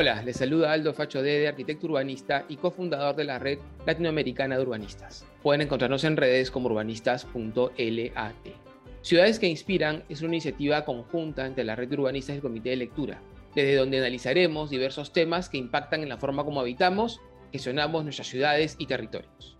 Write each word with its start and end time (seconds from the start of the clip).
Hola, 0.00 0.22
les 0.22 0.36
saluda 0.36 0.70
Aldo 0.70 0.94
Facho 0.94 1.24
Dede, 1.24 1.48
arquitecto 1.48 1.86
urbanista 1.88 2.44
y 2.48 2.54
cofundador 2.54 3.16
de 3.16 3.24
la 3.24 3.40
red 3.40 3.58
latinoamericana 3.84 4.56
de 4.56 4.62
urbanistas. 4.62 5.26
Pueden 5.42 5.62
encontrarnos 5.62 6.04
en 6.04 6.16
redes 6.16 6.52
como 6.52 6.68
urbanistas.lat. 6.68 8.36
Ciudades 9.02 9.40
que 9.40 9.48
Inspiran 9.48 10.04
es 10.08 10.22
una 10.22 10.34
iniciativa 10.34 10.84
conjunta 10.84 11.44
entre 11.46 11.64
la 11.64 11.74
red 11.74 11.88
de 11.88 11.96
urbanistas 11.96 12.34
y 12.34 12.36
el 12.36 12.42
Comité 12.42 12.70
de 12.70 12.76
Lectura, 12.76 13.20
desde 13.56 13.74
donde 13.74 13.98
analizaremos 13.98 14.70
diversos 14.70 15.12
temas 15.12 15.48
que 15.48 15.58
impactan 15.58 16.04
en 16.04 16.10
la 16.10 16.18
forma 16.18 16.44
como 16.44 16.60
habitamos, 16.60 17.20
gestionamos 17.50 18.04
nuestras 18.04 18.28
ciudades 18.28 18.76
y 18.78 18.86
territorios. 18.86 19.58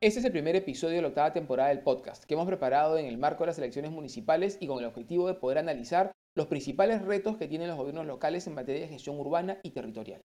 Este 0.00 0.20
es 0.20 0.24
el 0.24 0.30
primer 0.30 0.54
episodio 0.54 0.94
de 0.94 1.02
la 1.02 1.08
octava 1.08 1.32
temporada 1.32 1.70
del 1.70 1.80
podcast 1.80 2.22
que 2.22 2.34
hemos 2.34 2.46
preparado 2.46 2.96
en 2.96 3.06
el 3.06 3.18
marco 3.18 3.42
de 3.42 3.48
las 3.48 3.58
elecciones 3.58 3.90
municipales 3.90 4.56
y 4.60 4.68
con 4.68 4.78
el 4.78 4.84
objetivo 4.84 5.26
de 5.26 5.34
poder 5.34 5.58
analizar 5.58 6.12
los 6.36 6.48
principales 6.48 7.00
retos 7.00 7.38
que 7.38 7.48
tienen 7.48 7.68
los 7.68 7.78
gobiernos 7.78 8.04
locales 8.04 8.46
en 8.46 8.54
materia 8.54 8.82
de 8.82 8.88
gestión 8.88 9.18
urbana 9.18 9.58
y 9.62 9.70
territorial. 9.70 10.22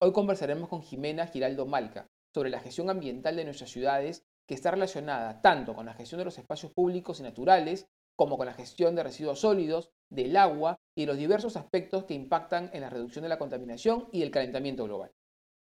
Hoy 0.00 0.12
conversaremos 0.12 0.68
con 0.68 0.82
Jimena 0.82 1.26
Giraldo 1.26 1.66
Malca 1.66 2.06
sobre 2.32 2.48
la 2.48 2.60
gestión 2.60 2.88
ambiental 2.88 3.34
de 3.34 3.44
nuestras 3.44 3.70
ciudades 3.70 4.24
que 4.46 4.54
está 4.54 4.70
relacionada 4.70 5.42
tanto 5.42 5.74
con 5.74 5.84
la 5.84 5.94
gestión 5.94 6.20
de 6.20 6.26
los 6.26 6.38
espacios 6.38 6.72
públicos 6.72 7.18
y 7.18 7.24
naturales 7.24 7.88
como 8.14 8.36
con 8.36 8.46
la 8.46 8.54
gestión 8.54 8.94
de 8.94 9.02
residuos 9.02 9.40
sólidos, 9.40 9.90
del 10.10 10.36
agua 10.36 10.76
y 10.96 11.06
los 11.06 11.16
diversos 11.16 11.56
aspectos 11.56 12.04
que 12.04 12.14
impactan 12.14 12.70
en 12.72 12.82
la 12.82 12.90
reducción 12.90 13.24
de 13.24 13.28
la 13.28 13.38
contaminación 13.38 14.08
y 14.12 14.22
el 14.22 14.30
calentamiento 14.30 14.84
global. 14.84 15.10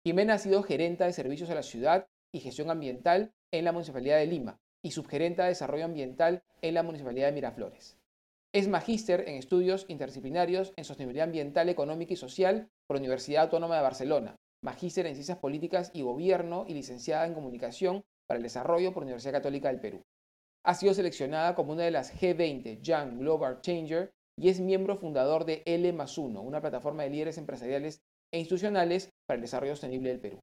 Jimena 0.06 0.34
ha 0.34 0.38
sido 0.38 0.62
gerenta 0.62 1.06
de 1.06 1.12
servicios 1.12 1.51
a 1.51 1.54
la 1.56 1.65
ciudad 1.65 2.06
y 2.32 2.38
gestión 2.38 2.70
ambiental 2.70 3.32
en 3.51 3.65
la 3.65 3.73
Municipalidad 3.73 4.18
de 4.18 4.27
Lima 4.27 4.60
y 4.82 4.93
subgerenta 4.93 5.43
de 5.43 5.48
desarrollo 5.48 5.87
ambiental 5.87 6.45
en 6.62 6.74
la 6.74 6.84
Municipalidad 6.84 7.27
de 7.27 7.32
Miraflores. 7.32 7.98
Es 8.54 8.68
magíster 8.68 9.28
en 9.28 9.34
estudios 9.34 9.84
interdisciplinarios 9.88 10.74
en 10.76 10.84
sostenibilidad 10.84 11.24
ambiental, 11.24 11.68
económica 11.68 12.12
y 12.12 12.16
social 12.16 12.68
por 12.87 12.96
la 12.96 13.01
Universidad 13.01 13.42
Autónoma 13.42 13.74
de 13.74 13.82
Barcelona, 13.82 14.37
magíster 14.62 15.06
en 15.06 15.15
ciencias 15.15 15.38
políticas 15.38 15.90
y 15.92 16.02
gobierno 16.02 16.64
y 16.68 16.74
licenciada 16.74 17.26
en 17.26 17.34
comunicación 17.34 18.04
para 18.29 18.37
el 18.37 18.45
desarrollo 18.45 18.92
por 18.92 19.02
la 19.02 19.06
Universidad 19.06 19.32
Católica 19.32 19.70
del 19.70 19.80
Perú. 19.80 20.02
Ha 20.64 20.74
sido 20.74 20.95
seleccionada 20.95 21.56
como 21.56 21.73
una 21.73 21.82
de 21.82 21.90
las 21.90 22.14
G20 22.14 22.80
Young 22.80 23.18
Global 23.18 23.60
Changer 23.60 24.12
y 24.38 24.51
es 24.51 24.60
miembro 24.60 24.96
fundador 24.98 25.45
de 25.46 25.64
L 25.66 25.90
1, 25.90 26.40
una 26.40 26.60
plataforma 26.60 27.02
de 27.02 27.10
líderes 27.10 27.38
empresariales 27.38 28.02
e 28.32 28.38
institucionales 28.38 29.10
para 29.26 29.34
el 29.34 29.42
desarrollo 29.42 29.73
sostenible 29.73 30.10
del 30.10 30.20
Perú. 30.20 30.38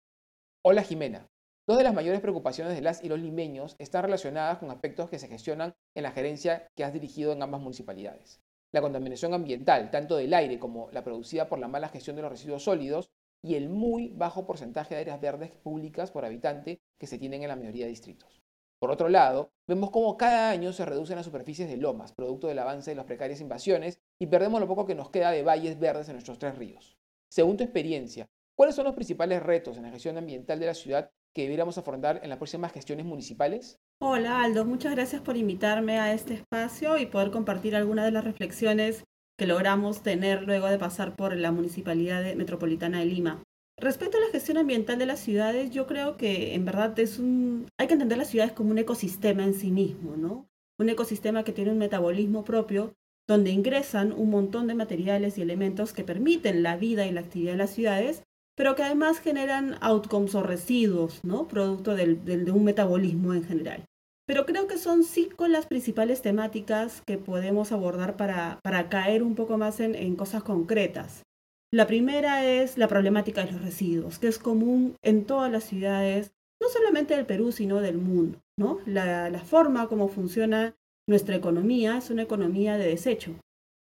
Hola 0.66 0.84
Jimena, 0.84 1.30
Dos 1.72 1.78
de 1.78 1.86
las 1.86 1.94
mayores 1.94 2.20
preocupaciones 2.20 2.76
de 2.76 2.82
las 2.82 3.02
y 3.02 3.08
los 3.08 3.22
limeños 3.22 3.78
están 3.80 4.04
relacionadas 4.04 4.58
con 4.58 4.70
aspectos 4.72 5.10
que 5.10 5.20
se 5.20 5.30
gestionan 5.30 5.74
en 5.96 6.04
la 6.04 6.12
gerencia 6.12 6.68
que 6.76 6.84
has 6.84 6.92
dirigido 6.92 7.32
en 7.32 7.42
ambas 7.42 7.62
municipalidades. 7.62 8.42
La 8.74 8.82
contaminación 8.82 9.34
ambiental, 9.34 9.90
tanto 9.90 10.18
del 10.18 10.34
aire 10.34 10.60
como 10.60 10.90
la 10.92 11.06
producida 11.06 11.48
por 11.48 11.60
la 11.60 11.70
mala 11.70 11.88
gestión 11.88 12.18
de 12.18 12.24
los 12.24 12.32
residuos 12.32 12.66
sólidos, 12.66 13.10
y 13.42 13.56
el 13.56 13.70
muy 13.70 14.10
bajo 14.10 14.46
porcentaje 14.46 14.96
de 14.96 15.00
áreas 15.00 15.22
verdes 15.22 15.52
públicas 15.52 16.12
por 16.12 16.26
habitante 16.26 16.82
que 17.00 17.08
se 17.08 17.18
tienen 17.18 17.42
en 17.42 17.48
la 17.48 17.56
mayoría 17.56 17.86
de 17.86 17.92
distritos. 17.92 18.42
Por 18.78 18.92
otro 18.92 19.08
lado, 19.08 19.54
vemos 19.66 19.92
cómo 19.92 20.18
cada 20.18 20.50
año 20.50 20.74
se 20.74 20.84
reducen 20.84 21.16
las 21.16 21.26
superficies 21.26 21.70
de 21.70 21.78
lomas, 21.78 22.12
producto 22.12 22.48
del 22.50 22.60
avance 22.60 22.92
de 22.92 22.96
las 22.96 23.06
precarias 23.06 23.40
invasiones, 23.40 24.02
y 24.20 24.28
perdemos 24.28 24.60
lo 24.60 24.68
poco 24.68 24.86
que 24.86 24.96
nos 24.96 25.10
queda 25.10 25.32
de 25.32 25.44
valles 25.44 25.80
verdes 25.80 26.10
en 26.10 26.16
nuestros 26.16 26.38
tres 26.38 26.58
ríos. 26.58 26.98
Según 27.30 27.56
tu 27.56 27.64
experiencia, 27.64 28.28
¿cuáles 28.58 28.76
son 28.76 28.84
los 28.84 28.94
principales 28.94 29.42
retos 29.42 29.78
en 29.78 29.84
la 29.84 29.92
gestión 29.92 30.18
ambiental 30.18 30.60
de 30.60 30.66
la 30.66 30.74
ciudad 30.74 31.10
que 31.34 31.44
debiéramos 31.44 31.78
afrontar 31.78 32.20
en 32.24 32.30
las 32.30 32.38
próximas 32.38 32.74
gestiones 32.74 33.06
municipales? 33.06 33.80
Hola 34.02 34.44
Aldo, 34.44 34.66
muchas 34.66 34.94
gracias 34.94 35.22
por 35.22 35.38
invitarme 35.38 36.00
a 36.00 36.14
este 36.14 36.34
espacio 36.34 36.98
y 36.98 37.06
poder 37.06 37.32
compartir 37.32 37.76
algunas 37.76 38.06
de 38.06 38.12
las 38.12 38.24
reflexiones 38.24 39.04
que 39.38 39.48
logramos 39.48 40.04
tener 40.04 40.44
luego 40.44 40.68
de 40.68 40.78
pasar 40.78 41.16
por 41.16 41.36
la 41.36 41.52
Municipalidad 41.52 42.36
Metropolitana 42.36 43.00
de 43.00 43.06
Lima. 43.06 43.44
Respecto 43.78 44.18
a 44.18 44.22
la 44.22 44.32
gestión 44.32 44.58
ambiental 44.58 45.00
de 45.00 45.08
las 45.08 45.20
ciudades, 45.20 45.72
yo 45.72 45.88
creo 45.88 46.16
que 46.18 46.54
en 46.54 46.66
verdad 46.66 46.94
hay 46.98 47.88
que 47.88 47.94
entender 47.94 48.18
las 48.18 48.30
ciudades 48.30 48.54
como 48.54 48.72
un 48.72 48.78
ecosistema 48.78 49.44
en 49.44 49.56
sí 49.56 49.72
mismo, 49.72 50.16
¿no? 50.16 50.48
Un 50.78 50.90
ecosistema 50.90 51.44
que 51.44 51.54
tiene 51.54 51.72
un 51.72 51.80
metabolismo 51.80 52.44
propio 52.44 52.94
donde 53.28 53.52
ingresan 53.52 54.12
un 54.12 54.30
montón 54.30 54.68
de 54.68 54.76
materiales 54.76 55.38
y 55.38 55.42
elementos 55.42 55.94
que 55.94 56.04
permiten 56.04 56.64
la 56.64 56.76
vida 56.76 57.08
y 57.08 57.12
la 57.12 57.22
actividad 57.22 57.54
de 57.54 57.58
las 57.58 57.72
ciudades 57.72 58.24
pero 58.56 58.76
que 58.76 58.84
además 58.84 59.20
generan 59.20 59.78
outcomes 59.82 60.36
o 60.36 60.44
residuos, 60.44 61.24
¿no? 61.24 61.48
Producto 61.48 61.96
de 61.96 62.52
un 62.52 62.64
metabolismo 62.64 63.34
en 63.34 63.44
general. 63.44 63.86
Pero 64.32 64.46
creo 64.46 64.68
que 64.68 64.78
son 64.78 65.04
cinco 65.04 65.48
las 65.48 65.66
principales 65.66 66.22
temáticas 66.22 67.02
que 67.06 67.18
podemos 67.18 67.72
abordar 67.72 68.16
para, 68.16 68.60
para 68.64 68.88
caer 68.88 69.24
un 69.24 69.36
poco 69.36 69.58
más 69.58 69.80
en, 69.80 69.94
en, 69.94 70.16
cosas 70.16 70.42
concretas. 70.42 71.24
La 71.70 71.86
primera 71.86 72.46
es 72.46 72.78
la 72.78 72.88
problemática 72.88 73.44
de 73.44 73.52
los 73.52 73.62
residuos, 73.62 74.20
que 74.20 74.28
es 74.28 74.40
común 74.40 74.96
en 75.02 75.26
todas 75.26 75.52
las 75.52 75.66
ciudades, 75.66 76.32
no 76.62 76.70
solamente 76.70 77.16
del 77.16 77.26
Perú, 77.26 77.52
sino 77.52 77.82
del 77.82 77.98
mundo. 77.98 78.40
¿no? 78.58 78.80
La, 78.86 79.30
la 79.30 79.40
forma 79.40 79.88
como 79.88 80.08
funciona 80.08 80.76
nuestra 81.10 81.36
economía 81.36 81.98
es 81.98 82.10
una 82.10 82.22
economía 82.22 82.78
de 82.78 82.88
desecho. 82.88 83.36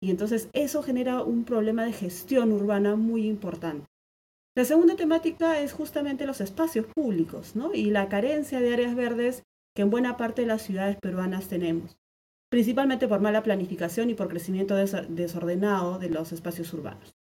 Y 0.01 0.11
entonces 0.11 0.49
eso 0.53 0.83
genera 0.83 1.23
un 1.23 1.45
problema 1.45 1.85
de 1.85 1.93
gestión 1.93 2.53
urbana 2.53 2.95
muy 2.95 3.27
importante. 3.27 3.87
La 4.57 4.65
segunda 4.65 4.97
temática 4.97 5.61
es 5.61 5.75
justamente 5.75 6.25
los 6.25 6.41
espacios 6.41 6.87
públicos 6.87 7.55
¿no? 7.57 7.75
y 7.75 7.91
la 7.91 8.09
carencia 8.09 8.59
de 8.59 8.73
áreas 8.73 8.95
verdes 8.95 9.43
que 9.75 9.83
en 9.83 9.91
buena 9.91 10.17
parte 10.17 10.43
de 10.43 10.49
las 10.49 10.63
ciudades 10.63 10.97
peruanas 10.97 11.49
tenemos, 11.49 11.99
principalmente 12.51 13.07
por 13.07 13.21
mala 13.21 13.43
planificación 13.43 14.09
y 14.09 14.15
por 14.15 14.29
crecimiento 14.29 14.75
desordenado 14.75 15.99
de 15.99 16.09
los 16.09 16.33
espacios 16.33 16.73
urbanos. 16.73 17.15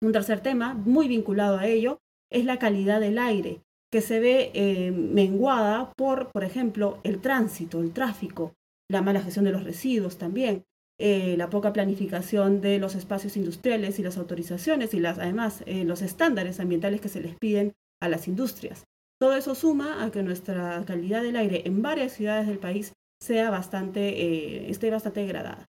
Un 0.00 0.12
tercer 0.12 0.42
tema, 0.42 0.74
muy 0.74 1.08
vinculado 1.08 1.58
a 1.58 1.66
ello, 1.66 1.98
es 2.30 2.44
la 2.44 2.60
calidad 2.60 3.00
del 3.00 3.18
aire, 3.18 3.62
que 3.90 4.00
se 4.00 4.20
ve 4.20 4.52
eh, 4.54 4.92
menguada 4.92 5.92
por, 5.96 6.30
por 6.30 6.44
ejemplo, 6.44 7.00
el 7.02 7.20
tránsito, 7.20 7.80
el 7.80 7.92
tráfico, 7.92 8.54
la 8.88 9.02
mala 9.02 9.22
gestión 9.22 9.44
de 9.44 9.52
los 9.52 9.64
residuos 9.64 10.18
también, 10.18 10.62
eh, 11.02 11.34
la 11.38 11.48
poca 11.48 11.72
planificación 11.72 12.60
de 12.60 12.78
los 12.78 12.94
espacios 12.94 13.38
industriales 13.38 13.98
y 13.98 14.02
las 14.02 14.18
autorizaciones 14.18 14.92
y 14.92 15.00
las, 15.00 15.18
además 15.18 15.62
eh, 15.64 15.84
los 15.86 16.02
estándares 16.02 16.60
ambientales 16.60 17.00
que 17.00 17.08
se 17.08 17.22
les 17.22 17.34
piden 17.38 17.72
a 18.02 18.10
las 18.10 18.28
industrias. 18.28 18.84
Todo 19.18 19.34
eso 19.34 19.54
suma 19.54 20.04
a 20.04 20.10
que 20.10 20.22
nuestra 20.22 20.84
calidad 20.84 21.22
del 21.22 21.36
aire 21.36 21.62
en 21.64 21.80
varias 21.80 22.12
ciudades 22.12 22.46
del 22.46 22.58
país 22.58 22.92
sea 23.18 23.48
bastante, 23.48 24.10
eh, 24.10 24.70
esté 24.70 24.90
bastante 24.90 25.20
degradada. 25.20 25.64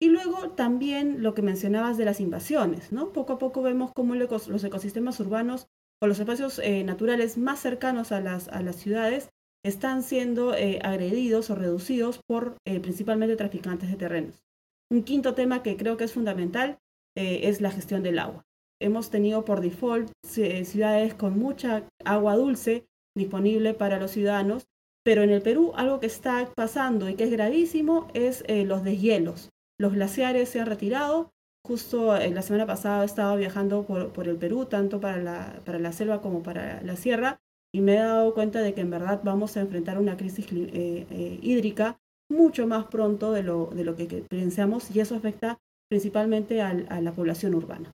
Y 0.00 0.10
luego 0.10 0.50
también 0.50 1.24
lo 1.24 1.34
que 1.34 1.42
mencionabas 1.42 1.98
de 1.98 2.04
las 2.04 2.20
invasiones, 2.20 2.92
¿no? 2.92 3.12
Poco 3.12 3.32
a 3.32 3.38
poco 3.38 3.62
vemos 3.62 3.90
cómo 3.92 4.14
los 4.14 4.62
ecosistemas 4.62 5.18
urbanos 5.18 5.66
o 6.00 6.06
los 6.06 6.20
espacios 6.20 6.62
naturales 6.84 7.36
más 7.36 7.58
cercanos 7.58 8.12
a 8.12 8.20
las, 8.20 8.46
a 8.46 8.62
las 8.62 8.76
ciudades 8.76 9.30
están 9.64 10.04
siendo 10.04 10.52
agredidos 10.84 11.50
o 11.50 11.56
reducidos 11.56 12.20
por 12.28 12.58
principalmente 12.62 13.34
traficantes 13.34 13.90
de 13.90 13.96
terrenos. 13.96 14.47
Un 14.90 15.02
quinto 15.02 15.34
tema 15.34 15.62
que 15.62 15.76
creo 15.76 15.98
que 15.98 16.04
es 16.04 16.14
fundamental 16.14 16.78
eh, 17.14 17.40
es 17.44 17.60
la 17.60 17.70
gestión 17.70 18.02
del 18.02 18.18
agua. 18.18 18.46
Hemos 18.80 19.10
tenido 19.10 19.44
por 19.44 19.60
default 19.60 20.10
ciudades 20.24 21.12
con 21.14 21.38
mucha 21.38 21.86
agua 22.04 22.36
dulce 22.36 22.86
disponible 23.14 23.74
para 23.74 23.98
los 23.98 24.12
ciudadanos, 24.12 24.66
pero 25.04 25.22
en 25.22 25.30
el 25.30 25.42
Perú 25.42 25.72
algo 25.74 26.00
que 26.00 26.06
está 26.06 26.50
pasando 26.54 27.08
y 27.08 27.16
que 27.16 27.24
es 27.24 27.30
gravísimo 27.30 28.08
es 28.14 28.44
eh, 28.46 28.64
los 28.64 28.82
deshielos. 28.82 29.50
Los 29.78 29.92
glaciares 29.92 30.48
se 30.48 30.60
han 30.60 30.66
retirado. 30.66 31.32
Justo 31.66 32.16
eh, 32.16 32.30
la 32.30 32.40
semana 32.40 32.66
pasada 32.66 33.02
he 33.02 33.06
estado 33.06 33.36
viajando 33.36 33.84
por, 33.84 34.26
el 34.26 34.36
Perú, 34.36 34.66
tanto 34.66 35.00
para 35.00 35.18
la 35.18 35.92
selva 35.92 36.22
como 36.22 36.42
para 36.42 36.80
la 36.82 36.96
sierra, 36.96 37.40
y 37.74 37.82
me 37.82 37.96
he 37.96 37.98
dado 37.98 38.32
cuenta 38.32 38.62
de 38.62 38.72
que 38.72 38.80
en 38.80 38.90
verdad 38.90 39.20
vamos 39.22 39.56
a 39.56 39.60
enfrentar 39.60 39.98
una 39.98 40.16
crisis 40.16 40.46
hídrica 40.50 42.00
mucho 42.28 42.66
más 42.66 42.86
pronto 42.86 43.32
de 43.32 43.42
lo, 43.42 43.66
de 43.66 43.84
lo 43.84 43.96
que 43.96 44.06
pensamos 44.28 44.94
y 44.94 45.00
eso 45.00 45.14
afecta 45.14 45.58
principalmente 45.88 46.60
a, 46.60 46.74
la 46.74 47.12
población 47.14 47.54
urbana. 47.54 47.92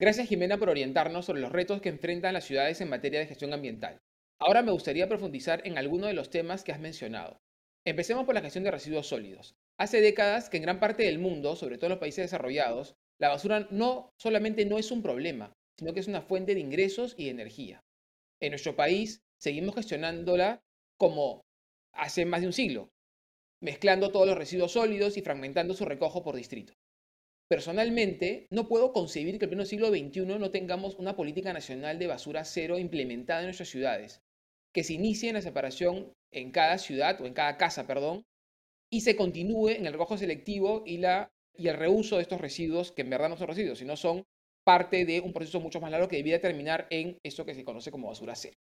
Gracias 0.00 0.28
Jimena 0.28 0.58
por 0.58 0.68
orientarnos 0.68 1.26
sobre 1.26 1.40
los 1.40 1.52
retos 1.52 1.80
que 1.80 1.88
enfrentan 1.88 2.34
las 2.34 2.44
ciudades 2.44 2.80
en 2.80 2.88
materia 2.88 3.20
de 3.20 3.26
gestión 3.26 3.52
ambiental. 3.52 3.98
Ahora 4.40 4.62
me 4.62 4.72
gustaría 4.72 5.08
profundizar 5.08 5.66
en 5.66 5.78
alguno 5.78 6.06
de 6.06 6.14
los 6.14 6.30
temas 6.30 6.62
que 6.62 6.72
has 6.72 6.80
mencionado. 6.80 7.40
Empecemos 7.84 8.24
por 8.24 8.34
la 8.34 8.42
gestión 8.42 8.64
de 8.64 8.70
residuos 8.70 9.08
sólidos. 9.08 9.56
Hace 9.78 10.00
décadas 10.00 10.50
que 10.50 10.56
en 10.58 10.64
gran 10.64 10.80
parte 10.80 11.04
del 11.04 11.18
mundo, 11.18 11.56
sobre 11.56 11.76
todo 11.76 11.86
en 11.86 11.92
los 11.92 12.00
países 12.00 12.24
desarrollados, 12.24 12.96
la 13.18 13.28
basura 13.28 13.66
no 13.70 14.12
solamente 14.16 14.64
no 14.66 14.78
es 14.78 14.90
un 14.90 15.02
problema, 15.02 15.52
sino 15.76 15.94
que 15.94 16.00
es 16.00 16.08
una 16.08 16.22
fuente 16.22 16.54
de 16.54 16.60
ingresos 16.60 17.14
y 17.16 17.24
de 17.24 17.30
energía. 17.30 17.82
En 18.40 18.50
nuestro 18.50 18.76
país 18.76 19.22
seguimos 19.40 19.74
gestionándola 19.74 20.60
como 20.96 21.44
hace 21.92 22.24
más 22.24 22.40
de 22.40 22.48
un 22.48 22.52
siglo, 22.52 22.90
mezclando 23.60 24.12
todos 24.12 24.26
los 24.26 24.38
residuos 24.38 24.72
sólidos 24.72 25.16
y 25.16 25.22
fragmentando 25.22 25.74
su 25.74 25.84
recojo 25.84 26.22
por 26.22 26.36
distrito. 26.36 26.74
Personalmente, 27.48 28.46
no 28.50 28.68
puedo 28.68 28.92
concebir 28.92 29.38
que 29.38 29.46
en 29.46 29.50
pleno 29.50 29.64
siglo 29.64 29.88
XXI 29.88 30.26
no 30.26 30.50
tengamos 30.50 30.96
una 30.96 31.16
política 31.16 31.52
nacional 31.52 31.98
de 31.98 32.06
basura 32.06 32.44
cero 32.44 32.78
implementada 32.78 33.40
en 33.40 33.46
nuestras 33.46 33.70
ciudades, 33.70 34.20
que 34.74 34.84
se 34.84 34.92
inicie 34.92 35.30
en 35.30 35.34
la 35.34 35.42
separación 35.42 36.12
en 36.30 36.50
cada 36.50 36.76
ciudad 36.76 37.18
o 37.20 37.26
en 37.26 37.32
cada 37.32 37.56
casa, 37.56 37.86
perdón, 37.86 38.24
y 38.90 39.00
se 39.00 39.16
continúe 39.16 39.70
en 39.70 39.86
el 39.86 39.92
recojo 39.92 40.18
selectivo 40.18 40.82
y, 40.84 40.98
la, 40.98 41.30
y 41.54 41.68
el 41.68 41.76
reuso 41.76 42.16
de 42.16 42.22
estos 42.22 42.40
residuos, 42.40 42.92
que 42.92 43.02
en 43.02 43.10
verdad 43.10 43.30
no 43.30 43.36
son 43.36 43.48
residuos, 43.48 43.78
sino 43.78 43.96
son 43.96 44.24
parte 44.64 45.06
de 45.06 45.20
un 45.20 45.32
proceso 45.32 45.60
mucho 45.60 45.80
más 45.80 45.90
largo 45.90 46.08
que 46.08 46.16
debiera 46.16 46.40
terminar 46.40 46.86
en 46.90 47.16
eso 47.24 47.46
que 47.46 47.54
se 47.54 47.64
conoce 47.64 47.90
como 47.90 48.08
basura 48.08 48.34
cero. 48.34 48.58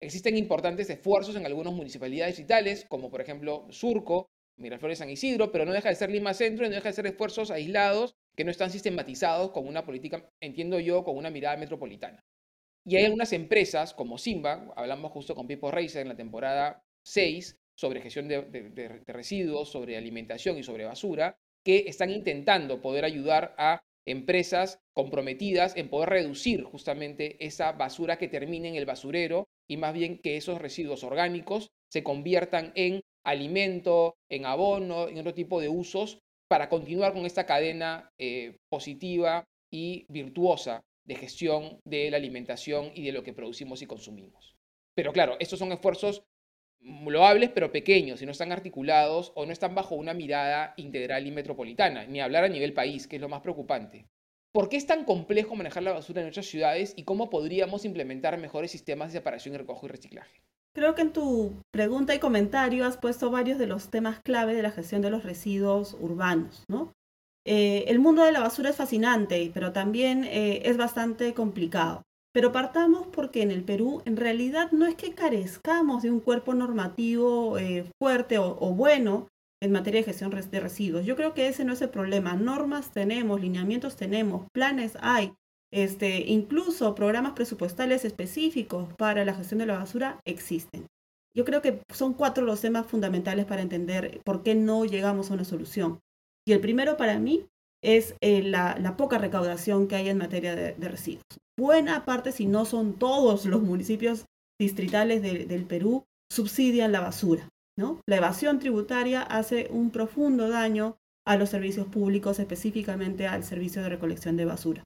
Existen 0.00 0.36
importantes 0.36 0.88
esfuerzos 0.88 1.36
en 1.36 1.44
algunas 1.44 1.74
municipalidades 1.74 2.38
vitales, 2.38 2.86
como 2.88 3.10
por 3.10 3.20
ejemplo 3.20 3.66
Surco, 3.70 4.30
Miraflores, 4.56 4.98
San 4.98 5.10
Isidro, 5.10 5.52
pero 5.52 5.64
no 5.64 5.72
deja 5.72 5.88
de 5.88 5.94
ser 5.94 6.10
Lima 6.10 6.34
Centro 6.34 6.64
y 6.64 6.68
no 6.68 6.74
deja 6.74 6.88
de 6.88 6.94
ser 6.94 7.06
esfuerzos 7.06 7.50
aislados 7.50 8.14
que 8.36 8.44
no 8.44 8.50
están 8.50 8.70
sistematizados 8.70 9.50
con 9.50 9.66
una 9.66 9.84
política, 9.84 10.28
entiendo 10.40 10.78
yo, 10.80 11.04
con 11.04 11.16
una 11.16 11.30
mirada 11.30 11.56
metropolitana. 11.56 12.24
Y 12.84 12.96
hay 12.96 13.04
algunas 13.04 13.32
empresas 13.32 13.92
como 13.92 14.16
Simba, 14.16 14.72
hablamos 14.76 15.12
justo 15.12 15.34
con 15.34 15.46
Pipo 15.46 15.70
Reiser 15.70 16.02
en 16.02 16.08
la 16.08 16.16
temporada 16.16 16.82
6 17.04 17.58
sobre 17.74 18.00
gestión 18.00 18.28
de, 18.28 19.02
residuos, 19.06 19.70
sobre 19.70 19.96
alimentación 19.96 20.58
y 20.58 20.62
sobre 20.62 20.84
basura, 20.84 21.36
que 21.64 21.84
están 21.86 22.10
intentando 22.10 22.80
poder 22.80 23.04
ayudar 23.04 23.54
a 23.58 23.82
empresas 24.06 24.78
comprometidas 24.94 25.76
en 25.76 25.88
poder 25.88 26.08
reducir 26.08 26.62
justamente 26.64 27.36
esa 27.44 27.72
basura 27.72 28.16
que 28.16 28.28
termine 28.28 28.68
en 28.68 28.76
el 28.76 28.86
basurero 28.86 29.48
y 29.70 29.76
más 29.76 29.94
bien 29.94 30.18
que 30.18 30.36
esos 30.36 30.60
residuos 30.60 31.04
orgánicos 31.04 31.70
se 31.88 32.02
conviertan 32.02 32.72
en 32.74 33.02
alimento, 33.24 34.16
en 34.28 34.44
abono, 34.44 35.06
en 35.06 35.18
otro 35.18 35.32
tipo 35.32 35.60
de 35.60 35.68
usos 35.68 36.18
para 36.48 36.68
continuar 36.68 37.12
con 37.12 37.24
esta 37.24 37.46
cadena 37.46 38.10
eh, 38.18 38.56
positiva 38.68 39.44
y 39.72 40.06
virtuosa 40.08 40.80
de 41.06 41.14
gestión 41.14 41.78
de 41.84 42.10
la 42.10 42.16
alimentación 42.16 42.90
y 42.96 43.04
de 43.04 43.12
lo 43.12 43.22
que 43.22 43.32
producimos 43.32 43.80
y 43.80 43.86
consumimos. 43.86 44.56
Pero 44.96 45.12
claro, 45.12 45.36
estos 45.38 45.60
son 45.60 45.70
esfuerzos 45.70 46.24
loables 46.80 47.50
pero 47.50 47.70
pequeños 47.70 48.20
y 48.20 48.26
no 48.26 48.32
están 48.32 48.50
articulados 48.50 49.30
o 49.36 49.46
no 49.46 49.52
están 49.52 49.76
bajo 49.76 49.94
una 49.94 50.14
mirada 50.14 50.74
integral 50.78 51.28
y 51.28 51.30
metropolitana, 51.30 52.06
ni 52.06 52.20
hablar 52.20 52.42
a 52.42 52.48
nivel 52.48 52.72
país, 52.72 53.06
que 53.06 53.16
es 53.16 53.22
lo 53.22 53.28
más 53.28 53.40
preocupante. 53.40 54.08
¿Por 54.52 54.68
qué 54.68 54.76
es 54.76 54.86
tan 54.86 55.04
complejo 55.04 55.54
manejar 55.54 55.84
la 55.84 55.92
basura 55.92 56.20
en 56.20 56.26
nuestras 56.26 56.46
ciudades 56.46 56.94
y 56.96 57.04
cómo 57.04 57.30
podríamos 57.30 57.84
implementar 57.84 58.36
mejores 58.38 58.72
sistemas 58.72 59.12
de 59.12 59.18
separación 59.18 59.54
y 59.54 59.58
recojo 59.58 59.86
y 59.86 59.90
reciclaje? 59.90 60.42
Creo 60.74 60.94
que 60.94 61.02
en 61.02 61.12
tu 61.12 61.54
pregunta 61.72 62.14
y 62.14 62.18
comentario 62.18 62.84
has 62.84 62.96
puesto 62.96 63.30
varios 63.30 63.58
de 63.58 63.66
los 63.66 63.90
temas 63.90 64.20
clave 64.24 64.54
de 64.54 64.62
la 64.62 64.70
gestión 64.70 65.02
de 65.02 65.10
los 65.10 65.24
residuos 65.24 65.96
urbanos, 66.00 66.64
¿no? 66.68 66.92
Eh, 67.46 67.84
el 67.88 67.98
mundo 67.98 68.22
de 68.22 68.32
la 68.32 68.40
basura 68.40 68.70
es 68.70 68.76
fascinante, 68.76 69.50
pero 69.54 69.72
también 69.72 70.24
eh, 70.24 70.62
es 70.64 70.76
bastante 70.76 71.32
complicado. 71.32 72.02
Pero 72.32 72.52
partamos 72.52 73.08
porque 73.08 73.42
en 73.42 73.50
el 73.50 73.64
Perú 73.64 74.02
en 74.04 74.16
realidad 74.16 74.70
no 74.72 74.86
es 74.86 74.94
que 74.94 75.14
carezcamos 75.14 76.02
de 76.02 76.10
un 76.10 76.20
cuerpo 76.20 76.54
normativo 76.54 77.58
eh, 77.58 77.90
fuerte 78.00 78.38
o, 78.38 78.54
bueno 78.74 79.26
en 79.62 79.72
materia 79.72 80.00
de 80.00 80.06
gestión 80.06 80.30
de 80.30 80.60
residuos. 80.60 81.04
Yo 81.04 81.16
creo 81.16 81.34
que 81.34 81.48
ese 81.48 81.64
no 81.64 81.72
es 81.72 81.82
el 81.82 81.90
problema. 81.90 82.34
Normas 82.34 82.90
tenemos, 82.92 83.40
lineamientos 83.40 83.96
tenemos, 83.96 84.46
planes 84.52 84.96
hay, 85.00 85.34
este, 85.72 86.20
incluso 86.30 86.94
programas 86.94 87.32
presupuestales 87.32 88.04
específicos 88.04 88.92
para 88.94 89.24
la 89.24 89.34
gestión 89.34 89.58
de 89.58 89.66
la 89.66 89.78
basura 89.78 90.20
existen. 90.24 90.86
Yo 91.36 91.44
creo 91.44 91.62
que 91.62 91.82
son 91.92 92.14
cuatro 92.14 92.44
los 92.44 92.60
temas 92.60 92.86
fundamentales 92.86 93.46
para 93.46 93.62
entender 93.62 94.20
por 94.24 94.42
qué 94.42 94.54
no 94.54 94.84
llegamos 94.84 95.30
a 95.30 95.34
una 95.34 95.44
solución. 95.44 96.00
Y 96.46 96.52
el 96.52 96.60
primero 96.60 96.96
para 96.96 97.18
mí 97.18 97.46
es 97.82 98.14
eh, 98.20 98.42
la, 98.42 98.96
poca 98.96 99.18
recaudación 99.18 99.86
que 99.86 99.96
hay 99.96 100.08
en 100.08 100.18
materia 100.18 100.56
de, 100.56 100.88
residuos. 100.88 101.24
Buena 101.56 102.04
parte, 102.04 102.32
si 102.32 102.46
no 102.46 102.64
son 102.64 102.94
todos 102.94 103.46
los 103.46 103.62
municipios 103.62 104.26
distritales 104.58 105.22
del 105.22 105.64
Perú, 105.64 106.04
subsidian 106.30 106.92
la 106.92 107.00
basura. 107.00 107.48
La 108.06 108.16
evasión 108.16 108.58
tributaria 108.58 109.22
hace 109.22 109.68
un 109.70 109.90
profundo 109.90 110.48
daño 110.48 110.96
a 111.26 111.36
los 111.36 111.50
servicios 111.50 111.86
públicos, 111.86 112.38
específicamente 112.38 113.26
al 113.26 113.44
servicio 113.44 113.82
de 113.82 113.88
recolección 113.88 114.36
de 114.36 114.44
basura. 114.44 114.84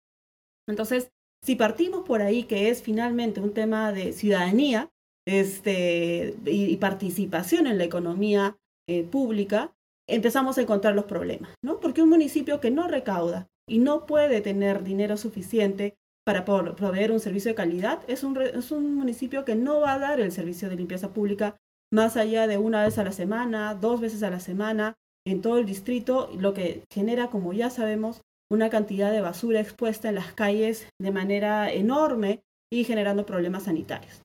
Entonces, 0.69 1.11
si 1.45 1.57
partimos 1.57 2.05
por 2.05 2.23
ahí, 2.23 2.45
que 2.45 2.71
es 2.71 2.83
finalmente 2.83 3.41
un 3.41 3.53
tema 3.53 3.93
de 3.93 4.13
ciudadanía 4.13 4.91
este, 5.27 6.35
y, 6.45 6.77
participación 6.77 7.67
en 7.67 7.79
la 7.79 7.85
economía 7.85 8.57
eh, 8.89 9.05
pública, 9.05 9.73
empezamos 10.09 10.59
a 10.59 10.63
encontrar 10.63 10.95
los 10.95 11.05
problemas, 11.05 11.55
¿no? 11.63 11.81
Porque 11.81 12.03
un 12.03 12.11
municipio 12.11 12.61
que 12.61 12.71
no 12.71 12.89
recauda 12.89 13.49
y 13.69 13.79
no 13.79 14.07
puede 14.07 14.41
tener 14.41 14.85
dinero 14.85 15.17
suficiente 15.17 15.97
para 16.27 16.45
proveer 16.45 17.13
un 17.13 17.21
servicio 17.21 17.51
de 17.51 17.55
calidad, 17.55 18.03
es 18.09 18.23
un 18.23 18.95
municipio 18.95 19.45
que 19.45 19.55
no 19.55 19.81
va 19.81 19.95
a 19.95 19.99
dar 19.99 20.21
el 20.21 20.33
servicio 20.33 20.71
de 20.71 20.77
limpieza 20.77 21.13
pública 21.13 21.57
más 21.93 22.17
allá 22.17 22.47
de 22.47 22.59
una 22.59 22.85
vez 22.85 22.99
a 22.99 23.05
la 23.05 23.13
semana, 23.13 23.75
dos 23.75 24.01
veces 24.01 24.23
a 24.23 24.31
la 24.31 24.41
semana, 24.41 24.95
en 25.27 25.41
todo 25.41 25.59
el 25.59 25.67
distrito, 25.67 26.31
lo 26.39 26.55
que 26.55 26.85
genera, 26.93 27.31
como 27.31 27.53
ya 27.53 27.71
sabemos, 27.71 28.21
una 28.51 28.71
cantidad 28.71 29.11
de 29.11 29.21
basura 29.21 29.61
expuesta 29.61 30.09
en 30.09 30.17
las 30.17 30.33
calles 30.33 30.87
de 31.01 31.11
manera 31.11 31.73
enorme 31.73 32.43
y 32.73 32.85
generando 32.85 33.27
problemas 33.27 33.65
sanitarios. 33.65 34.23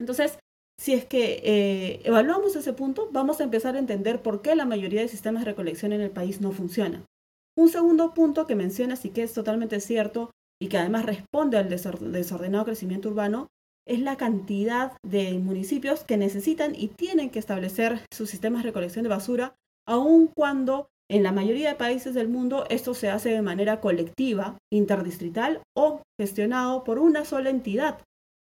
Entonces, 0.00 0.38
si 0.78 0.92
es 0.92 1.04
que 1.04 1.40
eh, 1.42 2.00
evaluamos 2.04 2.54
ese 2.56 2.72
punto, 2.72 3.08
vamos 3.12 3.40
a 3.40 3.44
empezar 3.44 3.76
a 3.76 3.78
entender 3.78 4.20
por 4.20 4.42
qué 4.42 4.54
la 4.56 4.66
mayoría 4.66 5.00
de 5.00 5.08
sistemas 5.08 5.44
de 5.44 5.50
recolección 5.50 5.92
en 5.92 6.00
el 6.00 6.10
país 6.10 6.40
no 6.40 6.52
funcionan. 6.52 7.06
Un 7.56 7.70
segundo 7.70 8.12
punto 8.12 8.46
que 8.46 8.54
mencionas 8.54 9.04
y 9.04 9.10
que 9.10 9.22
es 9.22 9.32
totalmente 9.32 9.80
cierto 9.80 10.30
y 10.60 10.68
que 10.68 10.78
además 10.78 11.06
responde 11.06 11.56
al 11.56 11.68
desordenado 11.68 12.64
crecimiento 12.64 13.08
urbano 13.08 13.48
es 13.86 14.00
la 14.00 14.16
cantidad 14.16 14.92
de 15.06 15.38
municipios 15.38 16.04
que 16.04 16.16
necesitan 16.16 16.74
y 16.74 16.88
tienen 16.88 17.30
que 17.30 17.38
establecer 17.38 18.00
sus 18.12 18.30
sistemas 18.30 18.62
de 18.62 18.68
recolección 18.68 19.04
de 19.04 19.08
basura, 19.08 19.54
aun 19.86 20.26
cuando 20.26 20.88
en 21.08 21.22
la 21.22 21.32
mayoría 21.32 21.68
de 21.68 21.76
países 21.76 22.14
del 22.14 22.28
mundo 22.28 22.64
esto 22.68 22.94
se 22.94 23.10
hace 23.10 23.30
de 23.30 23.42
manera 23.42 23.80
colectiva, 23.80 24.58
interdistrital 24.72 25.62
o 25.76 26.02
gestionado 26.18 26.82
por 26.82 26.98
una 26.98 27.24
sola 27.24 27.50
entidad, 27.50 28.00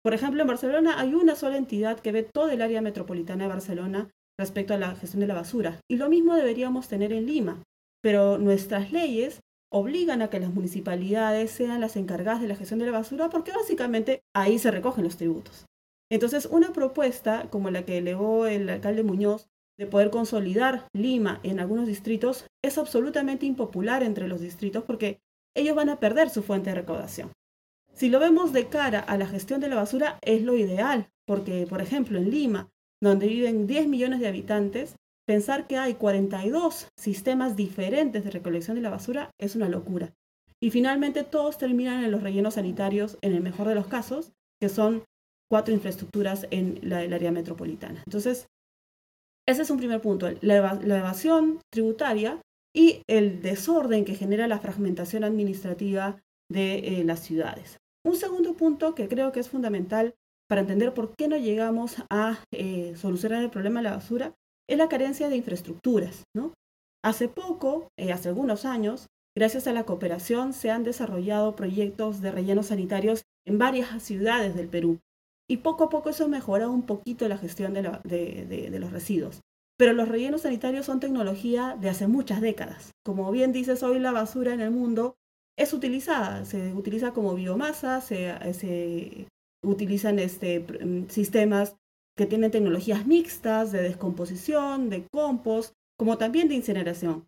por 0.04 0.12
ejemplo, 0.12 0.42
en 0.42 0.48
Barcelona 0.48 1.00
hay 1.00 1.14
una 1.14 1.34
sola 1.34 1.56
entidad 1.56 1.98
que 1.98 2.12
ve 2.12 2.24
todo 2.24 2.50
el 2.50 2.60
área 2.60 2.82
metropolitana 2.82 3.44
de 3.44 3.48
Barcelona 3.48 4.10
respecto 4.38 4.74
a 4.74 4.78
la 4.78 4.94
gestión 4.96 5.20
de 5.20 5.26
la 5.26 5.34
basura. 5.34 5.80
Y 5.90 5.96
lo 5.96 6.10
mismo 6.10 6.34
deberíamos 6.34 6.88
tener 6.88 7.10
en 7.14 7.24
Lima. 7.24 7.62
Pero 8.02 8.36
nuestras 8.36 8.92
leyes 8.92 9.40
obligan 9.74 10.22
a 10.22 10.30
que 10.30 10.38
las 10.38 10.54
municipalidades 10.54 11.50
sean 11.50 11.80
las 11.80 11.96
encargadas 11.96 12.40
de 12.40 12.46
la 12.46 12.54
gestión 12.54 12.78
de 12.78 12.86
la 12.86 12.92
basura 12.92 13.28
porque 13.28 13.50
básicamente 13.50 14.22
ahí 14.32 14.60
se 14.60 14.70
recogen 14.70 15.02
los 15.02 15.16
tributos. 15.16 15.66
Entonces, 16.12 16.46
una 16.46 16.72
propuesta 16.72 17.48
como 17.50 17.70
la 17.70 17.84
que 17.84 17.98
elevó 17.98 18.46
el 18.46 18.68
alcalde 18.70 19.02
Muñoz 19.02 19.48
de 19.76 19.88
poder 19.88 20.10
consolidar 20.10 20.86
Lima 20.94 21.40
en 21.42 21.58
algunos 21.58 21.88
distritos 21.88 22.46
es 22.62 22.78
absolutamente 22.78 23.46
impopular 23.46 24.04
entre 24.04 24.28
los 24.28 24.40
distritos 24.40 24.84
porque 24.84 25.18
ellos 25.56 25.74
van 25.74 25.88
a 25.88 25.98
perder 25.98 26.30
su 26.30 26.44
fuente 26.44 26.70
de 26.70 26.76
recaudación. 26.76 27.32
Si 27.92 28.10
lo 28.10 28.20
vemos 28.20 28.52
de 28.52 28.68
cara 28.68 29.00
a 29.00 29.18
la 29.18 29.26
gestión 29.26 29.60
de 29.60 29.68
la 29.68 29.76
basura, 29.76 30.18
es 30.22 30.42
lo 30.42 30.56
ideal, 30.56 31.08
porque, 31.26 31.66
por 31.68 31.80
ejemplo, 31.80 32.18
en 32.18 32.30
Lima, 32.30 32.68
donde 33.02 33.26
viven 33.26 33.66
10 33.66 33.88
millones 33.88 34.20
de 34.20 34.28
habitantes, 34.28 34.94
pensar 35.26 35.66
que 35.66 35.76
hay 35.76 35.94
42 35.94 36.88
sistemas 36.96 37.56
diferentes 37.56 38.24
de 38.24 38.30
recolección 38.30 38.76
de 38.76 38.82
la 38.82 38.90
basura 38.90 39.30
es 39.38 39.56
una 39.56 39.68
locura. 39.68 40.14
Y 40.62 40.70
finalmente 40.70 41.24
todos 41.24 41.58
terminan 41.58 42.04
en 42.04 42.10
los 42.10 42.22
rellenos 42.22 42.54
sanitarios, 42.54 43.18
en 43.22 43.34
el 43.34 43.42
mejor 43.42 43.68
de 43.68 43.74
los 43.74 43.86
casos, 43.86 44.32
que 44.60 44.68
son 44.68 45.04
cuatro 45.50 45.74
infraestructuras 45.74 46.46
en 46.50 46.78
el 46.82 47.12
área 47.12 47.30
metropolitana. 47.30 48.02
Entonces, 48.06 48.48
ese 49.46 49.62
es 49.62 49.70
un 49.70 49.78
primer 49.78 50.00
punto, 50.00 50.30
la, 50.40 50.56
evasión 50.56 51.60
tributaria 51.70 52.40
y 52.74 53.02
el 53.06 53.42
desorden 53.42 54.04
que 54.04 54.14
genera 54.14 54.48
la 54.48 54.58
fragmentación 54.58 55.22
administrativa 55.22 56.22
de 56.50 57.00
eh, 57.00 57.04
las 57.04 57.20
ciudades. 57.20 57.76
Un 58.06 58.16
segundo 58.16 58.54
punto 58.54 58.94
que 58.94 59.08
creo 59.08 59.32
que 59.32 59.40
es 59.40 59.48
fundamental 59.48 60.14
para 60.48 60.62
entender 60.62 60.94
por 60.94 61.14
qué 61.14 61.28
no 61.28 61.36
llegamos 61.36 61.96
a 62.10 62.42
eh, 62.52 62.94
solucionar 62.96 63.42
el 63.42 63.50
problema 63.50 63.80
de 63.80 63.84
la 63.84 63.96
basura 63.96 64.34
es 64.68 64.78
la 64.78 64.88
carencia 64.88 65.28
de 65.28 65.36
infraestructuras. 65.36 66.24
¿no? 66.34 66.54
Hace 67.04 67.28
poco, 67.28 67.88
eh, 67.98 68.12
hace 68.12 68.28
algunos 68.28 68.64
años, 68.64 69.06
gracias 69.36 69.66
a 69.66 69.72
la 69.72 69.84
cooperación 69.84 70.52
se 70.52 70.70
han 70.70 70.84
desarrollado 70.84 71.56
proyectos 71.56 72.20
de 72.20 72.30
rellenos 72.30 72.66
sanitarios 72.66 73.22
en 73.46 73.58
varias 73.58 74.02
ciudades 74.02 74.54
del 74.54 74.68
Perú. 74.68 75.00
Y 75.48 75.58
poco 75.58 75.84
a 75.84 75.88
poco 75.90 76.08
eso 76.08 76.24
ha 76.24 76.28
mejorado 76.28 76.72
un 76.72 76.86
poquito 76.86 77.28
la 77.28 77.36
gestión 77.36 77.74
de 77.74 77.82
los 77.82 78.92
residuos. 78.92 79.42
Pero 79.76 79.92
los 79.92 80.08
rellenos 80.08 80.42
sanitarios 80.42 80.86
son 80.86 81.00
tecnología 81.00 81.76
de 81.80 81.90
hace 81.90 82.06
muchas 82.06 82.40
décadas. 82.40 82.92
Como 83.04 83.30
bien 83.32 83.52
dices, 83.52 83.82
hoy 83.82 83.98
la 83.98 84.12
basura 84.12 84.54
en 84.54 84.60
el 84.60 84.70
mundo 84.70 85.16
es 85.56 85.72
utilizada, 85.72 86.44
se 86.44 86.72
utiliza 86.74 87.12
como 87.12 87.34
biomasa, 87.34 88.00
se, 88.00 89.26
utilizan 89.62 90.18
este, 90.18 90.60
mm, 90.60 91.08
sistemas 91.08 91.76
que 92.16 92.26
tienen 92.26 92.50
tecnologías 92.50 93.06
mixtas 93.06 93.72
de 93.72 93.82
descomposición, 93.82 94.90
de 94.90 95.06
compost, 95.12 95.72
como 95.98 96.18
también 96.18 96.48
de 96.48 96.54
incineración. 96.54 97.26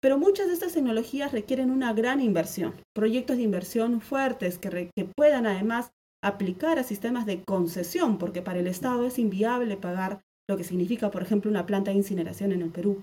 Pero 0.00 0.18
muchas 0.18 0.46
de 0.46 0.52
estas 0.52 0.74
tecnologías 0.74 1.32
requieren 1.32 1.70
una 1.70 1.92
gran 1.92 2.20
inversión, 2.20 2.74
proyectos 2.94 3.36
de 3.36 3.42
inversión 3.42 4.00
fuertes 4.00 4.58
que, 4.58 4.90
puedan 5.16 5.46
además 5.46 5.90
aplicar 6.22 6.78
a 6.78 6.84
sistemas 6.84 7.26
de 7.26 7.42
concesión, 7.42 8.18
porque 8.18 8.42
para 8.42 8.60
el 8.60 8.68
Estado 8.68 9.06
es 9.06 9.18
inviable 9.18 9.76
pagar 9.76 10.20
lo 10.48 10.56
que 10.56 10.64
significa, 10.64 11.10
por 11.10 11.22
ejemplo, 11.22 11.50
una 11.50 11.66
planta 11.66 11.90
de 11.90 11.96
incineración 11.96 12.52
en 12.52 12.62
el 12.62 12.70
Perú. 12.70 13.02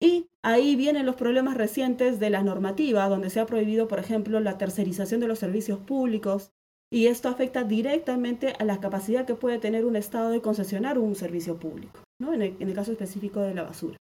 Y 0.00 0.26
ahí 0.42 0.76
vienen 0.76 1.06
los 1.06 1.16
problemas 1.16 1.56
recientes 1.56 2.20
de 2.20 2.30
la 2.30 2.42
normativa, 2.42 3.08
donde 3.08 3.30
se 3.30 3.40
ha 3.40 3.46
prohibido, 3.46 3.88
por 3.88 3.98
ejemplo, 3.98 4.40
la 4.40 4.58
tercerización 4.58 5.20
de 5.20 5.28
los 5.28 5.38
servicios 5.38 5.78
públicos, 5.78 6.52
y 6.96 7.08
esto 7.08 7.28
afecta 7.28 7.62
directamente 7.62 8.54
a 8.58 8.64
la 8.64 8.80
capacidad 8.80 9.26
que 9.26 9.34
puede 9.34 9.58
tener 9.58 9.84
un 9.84 9.96
Estado 9.96 10.30
de 10.30 10.40
concesionar 10.40 10.98
un 10.98 11.14
servicio 11.14 11.58
público, 11.58 12.00
¿no? 12.18 12.32
en, 12.32 12.40
el, 12.40 12.72
caso 12.72 12.90
específico 12.90 13.40
de 13.40 13.52
la 13.52 13.64
basura. 13.64 13.98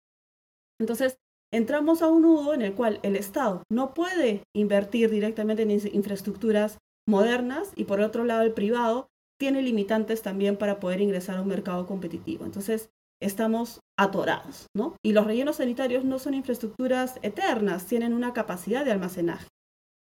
Entonces, 0.80 1.16
entramos 1.52 2.02
a 2.02 2.06
un 2.06 2.22
nudo 2.22 2.54
en 2.54 2.62
el 2.62 2.74
cual 2.74 3.00
el 3.02 3.16
Estado 3.16 3.64
no 3.68 3.94
puede 3.94 4.44
invertir 4.54 5.10
directamente 5.10 5.64
en 5.64 5.72
infraestructuras 5.72 6.78
modernas 7.08 7.72
y 7.74 7.82
por 7.82 8.00
otro 8.00 8.22
lado 8.22 8.42
el 8.42 8.52
privado 8.52 9.08
tiene 9.40 9.60
limitantes 9.60 10.22
también 10.22 10.56
para 10.56 10.78
poder 10.78 11.00
ingresar 11.00 11.38
a 11.38 11.42
un 11.42 11.48
mercado 11.48 11.86
competitivo. 11.86 12.44
Entonces, 12.44 12.90
estamos 13.20 13.80
atorados, 13.98 14.68
¿no? 14.72 14.94
Y 15.04 15.14
los 15.14 15.26
rellenos 15.26 15.56
sanitarios 15.56 16.04
no 16.04 16.20
son 16.20 16.34
infraestructuras 16.34 17.18
eternas, 17.22 17.86
tienen 17.86 18.12
una 18.12 18.32
capacidad 18.32 18.84
de 18.84 18.92
almacenaje. 18.92 19.48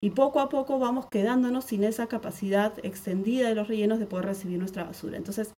Y 0.01 0.11
poco 0.11 0.39
a 0.39 0.49
poco 0.49 0.79
vamos 0.79 1.07
quedándonos 1.07 1.65
sin 1.65 1.83
esa 1.83 2.07
capacidad 2.07 2.73
extendida 2.83 3.49
de 3.49 3.55
los 3.55 3.67
rellenos 3.67 3.99
de 3.99 4.05
poder 4.05 4.25
recibir 4.25 4.57
nuestra 4.57 4.85
basura. 4.85 5.17
Entonces, 5.17 5.53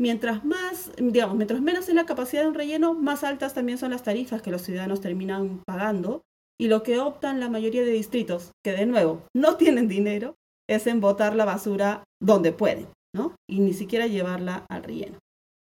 mientras 0.00 0.44
más, 0.44 0.92
digamos, 0.96 1.36
mientras 1.36 1.60
menos 1.60 1.88
es 1.88 1.94
la 1.94 2.06
capacidad 2.06 2.42
de 2.42 2.48
un 2.48 2.54
relleno, 2.54 2.94
más 2.94 3.24
altas 3.24 3.52
también 3.52 3.78
son 3.78 3.90
las 3.90 4.02
tarifas 4.02 4.40
que 4.40 4.50
los 4.50 4.62
ciudadanos 4.62 5.00
terminan 5.00 5.62
pagando. 5.66 6.22
Y 6.58 6.68
lo 6.68 6.82
que 6.82 6.98
optan 6.98 7.40
la 7.40 7.50
mayoría 7.50 7.82
de 7.82 7.90
distritos, 7.90 8.52
que 8.64 8.72
de 8.72 8.86
nuevo 8.86 9.22
no 9.34 9.56
tienen 9.58 9.88
dinero, 9.88 10.34
es 10.68 10.86
en 10.86 11.00
botar 11.00 11.36
la 11.36 11.44
basura 11.44 12.04
donde 12.22 12.52
pueden, 12.52 12.86
¿no? 13.14 13.34
Y 13.48 13.60
ni 13.60 13.74
siquiera 13.74 14.06
llevarla 14.06 14.64
al 14.70 14.82
relleno. 14.82 15.18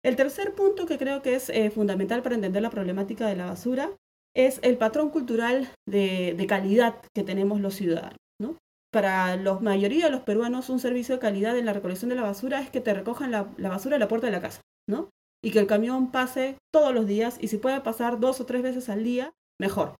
El 0.03 0.15
tercer 0.15 0.53
punto 0.53 0.85
que 0.85 0.99
creo 0.99 1.23
que 1.23 1.33
es 1.33 1.49
eh, 1.49 1.71
fundamental 1.71 2.21
para 2.21 2.35
entender 2.35 2.61
la 2.61 2.69
problemática 2.69 3.25
de 3.25 3.35
la 3.35 3.47
basura 3.47 3.91
es 4.35 4.59
el 4.61 4.77
patrón 4.77 5.09
cultural 5.09 5.69
de, 5.87 6.45
calidad 6.47 6.95
que 7.13 7.23
tenemos 7.23 7.61
los 7.61 7.75
ciudadanos. 7.75 8.17
¿no? 8.39 8.57
Para 8.91 9.35
la 9.37 9.59
mayoría 9.59 10.05
de 10.05 10.11
los 10.11 10.21
peruanos, 10.21 10.69
un 10.69 10.79
servicio 10.79 11.15
de 11.15 11.21
calidad 11.21 11.57
en 11.57 11.65
la 11.65 11.73
recolección 11.73 12.09
de 12.09 12.15
la 12.15 12.23
basura 12.23 12.61
es 12.61 12.69
que 12.69 12.81
te 12.81 12.93
recojan 12.93 13.31
la, 13.31 13.43
basura 13.57 13.95
a 13.95 13.99
la 13.99 14.07
puerta 14.07 14.27
de 14.27 14.33
la 14.33 14.41
casa, 14.41 14.61
¿no? 14.87 15.09
Y 15.43 15.51
que 15.51 15.59
el 15.59 15.67
camión 15.67 16.11
pase 16.11 16.57
todos 16.73 16.93
los 16.93 17.05
días 17.05 17.37
y 17.39 17.47
si 17.47 17.57
puede 17.57 17.79
pasar 17.81 18.19
dos 18.19 18.41
o 18.41 18.45
tres 18.45 18.61
veces 18.63 18.89
al 18.89 19.03
día, 19.03 19.31
mejor. 19.59 19.95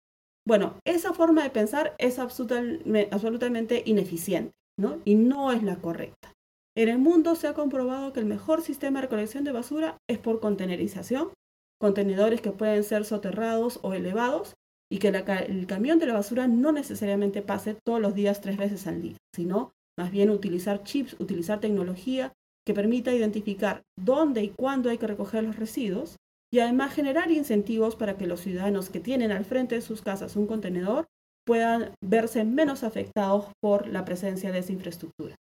Bueno, 0.48 0.80
esa 0.86 1.14
forma 1.14 1.44
de 1.44 1.50
pensar 1.50 1.96
es 1.98 2.20
absolutamente 2.20 3.84
ineficiente, 3.86 4.54
¿no? 4.80 5.00
Y 5.06 5.16
no 5.16 5.52
es 5.52 5.64
la 5.64 5.78
correcta. 5.78 6.34
En 6.78 6.90
el 6.90 6.98
mundo 6.98 7.36
se 7.36 7.48
ha 7.48 7.54
comprobado 7.54 8.12
que 8.12 8.20
el 8.20 8.26
mejor 8.26 8.62
sistema 8.62 9.00
de 9.00 9.04
recolección 9.04 9.44
de 9.44 9.54
basura 9.54 9.98
es 10.10 10.20
por 10.20 10.40
contenerización 10.42 11.30
contenedores 11.80 12.42
que 12.42 12.52
pueden 12.52 12.84
ser 12.84 13.06
soterrados 13.06 13.80
o 13.84 13.94
elevados 13.94 14.56
y 14.92 15.00
que 15.00 15.08
el 15.08 15.68
camión 15.68 16.00
de 16.00 16.06
la 16.06 16.14
basura 16.14 16.48
no 16.48 16.72
necesariamente 16.72 17.42
pase 17.42 17.76
todos 17.86 18.00
los 18.00 18.14
días 18.14 18.42
tres 18.42 18.58
veces 18.58 18.88
al 18.88 19.02
día, 19.02 19.18
sino 19.34 19.72
más 19.98 20.12
bien 20.12 20.30
utilizar 20.30 20.84
chips, 20.84 21.16
utilizar 21.20 21.60
tecnología 21.60 22.34
que 22.66 22.74
permita 22.74 23.14
identificar 23.14 23.84
dónde 23.98 24.44
y 24.44 24.50
cuándo 24.50 24.90
hay 24.90 24.98
que 24.98 25.08
recoger 25.08 25.44
los 25.44 25.56
residuos 25.56 26.18
y 26.52 26.60
además 26.60 26.94
generar 26.94 27.32
incentivos 27.32 27.96
para 27.96 28.18
que 28.18 28.28
los 28.28 28.42
ciudadanos 28.42 28.90
que 28.90 29.00
tienen 29.00 29.32
al 29.32 29.46
frente 29.46 29.76
de 29.76 29.82
sus 29.82 30.02
casas 30.02 30.36
un 30.36 30.48
contenedor 30.48 31.06
puedan 31.46 31.94
verse 32.04 32.44
menos 32.44 32.84
afectados 32.84 33.48
por 33.62 33.88
la 33.88 34.04
presencia 34.06 34.52
de 34.52 34.60
esa 34.60 34.72
infraestructura. 34.72 35.36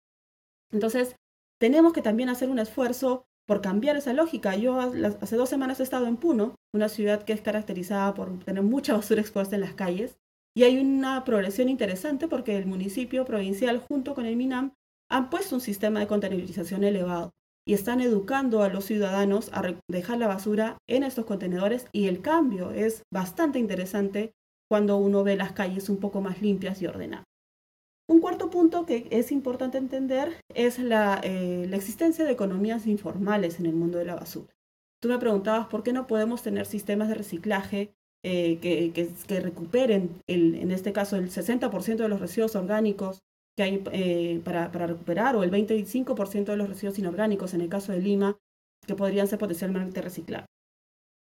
Entonces, 0.73 1.17
tenemos 1.61 1.93
que 1.93 2.03
también 2.03 2.29
hacer 2.29 2.49
un 2.49 2.59
esfuerzo 2.59 3.25
por 3.53 3.61
cambiar 3.61 3.97
esa 3.97 4.15
lógica. 4.15 4.57
Yo 4.57 4.81
hace 4.81 5.37
dos 5.37 5.51
semanas 5.51 5.79
he 5.79 5.83
estado 5.83 6.07
en 6.07 6.17
Puno, 6.17 6.55
una 6.75 6.89
ciudad 6.89 7.23
que 7.23 7.35
es 7.35 7.43
caracterizada 7.43 8.15
por 8.15 8.39
tener 8.39 8.63
mucha 8.63 8.95
basura 8.97 9.21
expuesta 9.21 9.57
en 9.57 9.61
las 9.61 9.75
calles, 9.75 10.17
y 10.57 10.63
hay 10.63 10.79
una 10.79 11.23
progresión 11.25 11.69
interesante 11.69 12.29
porque 12.29 12.57
el 12.57 12.65
municipio 12.65 13.27
provincial 13.27 13.79
junto 13.79 14.15
con 14.15 14.25
el 14.25 14.37
MINAM 14.37 14.73
han 15.11 15.29
puesto 15.29 15.55
un 15.55 15.61
sistema 15.61 16.01
de 16.01 16.07
contenerización 16.07 16.83
elevado 16.83 17.33
y 17.69 17.75
están 17.75 18.01
educando 18.01 18.63
a 18.63 18.71
los 18.71 18.87
ciudadanos 18.87 19.51
a 19.53 19.63
dejar 19.87 20.17
la 20.17 20.29
basura 20.29 20.79
en 20.89 21.03
estos 21.03 21.27
contenedores 21.27 21.89
y 21.93 22.07
el 22.07 22.23
cambio 22.23 22.71
es 22.71 23.03
bastante 23.13 23.59
interesante 23.59 24.33
cuando 24.67 24.97
uno 24.97 25.25
ve 25.25 25.37
las 25.37 25.53
calles 25.53 25.91
un 25.91 25.99
poco 25.99 26.23
más 26.23 26.41
limpias 26.41 26.81
y 26.81 26.87
ordenadas. 26.87 27.27
Un 28.13 28.21
cuarto 28.21 28.51
punto 28.51 28.85
que 28.85 29.09
es 29.11 29.33
importante 29.33 29.79
entender 29.79 30.37
es 30.55 30.79
la, 30.79 31.19
eh, 31.25 31.67
existencia 31.73 32.27
de 32.27 32.33
economías 32.33 32.87
informales 32.87 33.59
en 33.59 33.65
el 33.65 33.73
mundo 33.73 33.97
de 33.97 34.05
la 34.05 34.15
basura. 34.15 34.53
Tú 35.01 35.09
me 35.09 35.19
preguntabas 35.19 35.67
por 35.69 35.83
qué 35.83 35.95
no 35.95 36.07
podemos 36.07 36.43
tener 36.43 36.67
sistemas 36.67 37.09
de 37.09 37.15
reciclaje 37.15 37.95
eh, 38.23 38.59
que, 38.61 39.41
recuperen, 39.41 40.21
en 40.27 40.71
este 40.73 40.93
caso, 40.93 41.17
el 41.17 41.31
60% 41.31 41.97
de 41.97 42.09
los 42.11 42.21
residuos 42.21 42.55
orgánicos 42.55 43.21
que 43.57 43.63
hay 43.63 43.83
eh, 43.93 44.43
para, 44.45 44.71
para, 44.71 44.89
recuperar 44.89 45.35
o 45.35 45.43
el 45.43 45.51
25% 45.51 46.45
de 46.45 46.57
los 46.59 46.69
residuos 46.69 46.99
inorgánicos 46.99 47.55
en 47.55 47.63
el 47.63 47.71
caso 47.71 47.93
de 47.93 48.01
Lima 48.01 48.37
que 48.87 48.95
podrían 48.95 49.27
ser 49.27 49.39
potencialmente 49.39 50.03
reciclados. 50.03 50.49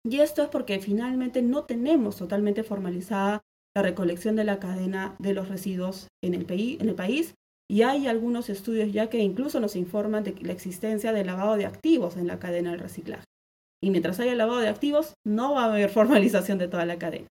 Y 0.05 0.21
esto 0.21 0.43
es 0.43 0.47
porque 0.47 0.79
finalmente 0.79 1.41
no 1.41 1.65
tenemos 1.65 2.15
totalmente 2.15 2.63
formalizada 2.63 3.43
la 3.75 3.81
recolección 3.81 4.35
de 4.35 4.43
la 4.43 4.59
cadena 4.59 5.15
de 5.19 5.33
los 5.33 5.49
residuos 5.49 6.07
en 6.23 6.33
el, 6.33 6.45
en 6.49 6.89
el 6.89 6.95
país 6.95 7.33
y 7.71 7.83
hay 7.83 8.07
algunos 8.07 8.49
estudios 8.49 8.91
ya 8.91 9.09
que 9.09 9.19
incluso 9.19 9.59
nos 9.59 9.75
informan 9.75 10.23
de 10.23 10.35
la 10.41 10.53
existencia 10.53 11.13
de 11.13 11.23
lavado 11.23 11.55
de 11.55 11.65
activos 11.65 12.17
en 12.17 12.27
la 12.27 12.39
cadena 12.39 12.71
del 12.71 12.79
reciclaje. 12.79 13.25
Y 13.81 13.91
mientras 13.91 14.19
haya 14.19 14.35
lavado 14.35 14.59
de 14.59 14.69
activos, 14.69 15.13
no 15.25 15.53
va 15.53 15.63
a 15.63 15.71
haber 15.71 15.89
formalización 15.91 16.57
de 16.57 16.67
toda 16.67 16.85
la 16.85 16.97
cadena. 16.97 17.27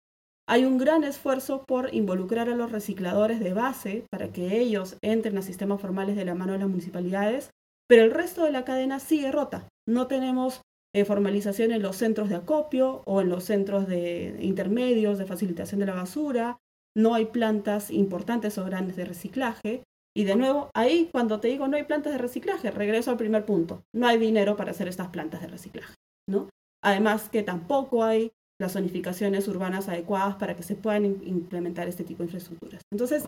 Hay 0.48 0.64
un 0.64 0.78
gran 0.78 1.04
esfuerzo 1.04 1.64
por 1.66 1.92
involucrar 1.92 2.48
a 2.48 2.54
los 2.54 2.72
recicladores 2.72 3.40
de 3.40 3.52
base 3.52 4.06
para 4.10 4.32
que 4.32 4.58
ellos 4.58 4.96
entren 5.02 5.36
a 5.36 5.42
sistemas 5.42 5.80
formales 5.80 6.16
de 6.16 6.24
la 6.24 6.34
mano 6.34 6.52
de 6.52 6.60
las 6.60 6.68
municipalidades, 6.68 7.50
pero 7.86 8.04
el 8.04 8.12
resto 8.12 8.44
de 8.44 8.52
la 8.52 8.64
cadena 8.64 8.98
sigue 8.98 9.30
rota. 9.30 9.68
No 9.86 10.06
tenemos 10.06 10.62
eh, 10.94 11.04
formalización 11.04 11.72
en 11.72 11.82
los 11.82 11.96
centros 11.96 12.28
de 12.28 12.36
acopio 12.36 13.02
o 13.04 13.20
en 13.20 13.28
los 13.28 13.44
centros 13.44 13.86
de 13.86 14.36
intermedios 14.40 15.18
de 15.18 15.26
facilitación 15.26 15.80
de 15.80 15.86
la 15.86 15.94
basura, 15.94 16.58
no 16.96 17.14
hay 17.14 17.26
plantas 17.26 17.90
importantes 17.90 18.58
o 18.58 18.64
grandes 18.64 18.96
de 18.96 19.04
reciclaje. 19.04 19.82
Y 20.16 20.24
de 20.24 20.36
nuevo, 20.36 20.70
ahí 20.74 21.08
cuando 21.12 21.38
te 21.40 21.48
digo 21.48 21.68
no 21.68 21.76
hay 21.76 21.84
plantas 21.84 22.12
de 22.12 22.18
reciclaje, 22.18 22.70
regreso 22.70 23.10
al 23.10 23.16
primer 23.16 23.44
punto, 23.44 23.84
no 23.94 24.06
hay 24.06 24.18
dinero 24.18 24.56
para 24.56 24.72
hacer 24.72 24.88
estas 24.88 25.08
plantas 25.08 25.42
de 25.42 25.48
reciclaje. 25.48 25.94
¿no? 26.28 26.48
Además 26.82 27.28
que 27.28 27.42
tampoco 27.42 28.04
hay 28.04 28.30
las 28.60 28.72
zonificaciones 28.72 29.46
urbanas 29.48 29.88
adecuadas 29.88 30.36
para 30.36 30.56
que 30.56 30.62
se 30.62 30.74
puedan 30.74 31.04
implementar 31.04 31.88
este 31.88 32.04
tipo 32.04 32.18
de 32.18 32.24
infraestructuras. 32.26 32.82
Entonces, 32.92 33.26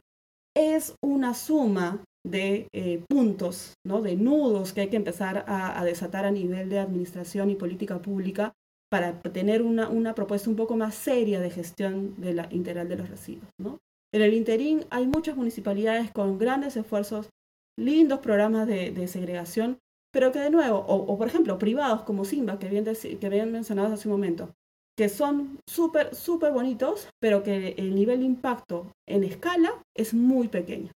es 0.56 0.94
una 1.02 1.34
suma 1.34 2.02
de 2.26 2.68
eh, 2.72 3.02
puntos, 3.08 3.74
¿no? 3.84 4.02
de 4.02 4.16
nudos 4.16 4.72
que 4.72 4.82
hay 4.82 4.88
que 4.88 4.96
empezar 4.96 5.44
a, 5.46 5.82
desatar 5.84 6.24
a 6.24 6.30
nivel 6.30 6.68
de 6.68 6.78
administración 6.78 7.50
y 7.50 7.56
política 7.56 8.00
pública 8.00 8.52
para 8.90 9.20
tener 9.22 9.62
una, 9.62 9.88
una, 9.88 10.14
propuesta 10.14 10.50
un 10.50 10.56
poco 10.56 10.76
más 10.76 10.94
seria 10.94 11.40
de 11.40 11.50
gestión 11.50 12.20
de 12.20 12.34
la 12.34 12.48
integral 12.50 12.88
de 12.88 12.96
los 12.96 13.08
residuos. 13.08 13.48
¿no? 13.58 13.78
En 14.12 14.22
el 14.22 14.34
interín 14.34 14.84
hay 14.90 15.06
muchas 15.06 15.36
municipalidades 15.36 16.10
con 16.10 16.38
grandes 16.38 16.76
esfuerzos, 16.76 17.30
lindos 17.78 18.18
programas 18.18 18.66
de, 18.66 19.06
segregación, 19.06 19.78
pero 20.12 20.32
que 20.32 20.40
de 20.40 20.50
nuevo, 20.50 20.78
o, 20.78 21.16
por 21.16 21.28
ejemplo, 21.28 21.58
privados 21.58 22.02
como 22.02 22.24
Simba, 22.24 22.58
que 22.58 22.68
bien, 22.68 22.84
que 22.84 23.28
bien 23.28 23.52
mencionado 23.52 23.94
hace 23.94 24.08
un 24.08 24.14
momento, 24.14 24.50
que 24.98 25.08
son 25.08 25.60
súper, 25.68 26.14
súper 26.14 26.52
bonitos, 26.52 27.08
pero 27.20 27.44
que 27.44 27.76
el 27.78 27.94
nivel 27.94 28.20
de 28.20 28.26
impacto 28.26 28.92
en 29.08 29.22
escala 29.22 29.82
es 29.96 30.12
muy 30.12 30.48
pequeño. 30.48 30.90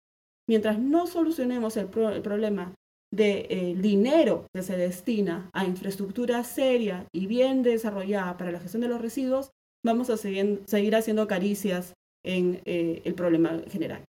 Mientras 0.49 0.79
no 0.79 1.07
solucionemos 1.07 1.77
el, 1.77 1.87
problema 1.87 2.73
del 3.13 3.47
de, 3.47 3.75
dinero 3.79 4.47
que 4.53 4.63
se 4.63 4.77
destina 4.77 5.49
a 5.53 5.65
infraestructura 5.65 6.43
seria 6.43 7.05
y 7.13 7.27
bien 7.27 7.63
desarrollada 7.63 8.37
para 8.37 8.51
la 8.51 8.59
gestión 8.59 8.81
de 8.81 8.87
los 8.87 9.01
residuos, 9.01 9.51
vamos 9.85 10.09
a 10.09 10.17
seguir, 10.17 10.61
seguir 10.65 10.95
haciendo 10.95 11.27
caricias 11.27 11.93
en 12.25 12.61
eh, 12.65 13.01
el 13.03 13.13
problema 13.13 13.61
general. 13.69 14.03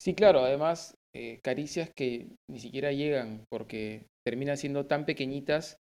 Sí, 0.00 0.14
claro, 0.14 0.40
además 0.40 0.94
eh, 1.14 1.40
caricias 1.42 1.90
que 1.94 2.28
ni 2.50 2.58
siquiera 2.58 2.92
llegan 2.92 3.44
porque 3.48 4.06
terminan 4.24 4.56
siendo 4.56 4.86
tan 4.86 5.06
pequeñitas 5.06 5.78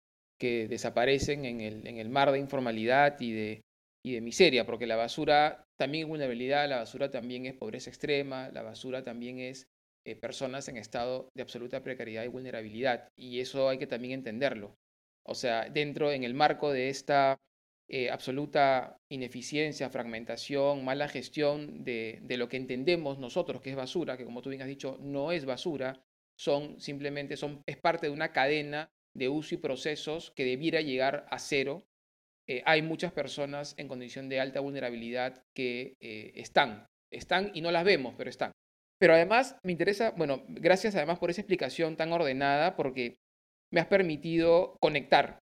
que 0.41 0.69
desaparecen 0.69 1.45
en 1.45 1.61
el, 1.61 1.87
en 1.87 1.99
el 1.99 2.11
mar 2.11 2.31
de 2.31 2.39
informalidad 2.39 3.21
y 3.21 3.33
de, 3.33 3.63
y 4.05 4.13
de 4.13 4.21
miseria, 4.21 4.67
porque 4.67 4.87
la 4.87 4.97
basura 4.97 5.65
también 5.79 6.05
es 6.05 6.09
vulnerabilidad, 6.09 6.69
la 6.69 6.79
basura 6.79 7.11
también 7.11 7.47
es 7.47 7.55
pobreza 7.55 7.91
extrema, 7.91 8.51
la 8.51 8.63
basura 8.63 9.03
también 9.03 9.39
es 9.39 9.67
eh, 10.07 10.15
personas 10.15 10.69
en 10.69 10.77
estado 10.77 11.29
de 11.35 11.43
absoluta 11.43 11.83
precariedad 11.83 12.23
y 12.23 12.29
vulnerabilidad. 12.29 13.09
Y 13.17 13.41
eso 13.41 13.69
hay 13.69 13.77
que 13.77 13.89
también 13.89 14.13
entenderlo. 14.13 14.77
O 15.25 15.35
sea, 15.35 15.69
dentro, 15.69 16.13
en 16.13 16.23
el 16.23 16.33
marco 16.33 16.71
de 16.71 16.91
esta 16.91 17.39
eh, 17.89 18.09
absoluta 18.11 18.99
ineficiencia, 19.11 19.91
fragmentación, 19.91 20.85
mala 20.85 21.09
gestión 21.09 21.83
de, 21.83 22.21
de, 22.23 22.37
lo 22.37 22.49
que 22.49 22.57
entendemos 22.57 23.19
nosotros 23.19 23.61
que 23.61 23.71
es 23.71 23.77
basura, 23.77 24.17
que 24.17 24.25
como 24.25 24.43
tú 24.43 24.51
bien 24.51 24.63
has 24.63 24.69
dicho, 24.69 24.97
no 25.01 25.33
es 25.33 25.45
basura, 25.45 26.01
son 26.39 26.79
simplemente, 26.79 27.37
son, 27.37 27.65
es 27.67 27.77
parte 27.77 28.07
de 28.07 28.13
una 28.13 28.31
cadena 28.31 28.89
de 29.13 29.29
uso 29.29 29.57
y 29.57 29.59
procesos 29.59 30.31
que 30.37 30.45
debiera 30.45 30.83
llegar 30.83 31.27
a 31.33 31.41
cero 31.41 31.83
eh, 32.47 32.63
hay 32.65 32.81
muchas 32.81 33.11
personas 33.11 33.75
en 33.77 33.89
condición 33.89 34.29
de 34.29 34.39
alta 34.39 34.61
vulnerabilidad 34.61 35.43
que 35.53 35.97
están, 36.01 36.87
están 37.11 37.51
y 37.55 37.61
no 37.61 37.73
las 37.73 37.85
vemos, 37.85 38.15
pero 38.17 38.31
están. 38.31 38.53
Pero 38.99 39.15
además 39.15 39.57
me 39.63 39.73
interesa, 39.73 40.13
bueno, 40.13 40.45
gracias 40.49 40.95
además 40.95 41.19
por 41.19 41.31
esa 41.31 41.43
explicación 41.43 41.97
tan 41.97 42.13
ordenada, 42.13 42.77
porque 42.77 43.17
me 43.73 43.81
has 43.81 43.87
permitido 43.87 44.77
conectar. 44.81 45.39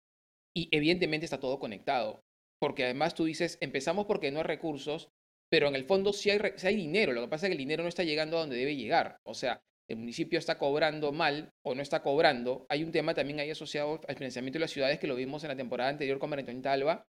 Y 0.55 0.69
evidentemente 0.71 1.25
está 1.25 1.41
todo 1.41 1.59
conectado, 1.59 2.23
porque 2.61 2.85
además 2.85 3.15
tú 3.15 3.25
dices, 3.25 3.59
empezamos 3.61 4.07
porque 4.07 4.31
no 4.31 4.39
hay 4.39 4.45
recursos, 4.45 5.09
pero 5.51 5.69
en 5.69 5.75
el 5.75 5.85
fondo 5.85 6.13
sí 6.13 6.31
hay, 6.31 6.41
sí 6.57 6.67
hay 6.67 6.77
dinero, 6.77 7.13
lo 7.13 7.23
que 7.23 7.29
pasa 7.29 7.47
es 7.47 7.51
que 7.51 7.55
el 7.55 7.59
dinero 7.59 7.83
no 7.83 7.89
está 7.89 8.03
llegando 8.03 8.37
a 8.37 8.41
donde 8.41 8.57
debe 8.57 8.77
llegar. 8.77 9.19
O 9.25 9.35
sea, 9.35 9.63
el 9.89 9.97
municipio 9.97 10.39
está 10.39 10.59
cobrando 10.59 11.13
mal 11.13 11.51
o 11.65 11.75
no 11.75 11.81
está 11.81 12.03
cobrando. 12.03 12.67
Hay 12.69 12.85
un 12.85 12.93
tema 12.93 13.15
también 13.15 13.41
ahí 13.41 13.51
asociado 13.51 14.01
al 14.07 14.17
financiamiento 14.17 14.59
de 14.59 14.61
las 14.61 14.71
ciudades 14.71 14.99
que 14.99 15.07
lo 15.07 15.15
vimos 15.15 15.45
en 15.45 15.49
la 15.49 15.57
temporada 15.57 15.91
anterior 15.91 16.19
con 16.19 16.29
María 16.29 16.61
Talva, 16.61 17.07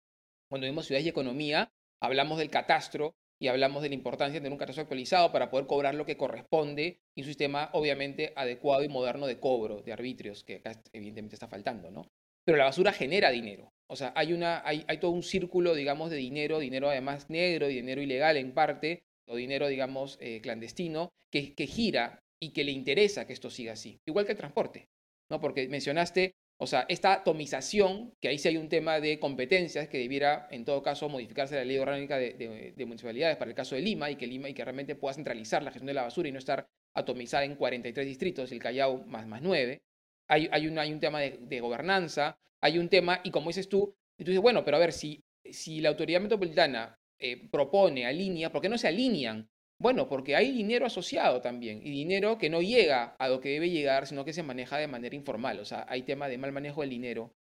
cuando 0.49 0.67
vimos 0.67 0.85
ciudades 0.85 1.05
y 1.05 1.09
economía, 1.09 1.71
hablamos 2.01 2.37
del 2.37 2.49
catastro 2.49 3.15
y 3.39 3.47
hablamos 3.47 3.83
de 3.83 3.89
la 3.89 3.95
importancia 3.95 4.35
de 4.35 4.41
tener 4.41 4.51
un 4.51 4.57
catastro 4.57 4.83
actualizado 4.83 5.31
para 5.31 5.49
poder 5.49 5.67
cobrar 5.67 5.95
lo 5.95 6.05
que 6.05 6.17
corresponde 6.17 6.99
y 7.15 7.21
un 7.21 7.27
sistema 7.27 7.69
obviamente 7.73 8.33
adecuado 8.35 8.83
y 8.83 8.89
moderno 8.89 9.27
de 9.27 9.39
cobro 9.39 9.81
de 9.81 9.93
arbitrios, 9.93 10.43
que 10.43 10.55
acá 10.55 10.81
evidentemente 10.93 11.35
está 11.35 11.47
faltando, 11.47 11.91
¿no? 11.91 12.09
Pero 12.45 12.57
la 12.57 12.65
basura 12.65 12.93
genera 12.93 13.29
dinero. 13.29 13.73
O 13.89 13.95
sea, 13.95 14.13
hay, 14.15 14.33
una, 14.33 14.61
hay, 14.65 14.85
hay 14.87 14.99
todo 14.99 15.11
un 15.11 15.23
círculo, 15.23 15.75
digamos, 15.75 16.09
de 16.09 16.17
dinero, 16.17 16.59
dinero 16.59 16.89
además 16.89 17.29
negro, 17.29 17.67
dinero 17.67 18.01
ilegal 18.01 18.37
en 18.37 18.53
parte, 18.53 19.03
o 19.27 19.35
dinero, 19.35 19.67
digamos, 19.67 20.17
eh, 20.21 20.41
clandestino, 20.41 21.09
que, 21.31 21.53
que 21.53 21.67
gira 21.67 22.19
y 22.41 22.53
que 22.53 22.63
le 22.63 22.71
interesa 22.71 23.27
que 23.27 23.33
esto 23.33 23.49
siga 23.49 23.73
así. 23.73 23.99
Igual 24.05 24.25
que 24.25 24.31
el 24.31 24.37
transporte, 24.37 24.87
¿no? 25.29 25.39
Porque 25.41 25.67
mencionaste 25.67 26.35
o 26.59 26.65
sea, 26.65 26.85
esta 26.89 27.13
atomización, 27.13 28.13
que 28.19 28.29
ahí 28.29 28.39
sí 28.39 28.47
hay 28.47 28.57
un 28.57 28.67
tema 28.67 28.99
de 28.99 29.19
competencias 29.19 29.87
que 29.89 29.99
debiera, 29.99 30.47
en 30.49 30.65
todo 30.65 30.81
caso, 30.81 31.07
modificarse 31.07 31.55
la 31.55 31.63
ley 31.63 31.77
orgánica 31.77 32.17
de, 32.17 32.73
municipalidades 32.79 33.37
para 33.37 33.51
el 33.51 33.55
caso 33.55 33.75
de 33.75 33.81
Lima 33.81 34.09
y 34.09 34.15
que 34.15 34.25
Lima 34.25 34.49
y 34.49 34.55
que 34.55 34.63
realmente 34.65 34.95
pueda 34.95 35.13
centralizar 35.13 35.61
la 35.61 35.69
gestión 35.69 35.85
de 35.85 35.93
la 35.93 36.01
basura 36.01 36.29
y 36.29 36.31
no 36.31 36.39
estar 36.39 36.67
atomizada 36.95 37.45
en 37.45 37.55
43 37.55 38.07
distritos, 38.07 38.51
el 38.51 38.59
Callao 38.59 39.03
más, 39.05 39.27
más 39.27 39.43
9. 39.43 39.81
Hay, 40.29 40.49
hay, 40.51 40.67
un, 40.67 40.79
hay 40.79 40.91
un 40.91 40.99
tema 40.99 41.19
de, 41.19 41.59
gobernanza, 41.59 42.39
hay 42.59 42.79
un 42.79 42.89
tema, 42.89 43.21
y 43.23 43.29
como 43.29 43.49
dices 43.49 43.69
tú, 43.69 43.95
tú 44.17 44.25
dices, 44.25 44.41
bueno, 44.41 44.65
pero 44.65 44.77
a 44.77 44.79
ver, 44.79 44.93
si, 44.93 45.23
si 45.43 45.79
la 45.79 45.89
autoridad 45.89 46.21
metropolitana 46.21 46.97
eh, 47.19 47.47
propone, 47.51 48.07
alinea, 48.07 48.51
¿por 48.51 48.63
qué 48.63 48.69
no 48.69 48.79
se 48.79 48.87
alinean 48.87 49.47
bueno, 49.79 50.07
porque 50.09 50.35
hay 50.35 50.51
dinero 50.51 50.85
asociado 50.85 51.41
también 51.41 51.79
y 51.83 51.91
dinero 51.91 52.37
que 52.37 52.49
no 52.49 52.61
llega 52.61 53.15
a 53.19 53.29
lo 53.29 53.39
que 53.39 53.49
debe 53.49 53.69
llegar, 53.69 54.07
sino 54.07 54.25
que 54.25 54.33
se 54.33 54.43
maneja 54.43 54.77
de 54.77 54.87
manera 54.87 55.15
informal. 55.15 55.59
O 55.59 55.65
sea, 55.65 55.85
hay 55.87 56.03
tema 56.03 56.27
de 56.27 56.37
mal 56.37 56.51
manejo 56.51 56.81
del 56.81 56.89
dinero. 56.89 57.33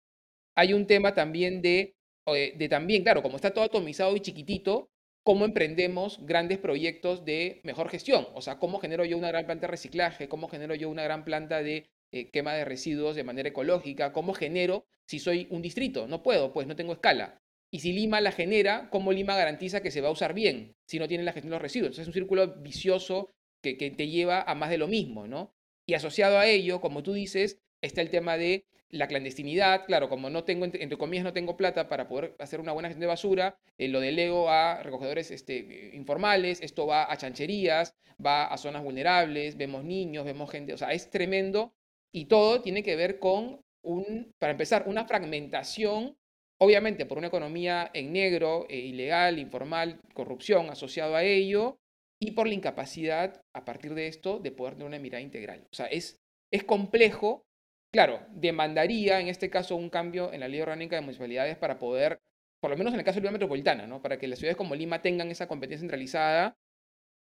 Hay 0.56 0.72
un 0.72 0.86
tema 0.86 1.14
también 1.14 1.62
de, 1.62 1.94
eh, 2.26 2.54
de 2.56 2.68
también, 2.68 3.04
claro, 3.04 3.22
como 3.22 3.36
está 3.36 3.52
todo 3.52 3.64
atomizado 3.64 4.16
y 4.16 4.20
chiquitito, 4.20 4.90
cómo 5.22 5.44
emprendemos 5.44 6.24
grandes 6.26 6.58
proyectos 6.58 7.24
de 7.24 7.60
mejor 7.64 7.88
gestión. 7.88 8.26
O 8.34 8.42
sea, 8.42 8.58
cómo 8.58 8.78
genero 8.80 9.04
yo 9.04 9.16
una 9.16 9.28
gran 9.28 9.46
planta 9.46 9.66
de 9.66 9.70
reciclaje, 9.70 10.28
cómo 10.28 10.48
genero 10.48 10.74
yo 10.74 10.90
una 10.90 11.04
gran 11.04 11.24
planta 11.24 11.62
de 11.62 11.88
eh, 12.12 12.30
quema 12.30 12.54
de 12.54 12.64
residuos 12.64 13.16
de 13.16 13.24
manera 13.24 13.48
ecológica, 13.48 14.12
cómo 14.12 14.34
genero 14.34 14.86
si 15.06 15.18
soy 15.20 15.46
un 15.50 15.62
distrito. 15.62 16.06
No 16.08 16.22
puedo, 16.22 16.52
pues 16.52 16.66
no 16.66 16.76
tengo 16.76 16.92
escala. 16.94 17.40
Y 17.74 17.80
si 17.80 17.92
Lima 17.92 18.20
la 18.20 18.30
genera, 18.30 18.88
¿cómo 18.88 19.10
Lima 19.10 19.34
garantiza 19.34 19.82
que 19.82 19.90
se 19.90 20.00
va 20.00 20.06
a 20.06 20.12
usar 20.12 20.32
bien 20.32 20.76
si 20.86 21.00
no 21.00 21.08
tiene 21.08 21.24
la 21.24 21.32
gestión 21.32 21.50
de 21.50 21.56
los 21.56 21.62
residuos? 21.62 21.88
Entonces 21.88 22.02
es 22.02 22.06
un 22.06 22.14
círculo 22.14 22.54
vicioso 22.60 23.34
que, 23.60 23.74
te 23.74 24.06
lleva 24.06 24.42
a 24.42 24.54
más 24.54 24.70
de 24.70 24.78
lo 24.78 24.86
mismo, 24.86 25.26
¿no? 25.26 25.52
Y 25.84 25.94
asociado 25.94 26.38
a 26.38 26.46
ello, 26.46 26.80
como 26.80 27.02
tú 27.02 27.14
dices, 27.14 27.58
está 27.82 28.00
el 28.00 28.10
tema 28.10 28.36
de 28.36 28.64
la 28.90 29.08
clandestinidad. 29.08 29.86
Claro, 29.86 30.08
como 30.08 30.30
no 30.30 30.44
tengo, 30.44 30.66
entre, 30.66 30.96
comillas, 30.96 31.24
no 31.24 31.32
tengo 31.32 31.56
plata 31.56 31.88
para 31.88 32.06
poder 32.06 32.36
hacer 32.38 32.60
una 32.60 32.70
buena 32.70 32.90
gestión 32.90 33.00
de 33.00 33.06
basura, 33.08 33.58
eh, 33.76 33.88
lo 33.88 33.98
delego 33.98 34.48
a 34.50 34.80
recogedores 34.84 35.32
este, 35.32 35.90
informales, 35.94 36.60
esto 36.60 36.86
va 36.86 37.10
a 37.12 37.16
chancherías, 37.16 37.96
va 38.24 38.44
a 38.44 38.56
zonas 38.56 38.84
vulnerables, 38.84 39.56
vemos 39.56 39.82
niños, 39.82 40.24
vemos 40.24 40.48
gente, 40.48 40.74
o 40.74 40.78
sea, 40.78 40.92
es 40.92 41.10
tremendo 41.10 41.74
y 42.12 42.26
todo 42.26 42.62
tiene 42.62 42.84
que 42.84 42.94
ver 42.94 43.18
con, 43.18 43.64
un, 43.82 44.32
para 44.38 44.52
empezar, 44.52 44.84
una 44.86 45.06
fragmentación 45.06 46.16
Obviamente 46.60 47.06
por 47.06 47.18
una 47.18 47.26
economía 47.28 47.90
en 47.94 48.12
negro, 48.12 48.66
eh, 48.68 48.78
ilegal, 48.78 49.38
informal, 49.38 50.00
corrupción 50.14 50.70
asociado 50.70 51.16
a 51.16 51.24
ello, 51.24 51.78
y 52.20 52.32
por 52.32 52.46
la 52.48 52.54
incapacidad 52.54 53.42
a 53.54 53.64
partir 53.64 53.94
de 53.94 54.06
esto 54.06 54.38
de 54.38 54.50
poder 54.50 54.74
tener 54.74 54.86
una 54.86 54.98
mirada 54.98 55.20
integral. 55.20 55.66
O 55.70 55.74
sea, 55.74 55.86
es, 55.86 56.18
es 56.50 56.64
complejo, 56.64 57.44
claro, 57.92 58.20
demandaría 58.30 59.20
en 59.20 59.28
este 59.28 59.50
caso 59.50 59.76
un 59.76 59.90
cambio 59.90 60.32
en 60.32 60.40
la 60.40 60.48
ley 60.48 60.60
orgánica 60.60 60.96
de 60.96 61.02
municipalidades 61.02 61.56
para 61.58 61.78
poder, 61.78 62.18
por 62.60 62.70
lo 62.70 62.76
menos 62.76 62.94
en 62.94 63.00
el 63.00 63.04
caso 63.04 63.16
de 63.16 63.22
Lima 63.22 63.32
Metropolitana, 63.32 63.86
¿no? 63.86 64.00
para 64.00 64.18
que 64.18 64.28
las 64.28 64.38
ciudades 64.38 64.56
como 64.56 64.74
Lima 64.74 65.02
tengan 65.02 65.30
esa 65.30 65.48
competencia 65.48 65.82
centralizada, 65.82 66.56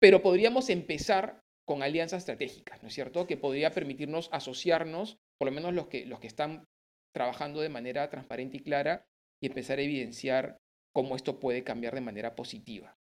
pero 0.00 0.22
podríamos 0.22 0.70
empezar 0.70 1.40
con 1.66 1.82
alianzas 1.82 2.22
estratégicas, 2.22 2.82
¿no 2.82 2.88
es 2.88 2.94
cierto? 2.94 3.26
Que 3.26 3.36
podría 3.36 3.70
permitirnos 3.72 4.30
asociarnos, 4.32 5.18
por 5.38 5.48
lo 5.48 5.52
menos 5.52 5.74
los 5.74 5.88
que, 5.88 6.06
los 6.06 6.18
que 6.18 6.26
están 6.26 6.64
trabajando 7.12 7.60
de 7.60 7.68
manera 7.68 8.08
transparente 8.08 8.56
y 8.56 8.60
clara, 8.60 9.04
y 9.42 9.46
empezar 9.46 9.78
a 9.78 9.82
evidenciar 9.82 10.56
cómo 10.94 11.16
esto 11.16 11.38
puede 11.38 11.64
cambiar 11.64 11.94
de 11.94 12.00
manera 12.00 12.34
positiva. 12.34 12.94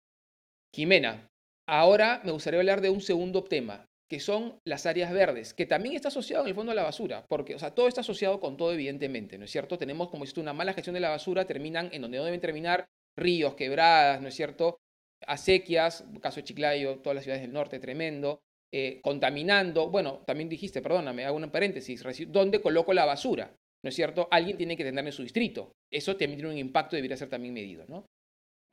Jimena, 0.73 1.27
ahora 1.67 2.21
me 2.23 2.31
gustaría 2.31 2.59
hablar 2.59 2.81
de 2.81 2.89
un 2.89 3.01
segundo 3.01 3.43
tema, 3.43 3.85
que 4.09 4.19
son 4.19 4.59
las 4.65 4.85
áreas 4.85 5.11
verdes, 5.11 5.53
que 5.53 5.65
también 5.65 5.95
está 5.95 6.09
asociado 6.09 6.43
en 6.43 6.49
el 6.49 6.55
fondo 6.55 6.71
a 6.71 6.75
la 6.75 6.83
basura, 6.83 7.25
porque, 7.27 7.55
o 7.55 7.59
sea, 7.59 7.71
todo 7.71 7.87
está 7.87 8.01
asociado 8.01 8.39
con 8.39 8.57
todo, 8.57 8.73
evidentemente, 8.73 9.37
¿no 9.37 9.45
es 9.45 9.51
cierto? 9.51 9.77
Tenemos, 9.77 10.09
como 10.09 10.25
dices 10.25 10.37
una 10.37 10.53
mala 10.53 10.73
gestión 10.73 10.93
de 10.93 10.99
la 10.99 11.09
basura, 11.09 11.45
terminan 11.45 11.89
en 11.91 12.01
donde 12.01 12.17
no 12.17 12.25
deben 12.25 12.41
terminar 12.41 12.85
ríos, 13.17 13.55
quebradas, 13.55 14.21
¿no 14.21 14.27
es 14.27 14.35
cierto? 14.35 14.77
Acequias, 15.25 16.05
caso 16.21 16.37
de 16.37 16.43
Chiclayo, 16.43 16.99
todas 16.99 17.15
las 17.15 17.23
ciudades 17.23 17.41
del 17.43 17.53
norte, 17.53 17.79
tremendo, 17.79 18.41
eh, 18.73 18.99
contaminando, 19.01 19.89
bueno, 19.89 20.23
también 20.27 20.49
dijiste, 20.49 20.81
perdóname, 20.81 21.25
hago 21.25 21.37
un 21.37 21.49
paréntesis, 21.49 22.03
¿dónde 22.27 22.61
coloco 22.61 22.93
la 22.93 23.05
basura? 23.05 23.55
¿No 23.85 23.89
es 23.89 23.95
cierto? 23.95 24.27
Alguien 24.31 24.57
tiene 24.57 24.75
que 24.75 24.83
tener 24.83 25.05
en 25.05 25.11
su 25.11 25.21
distrito. 25.21 25.71
Eso 25.91 26.17
también 26.17 26.39
tiene 26.39 26.51
un 26.51 26.57
impacto 26.57 26.95
y 26.95 26.97
debería 26.97 27.17
ser 27.17 27.29
también 27.29 27.53
medido, 27.53 27.85
¿no? 27.87 28.07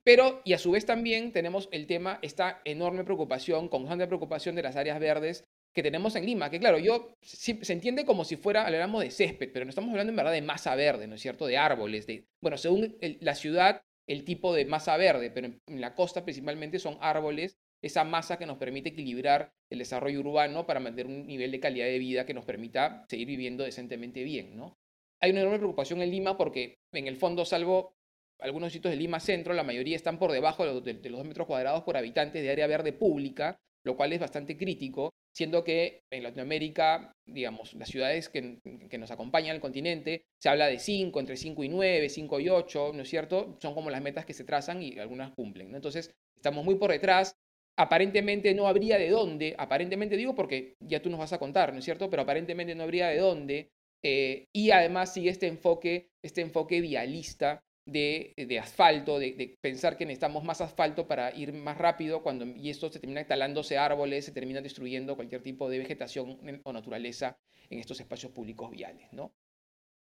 Pero, 0.03 0.41
y 0.43 0.55
a 0.55 0.59
su 0.59 0.71
vez 0.71 0.87
también 0.87 1.33
tenemos 1.33 1.69
el 1.71 1.87
tema, 1.87 2.19
esta 2.23 2.63
enorme 2.65 3.05
preocupación, 3.05 3.69
constante 3.69 4.07
preocupación 4.07 4.55
de 4.55 4.63
las 4.63 4.75
áreas 4.75 4.99
verdes 4.99 5.45
que 5.75 5.83
tenemos 5.83 6.17
en 6.17 6.25
Lima, 6.25 6.49
que 6.49 6.59
claro, 6.59 6.79
yo 6.79 7.13
se 7.21 7.73
entiende 7.75 8.07
como 8.07 8.25
si 8.25 8.37
fuera, 8.37 8.67
hablamos 8.67 9.03
de 9.03 9.11
césped, 9.11 9.51
pero 9.53 9.67
no 9.67 9.69
estamos 9.69 9.91
hablando 9.91 10.13
en 10.13 10.17
verdad 10.17 10.33
de 10.33 10.41
masa 10.41 10.75
verde, 10.77 11.07
¿no 11.07 11.17
es 11.17 11.21
cierto? 11.21 11.47
De 11.47 11.59
árboles, 11.59 12.07
de, 12.07 12.25
bueno, 12.41 12.57
según 12.57 12.97
la 13.21 13.35
ciudad, 13.35 13.83
el 14.07 14.25
tipo 14.25 14.55
de 14.55 14.65
masa 14.65 14.97
verde, 14.97 15.31
pero 15.31 15.47
en 15.47 15.81
la 15.81 15.95
costa 15.95 16.25
principalmente 16.25 16.79
son 16.79 16.97
árboles, 17.03 17.59
esa 17.83 18.05
masa 18.05 18.39
que 18.39 18.47
nos 18.47 18.57
permite 18.57 18.89
equilibrar 18.89 19.53
el 19.71 19.81
desarrollo 19.81 20.21
urbano 20.21 20.67
para 20.67 20.81
mantener 20.81 21.13
un 21.13 21.27
nivel 21.27 21.51
de 21.51 21.61
calidad 21.61 21.87
de 21.87 21.99
vida 21.99 22.25
que 22.25 22.35
nos 22.35 22.47
permita 22.47 23.05
seguir 23.11 23.27
viviendo 23.27 23.63
decentemente 23.65 24.25
bien, 24.25 24.57
¿no? 24.57 24.79
Hay 25.23 25.31
una 25.31 25.41
enorme 25.41 25.59
preocupación 25.59 26.03
en 26.03 26.11
Lima 26.11 26.37
porque, 26.37 26.81
en 26.93 27.07
el 27.07 27.17
fondo, 27.17 27.45
salvo 27.45 27.95
algunos 28.41 28.73
sitios 28.73 28.93
de 28.93 28.99
Lima 28.99 29.21
Centro, 29.21 29.55
la 29.55 29.63
mayoría 29.63 29.95
están 29.95 30.19
por 30.19 30.33
debajo 30.33 30.67
de 30.67 30.75
los, 30.75 30.85
de, 30.85 31.11
los 31.11 31.21
2 31.21 31.27
metros 31.29 31.47
cuadrados 31.47 31.85
por 31.85 31.97
habitantes 31.97 32.43
de 32.43 32.51
área 32.51 32.67
verde 32.67 32.93
pública, 32.93 33.57
lo 33.85 33.97
cual 33.97 34.13
es 34.13 34.19
bastante 34.19 34.57
crítico, 34.57 35.11
siendo 35.33 35.63
que 35.63 36.03
en 36.11 36.25
Latinoamérica, 36.25 37.13
digamos, 37.25 37.73
las 37.75 37.89
ciudades 37.89 38.29
que, 38.29 38.59
que, 38.91 38.99
nos 38.99 39.13
acompañan 39.13 39.55
al 39.55 39.61
continente, 39.61 40.25
se 40.41 40.49
habla 40.49 40.67
de 40.67 40.81
5, 40.81 41.21
entre 41.21 41.37
5 41.37 41.65
y 41.65 41.69
9, 41.69 42.09
5 42.09 42.41
y 42.41 42.49
8, 42.49 42.91
¿no 42.93 43.03
es 43.03 43.09
cierto? 43.09 43.57
Son 43.63 43.75
como 43.75 43.91
las 43.91 44.03
metas 44.03 44.27
que 44.27 44.35
se 44.35 44.45
trazan 44.45 44.83
y 44.83 44.99
algunas 44.99 45.33
cumplen, 45.35 45.71
¿no? 45.71 45.77
Entonces, 45.77 46.13
estamos 46.35 46.65
muy 46.65 46.75
por 46.75 46.91
detrás. 46.91 47.37
Aparentemente 47.77 48.55
no 48.55 48.67
habría 48.67 48.99
de 48.99 49.09
dónde, 49.09 49.55
aparentemente 49.57 50.17
digo 50.17 50.35
porque 50.35 50.75
ya 50.81 51.01
tú 51.01 51.11
nos 51.11 51.21
vas 51.21 51.33
a 51.33 51.39
contar, 51.39 51.73
¿no 51.73 51.79
es 51.79 51.85
cierto? 51.85 52.11
Pero 52.11 52.23
aparentemente 52.23 52.75
no 52.75 52.83
habría 52.83 53.07
de 53.07 53.19
dónde 53.19 53.71
eh, 54.03 54.49
y 54.53 54.71
además 54.71 55.13
sigue 55.13 55.31
este 55.31 55.47
enfoque, 55.47 56.11
este 56.23 56.41
enfoque 56.41 56.81
vialista 56.81 57.63
de, 57.87 58.33
de 58.37 58.59
asfalto, 58.59 59.19
de, 59.19 59.57
pensar 59.61 59.97
que 59.97 60.07
necesitamos 60.07 60.45
más 60.45 60.61
asfalto 60.61 61.07
para 61.07 61.35
ir 61.35 61.53
más 61.53 61.79
rápido, 61.79 62.23
cuando, 62.23 62.47
y 62.47 62.71
esto 62.71 62.91
se 62.91 63.01
termina 63.01 63.27
talándose 63.27 63.79
árboles, 63.79 64.25
se 64.25 64.33
termina 64.33 64.61
destruyendo 64.61 65.17
cualquier 65.17 65.43
tipo 65.43 65.69
de 65.69 65.79
vegetación 65.79 66.39
o 66.65 66.73
naturaleza 66.73 67.39
en 67.71 67.79
estos 67.79 68.01
espacios 68.01 68.33
públicos 68.33 68.71
viales. 68.71 69.13
¿no? 69.13 69.33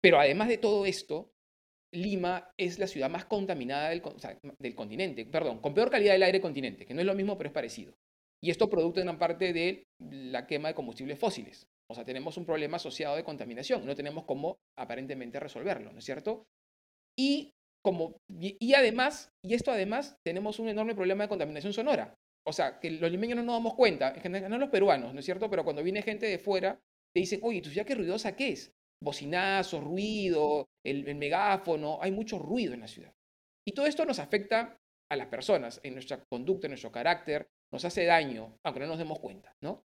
Pero 0.01 0.19
además 0.19 0.47
de 0.47 0.57
todo 0.57 0.86
esto, 0.86 1.31
Lima 1.91 2.51
es 2.57 2.79
la 2.79 2.88
ciudad 2.88 3.10
más 3.10 3.25
contaminada 3.25 3.89
del, 3.89 4.01
del 4.60 4.75
continente, 4.75 5.25
perdón, 5.25 5.60
con 5.60 5.73
peor 5.73 5.89
calidad 5.89 6.13
del 6.13 6.23
aire 6.23 6.41
continente, 6.41 6.86
que 6.86 6.93
no 6.93 7.01
es 7.01 7.07
lo 7.07 7.15
mismo, 7.15 7.38
pero 7.38 7.47
es 7.47 7.53
parecido. 7.53 7.97
Y 8.41 8.51
esto 8.51 8.69
producto 8.69 8.99
en 8.99 9.07
gran 9.07 9.17
parte 9.17 9.53
de 9.53 9.88
la 9.99 10.45
quema 10.45 10.67
de 10.67 10.75
combustibles 10.75 11.17
fósiles. 11.17 11.67
O 11.89 11.95
sea, 11.95 12.04
tenemos 12.04 12.38
un 12.38 12.45
problema 12.45 12.78
asociado 12.78 13.15
de 13.15 13.23
contaminación, 13.23 13.86
no 13.86 13.95
tenemos 13.95 14.26
cómo 14.26 14.58
aparentemente 14.78 15.39
resolverlo, 15.39 15.91
¿no 15.91 16.00
es 16.00 16.06
cierto? 16.06 16.45
Y, 17.17 17.52
como, 17.84 18.17
y 18.30 18.73
además, 18.73 19.30
y 19.43 19.54
esto 19.54 19.71
además, 19.71 20.17
tenemos 20.26 20.60
un 20.60 20.67
enorme 20.67 20.95
problema 20.95 21.23
de 21.23 21.30
contaminación 21.30 21.73
sonora. 21.73 22.13
O 22.47 22.54
sea, 22.54 22.80
que 22.80 22.91
los 22.91 23.12
limeños 23.12 23.36
no 23.36 23.43
nos 23.43 23.56
damos 23.56 23.76
cuenta, 23.76 24.13
en 24.15 24.21
general 24.21 24.50
no 24.50 24.58
los 24.58 24.69
peruanos, 24.69 25.13
¿no 25.13 25.19
es 25.19 25.26
cierto? 25.26 25.50
Pero 25.50 25.65
cuando 25.65 25.84
viene 25.84 26.02
gente 26.02 26.28
de 26.28 26.39
fuera, 26.39 26.80
te 27.13 27.19
dicen, 27.19 27.41
oye, 27.43 27.62
¿tú 27.62 27.69
ya 27.71 27.84
qué 27.84 27.93
ruidosa 27.93 28.38
qué 28.38 28.50
es? 28.50 28.71
Bocinazos, 29.04 29.84
ruido, 29.84 30.65
el, 30.86 31.08
el 31.08 31.15
megáfono, 31.15 32.00
hay 32.02 32.12
mucho 32.12 32.39
ruido 32.39 32.73
en 32.73 32.82
la 32.82 32.88
ciudad. 32.88 33.13
Y 33.67 33.73
todo 33.73 33.86
esto 33.86 34.06
nos 34.06 34.19
afecta 34.19 34.78
a 35.12 35.15
las 35.17 35.28
personas, 35.28 35.82
en 35.84 35.93
nuestra 35.93 36.23
conducta, 36.32 36.67
en 36.67 36.71
nuestro 36.71 36.91
carácter, 36.91 37.47
nos 37.71 37.84
hace 37.84 38.06
daño, 38.06 38.58
aunque 38.63 38.80
no 38.80 38.88
nos 38.88 38.97
demos 38.97 39.19
cuenta, 39.19 39.54
¿no? 39.62 39.84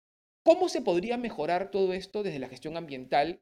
¿Cómo 0.46 0.70
se 0.70 0.82
podría 0.82 1.18
mejorar 1.18 1.72
todo 1.72 1.94
esto 1.94 2.22
desde 2.22 2.38
la 2.38 2.48
gestión 2.48 2.78
ambiental, 2.78 3.42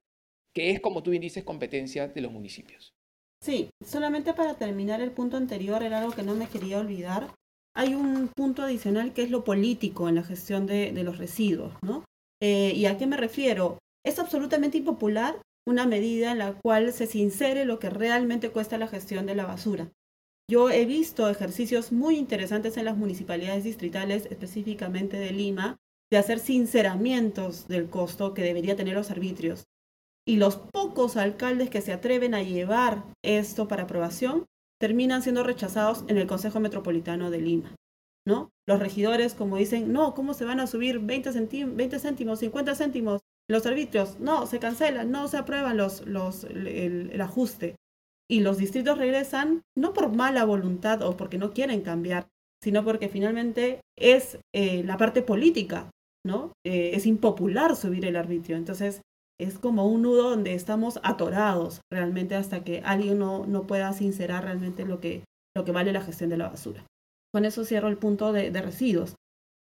que 0.55 0.71
es, 0.71 0.79
como 0.79 1.03
tú 1.03 1.11
bien 1.11 1.21
dices, 1.21 1.43
competencia 1.43 2.07
de 2.07 2.21
los 2.21 2.31
municipios? 2.31 2.93
Sí, 3.41 3.69
solamente 3.85 4.33
para 4.33 4.53
terminar 4.53 5.01
el 5.01 5.11
punto 5.11 5.35
anterior, 5.35 5.83
era 5.83 5.99
algo 5.99 6.13
que 6.13 6.23
no 6.23 6.33
me 6.33 6.47
quería 6.47 6.79
olvidar. 6.79 7.35
Hay 7.75 7.93
un 7.93 8.29
punto 8.29 8.61
adicional 8.61 9.11
que 9.11 9.23
es 9.23 9.31
lo 9.31 9.43
político 9.43 10.07
en 10.07 10.15
la 10.15 10.23
gestión 10.23 10.65
de, 10.65 10.93
los 11.03 11.17
residuos, 11.17 11.73
¿no? 11.81 12.05
Eh, 12.41 12.71
¿Y 12.73 12.85
a 12.85 12.97
qué 12.97 13.05
me 13.05 13.17
refiero? 13.17 13.79
Es 14.05 14.17
absolutamente 14.17 14.77
impopular 14.77 15.41
una 15.67 15.85
medida 15.85 16.31
en 16.31 16.37
la 16.37 16.53
cual 16.53 16.93
se 16.93 17.07
sincere 17.07 17.65
lo 17.65 17.79
que 17.79 17.89
realmente 17.89 18.49
cuesta 18.49 18.77
la 18.77 18.87
gestión 18.87 19.25
de 19.25 19.35
la 19.35 19.45
basura. 19.45 19.91
Yo 20.49 20.69
he 20.69 20.85
visto 20.85 21.29
ejercicios 21.29 21.91
muy 21.91 22.15
interesantes 22.15 22.77
en 22.77 22.85
las 22.85 22.95
municipalidades 22.95 23.65
distritales, 23.65 24.25
específicamente 24.27 25.17
de 25.17 25.31
Lima, 25.31 25.77
de 26.13 26.19
hacer 26.19 26.37
sinceramientos 26.37 27.67
del 27.67 27.89
costo 27.89 28.35
que 28.35 28.43
debería 28.43 28.75
tener 28.75 28.93
los 28.93 29.09
arbitrios. 29.09 29.63
Y 30.27 30.35
los 30.35 30.57
pocos 30.57 31.17
alcaldes 31.17 31.71
que 31.71 31.81
se 31.81 31.91
atreven 31.91 32.35
a 32.35 32.43
llevar 32.43 33.03
esto 33.23 33.67
para 33.67 33.83
aprobación 33.83 34.45
terminan 34.79 35.23
siendo 35.23 35.41
rechazados 35.41 36.05
en 36.09 36.19
el 36.19 36.27
Consejo 36.27 36.59
Metropolitano 36.59 37.31
de 37.31 37.41
Lima. 37.41 37.75
¿no? 38.27 38.51
Los 38.67 38.79
regidores, 38.79 39.33
como 39.33 39.57
dicen, 39.57 39.91
no, 39.91 40.13
¿cómo 40.13 40.35
se 40.35 40.45
van 40.45 40.59
a 40.59 40.67
subir 40.67 40.99
20, 40.99 41.31
céntimos, 41.31 42.39
50 42.39 42.75
céntimos 42.75 43.21
los 43.49 43.65
arbitrios? 43.65 44.19
No, 44.19 44.45
se 44.45 44.59
cancelan, 44.59 45.09
no 45.09 45.27
se 45.27 45.37
aprueban 45.37 45.77
los, 45.77 46.05
los, 46.05 46.43
el, 46.43 47.19
ajuste. 47.21 47.75
Y 48.29 48.41
los 48.41 48.59
distritos 48.59 48.99
regresan 48.99 49.63
no 49.75 49.93
por 49.93 50.15
mala 50.15 50.45
voluntad 50.45 51.01
o 51.01 51.17
porque 51.17 51.39
no 51.39 51.53
quieren 51.53 51.81
cambiar, 51.81 52.27
sino 52.61 52.85
porque 52.85 53.09
finalmente 53.09 53.81
es 53.97 54.37
eh, 54.53 54.83
la 54.83 54.97
parte 54.97 55.23
política, 55.23 55.89
¿no? 56.25 56.53
Eh, 56.65 56.91
es 56.93 57.05
impopular 57.05 57.75
subir 57.75 58.05
el 58.05 58.15
arbitrio. 58.15 58.57
Entonces, 58.57 59.01
es 59.39 59.57
como 59.57 59.87
un 59.87 60.03
nudo 60.03 60.29
donde 60.29 60.53
estamos 60.53 60.99
atorados 61.03 61.81
realmente 61.91 62.35
hasta 62.35 62.63
que 62.63 62.81
alguien 62.85 63.19
no, 63.19 63.45
no 63.45 63.67
pueda 63.67 63.91
sincerar 63.93 64.43
realmente 64.43 64.85
lo 64.85 64.99
que, 64.99 65.23
lo 65.55 65.65
que 65.65 65.71
vale 65.71 65.91
la 65.91 66.01
gestión 66.01 66.29
de 66.29 66.37
la 66.37 66.49
basura. 66.49 66.85
Con 67.33 67.45
eso 67.45 67.65
cierro 67.65 67.89
el 67.89 67.97
punto 67.97 68.31
de, 68.31 68.51
residuos. 68.51 69.15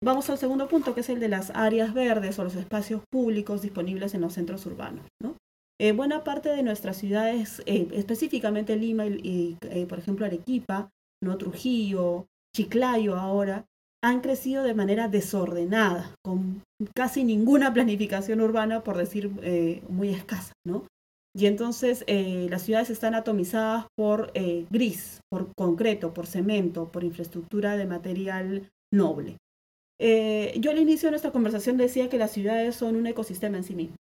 Vamos 0.02 0.30
al 0.30 0.38
segundo 0.38 0.68
punto, 0.68 0.94
que 0.94 1.00
es 1.00 1.08
el 1.10 1.20
de 1.20 1.28
las 1.28 1.50
áreas 1.50 1.92
verdes 1.92 2.38
o 2.38 2.44
los 2.44 2.54
espacios 2.54 3.02
públicos 3.10 3.62
disponibles 3.62 4.14
en 4.14 4.22
los 4.22 4.32
centros 4.32 4.64
urbanos. 4.64 5.06
¿no? 5.22 5.36
Eh, 5.78 5.92
buena 5.92 6.24
parte 6.24 6.48
de 6.48 6.62
nuestras 6.62 6.96
ciudades, 6.96 7.62
eh, 7.66 7.88
específicamente 7.92 8.76
Lima 8.76 9.06
y, 9.06 9.58
eh, 9.62 9.86
por 9.86 9.98
ejemplo 9.98 10.24
Arequipa, 10.24 10.90
¿no? 11.22 11.36
Trujillo, 11.36 12.26
Chiclayo 12.54 13.16
ahora, 13.16 13.66
han 14.02 14.20
crecido 14.20 14.62
de 14.62 14.74
manera 14.74 15.08
desordenada, 15.08 16.14
con 16.24 16.62
casi 16.94 17.24
ninguna 17.24 17.72
planificación 17.74 18.40
urbana, 18.40 18.82
por 18.82 18.96
decir 18.96 19.30
eh, 19.42 19.82
muy 19.88 20.10
escasa, 20.10 20.52
¿no? 20.66 20.84
Y 21.34 21.46
entonces 21.46 22.04
eh, 22.06 22.48
las 22.50 22.62
ciudades 22.62 22.90
están 22.90 23.14
atomizadas 23.14 23.86
por 23.96 24.32
eh, 24.34 24.66
gris, 24.70 25.20
por 25.30 25.52
concreto, 25.56 26.12
por 26.12 26.26
cemento, 26.26 26.90
por 26.90 27.04
infraestructura 27.04 27.76
de 27.76 27.86
material 27.86 28.68
noble. 28.92 29.36
yo 30.00 30.70
al 30.70 30.78
inicio 30.78 31.08
de 31.08 31.12
nuestra 31.12 31.30
conversación 31.30 31.76
decía 31.76 32.08
que 32.08 32.18
las 32.18 32.32
ciudades 32.32 32.76
son 32.76 32.96
un 32.96 33.06
ecosistema 33.06 33.58
en 33.58 33.64
sí 33.64 33.74
mismo. 33.74 33.96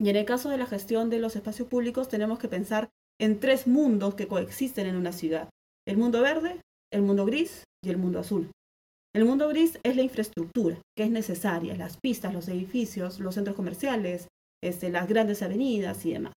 Y 0.00 0.08
en 0.08 0.16
el 0.16 0.24
caso 0.24 0.48
de 0.48 0.58
la 0.58 0.66
gestión 0.66 1.10
de 1.10 1.18
los 1.18 1.36
espacios 1.36 1.68
públicos 1.68 2.08
tenemos 2.08 2.38
que 2.38 2.48
pensar 2.48 2.88
en 3.20 3.40
tres 3.40 3.66
mundos 3.66 4.14
que 4.14 4.28
coexisten 4.28 4.86
en 4.86 4.96
una 4.96 5.12
ciudad. 5.12 5.48
El 5.86 5.96
mundo 5.96 6.20
verde, 6.22 6.60
el 6.92 7.02
mundo 7.02 7.26
gris 7.26 7.64
y 7.82 7.90
el 7.90 7.98
mundo 7.98 8.20
azul. 8.20 8.50
El 9.14 9.24
mundo 9.24 9.48
gris 9.48 9.78
es 9.84 9.94
la 9.94 10.02
infraestructura 10.02 10.80
que 10.96 11.04
es 11.04 11.10
necesaria, 11.10 11.76
las 11.76 11.98
pistas, 11.98 12.34
los 12.34 12.48
edificios, 12.48 13.20
los 13.20 13.36
centros 13.36 13.54
comerciales, 13.54 14.28
este, 14.62 14.90
las 14.90 15.06
grandes 15.08 15.42
avenidas 15.42 16.04
y 16.04 16.12
demás. 16.12 16.34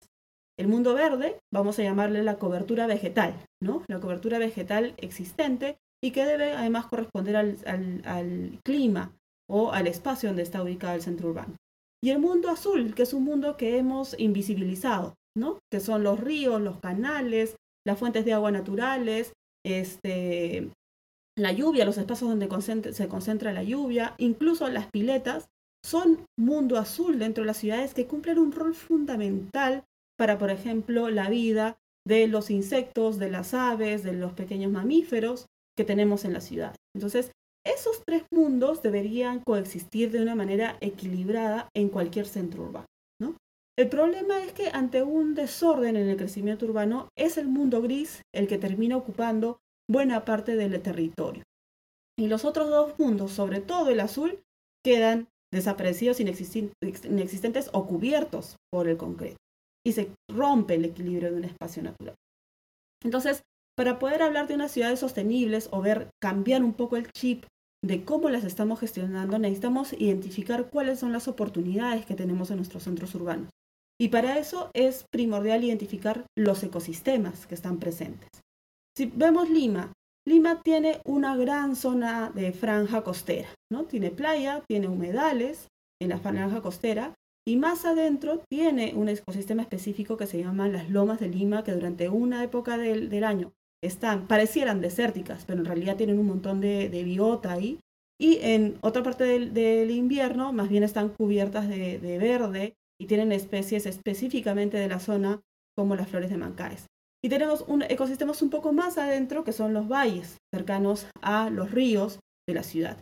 El 0.60 0.68
mundo 0.68 0.94
verde, 0.94 1.40
vamos 1.52 1.80
a 1.80 1.84
llamarle 1.84 2.24
la 2.24 2.38
cobertura 2.38 2.86
vegetal, 2.86 3.36
¿no? 3.62 3.84
La 3.88 4.00
cobertura 4.00 4.38
vegetal 4.38 4.94
existente 4.98 5.78
y 6.04 6.12
que 6.12 6.26
debe 6.26 6.52
además 6.52 6.86
corresponder 6.86 7.36
al, 7.36 7.58
al 8.06 8.60
clima 8.64 9.12
o 9.50 9.72
al 9.72 9.88
espacio 9.88 10.30
donde 10.30 10.44
está 10.44 10.62
ubicado 10.62 10.94
el 10.94 11.02
centro 11.02 11.30
urbano. 11.30 11.56
Y 12.04 12.12
el 12.12 12.20
mundo 12.20 12.50
azul, 12.50 12.94
que 12.94 13.04
es 13.04 13.14
un 13.14 13.24
mundo 13.24 13.58
que 13.58 13.78
hemos 13.78 14.20
invisibilizado, 14.20 15.16
¿no? 15.36 15.60
Que 15.72 15.80
son 15.80 16.04
los 16.04 16.20
ríos, 16.20 16.62
los 16.62 16.80
canales, 16.80 17.56
las 17.86 17.98
fuentes 17.98 18.26
de 18.26 18.34
agua 18.34 18.52
naturales, 18.52 19.34
este, 19.66 20.70
la 21.38 21.52
lluvia, 21.52 21.86
los 21.86 21.98
espacios 21.98 22.30
donde 22.30 22.50
se 22.94 23.08
concentra 23.08 23.54
la 23.54 23.64
lluvia, 23.64 24.16
incluso 24.18 24.68
las 24.70 24.88
piletas, 24.88 25.50
son 25.86 26.26
mundo 26.38 26.78
azul 26.78 27.20
dentro 27.20 27.44
de 27.44 27.48
las 27.48 27.58
ciudades 27.58 27.94
que 27.94 28.08
cumplen 28.08 28.40
un 28.40 28.52
rol 28.52 28.74
fundamental 28.74 29.84
para, 30.18 30.38
por 30.40 30.50
ejemplo, 30.50 31.10
la 31.10 31.30
vida 31.30 31.78
de 32.06 32.28
los 32.28 32.50
insectos, 32.50 33.20
de 33.20 33.30
las 33.30 33.54
aves, 33.54 34.04
de 34.04 34.14
los 34.14 34.34
pequeños 34.34 34.72
mamíferos 34.72 35.46
que 35.78 35.84
tenemos 35.84 36.26
en 36.26 36.34
la 36.34 36.42
ciudad. 36.42 36.76
Entonces, 36.96 37.32
esos 37.64 38.04
tres 38.04 38.24
mundos 38.32 38.82
deberían 38.82 39.42
coexistir 39.42 40.12
de 40.12 40.22
una 40.22 40.34
manera 40.34 40.78
equilibrada 40.82 41.70
en 41.76 41.90
cualquier 41.90 42.26
centro 42.26 42.64
urbano. 42.64 42.88
¿no? 43.22 43.36
El 43.78 43.90
problema 43.90 44.44
es 44.44 44.54
que 44.54 44.70
ante 44.70 45.04
un 45.04 45.36
desorden 45.36 45.98
en 45.98 46.10
el 46.10 46.18
crecimiento 46.18 46.66
urbano 46.66 47.10
es 47.16 47.38
el 47.38 47.48
mundo 47.48 47.82
gris 47.82 48.22
el 48.34 48.48
que 48.48 48.58
termina 48.58 48.98
ocupando 48.98 49.60
buena 49.90 50.26
parte 50.26 50.56
del 50.56 50.82
territorio. 50.82 51.44
Y 52.20 52.28
los 52.28 52.46
otros 52.46 52.70
dos 52.70 52.98
mundos, 52.98 53.32
sobre 53.32 53.62
todo 53.62 53.90
el 53.90 54.00
azul, 54.00 54.40
quedan 54.84 55.28
desaparecidos, 55.54 56.20
inexistentes 56.20 57.70
o 57.74 57.86
cubiertos 57.86 58.56
por 58.72 58.88
el 58.88 58.98
concreto. 58.98 59.38
Y 59.86 59.94
se 59.94 60.12
rompe 60.30 60.76
el 60.76 60.86
equilibrio 60.86 61.32
de 61.32 61.38
un 61.38 61.44
espacio 61.46 61.84
natural. 61.84 62.16
Entonces, 63.04 63.44
para 63.78 64.00
poder 64.00 64.24
hablar 64.24 64.48
de 64.48 64.56
unas 64.56 64.72
ciudades 64.72 65.00
sostenibles 65.00 65.70
o 65.72 65.82
ver 65.82 66.10
cambiar 66.22 66.64
un 66.64 66.74
poco 66.74 66.98
el 66.98 67.12
chip 67.12 67.46
de 67.86 68.04
cómo 68.04 68.30
las 68.30 68.44
estamos 68.44 68.80
gestionando, 68.80 69.38
necesitamos 69.38 69.94
identificar 69.94 70.70
cuáles 70.70 71.00
son 71.00 71.14
las 71.14 71.28
oportunidades 71.28 72.06
que 72.06 72.16
tenemos 72.16 72.50
en 72.50 72.58
nuestros 72.58 72.84
centros 72.84 73.14
urbanos. 73.14 73.50
Y 74.00 74.10
para 74.10 74.40
eso 74.40 74.72
es 74.74 75.06
primordial 75.12 75.64
identificar 75.64 76.26
los 76.36 76.64
ecosistemas 76.64 77.46
que 77.48 77.56
están 77.56 77.78
presentes. 77.78 78.30
Si 78.98 79.06
vemos 79.06 79.48
Lima, 79.48 79.94
Lima 80.28 80.64
tiene 80.64 81.02
una 81.06 81.38
gran 81.38 81.76
zona 81.76 82.32
de 82.34 82.52
franja 82.52 83.04
costera, 83.04 83.48
¿no? 83.72 83.84
Tiene 83.84 84.10
playa, 84.10 84.64
tiene 84.68 84.88
humedales 84.88 85.68
en 86.02 86.10
la 86.10 86.18
franja 86.18 86.64
costera 86.64 87.14
y 87.48 87.58
más 87.58 87.86
adentro 87.86 88.42
tiene 88.50 88.96
un 88.96 89.08
ecosistema 89.08 89.62
específico 89.62 90.18
que 90.18 90.26
se 90.26 90.40
llama 90.40 90.68
las 90.68 90.90
lomas 90.90 91.20
de 91.20 91.30
Lima, 91.30 91.64
que 91.64 91.74
durante 91.74 92.10
una 92.10 92.44
época 92.44 92.80
del, 92.80 93.24
año 93.24 93.54
están, 93.84 94.26
parecieran 94.26 94.82
desérticas, 94.82 95.46
pero 95.46 95.60
en 95.60 95.66
realidad 95.66 95.96
tienen 95.96 96.18
un 96.18 96.26
montón 96.26 96.60
de, 96.60 96.90
biota 97.06 97.52
ahí. 97.54 97.80
Y 98.20 98.40
en 98.42 98.80
otra 98.82 99.04
parte 99.04 99.26
del, 99.26 99.92
invierno, 99.92 100.54
más 100.54 100.70
bien 100.70 100.82
están 100.82 101.10
cubiertas 101.10 101.70
de, 101.70 102.00
de, 102.00 102.18
verde 102.18 102.74
y 103.00 103.06
tienen 103.06 103.32
especies 103.32 103.86
específicamente 103.86 104.78
de 104.78 104.88
la 104.88 105.00
zona, 105.00 105.40
como 105.76 105.96
las 105.96 106.08
flores 106.08 106.32
de 106.32 106.38
Mancaes. 106.38 106.88
Y 107.24 107.30
tenemos 107.30 107.66
ecosistemas 107.90 108.42
un 108.42 108.50
poco 108.50 108.74
más 108.74 108.98
adentro, 108.98 109.44
que 109.44 109.54
son 109.54 109.74
los 109.74 109.88
valles, 109.88 110.38
cercanos 110.54 111.08
a 111.22 111.50
los 111.50 111.72
ríos 111.72 112.20
de 112.48 112.54
la 112.54 112.64
ciudad. 112.64 113.00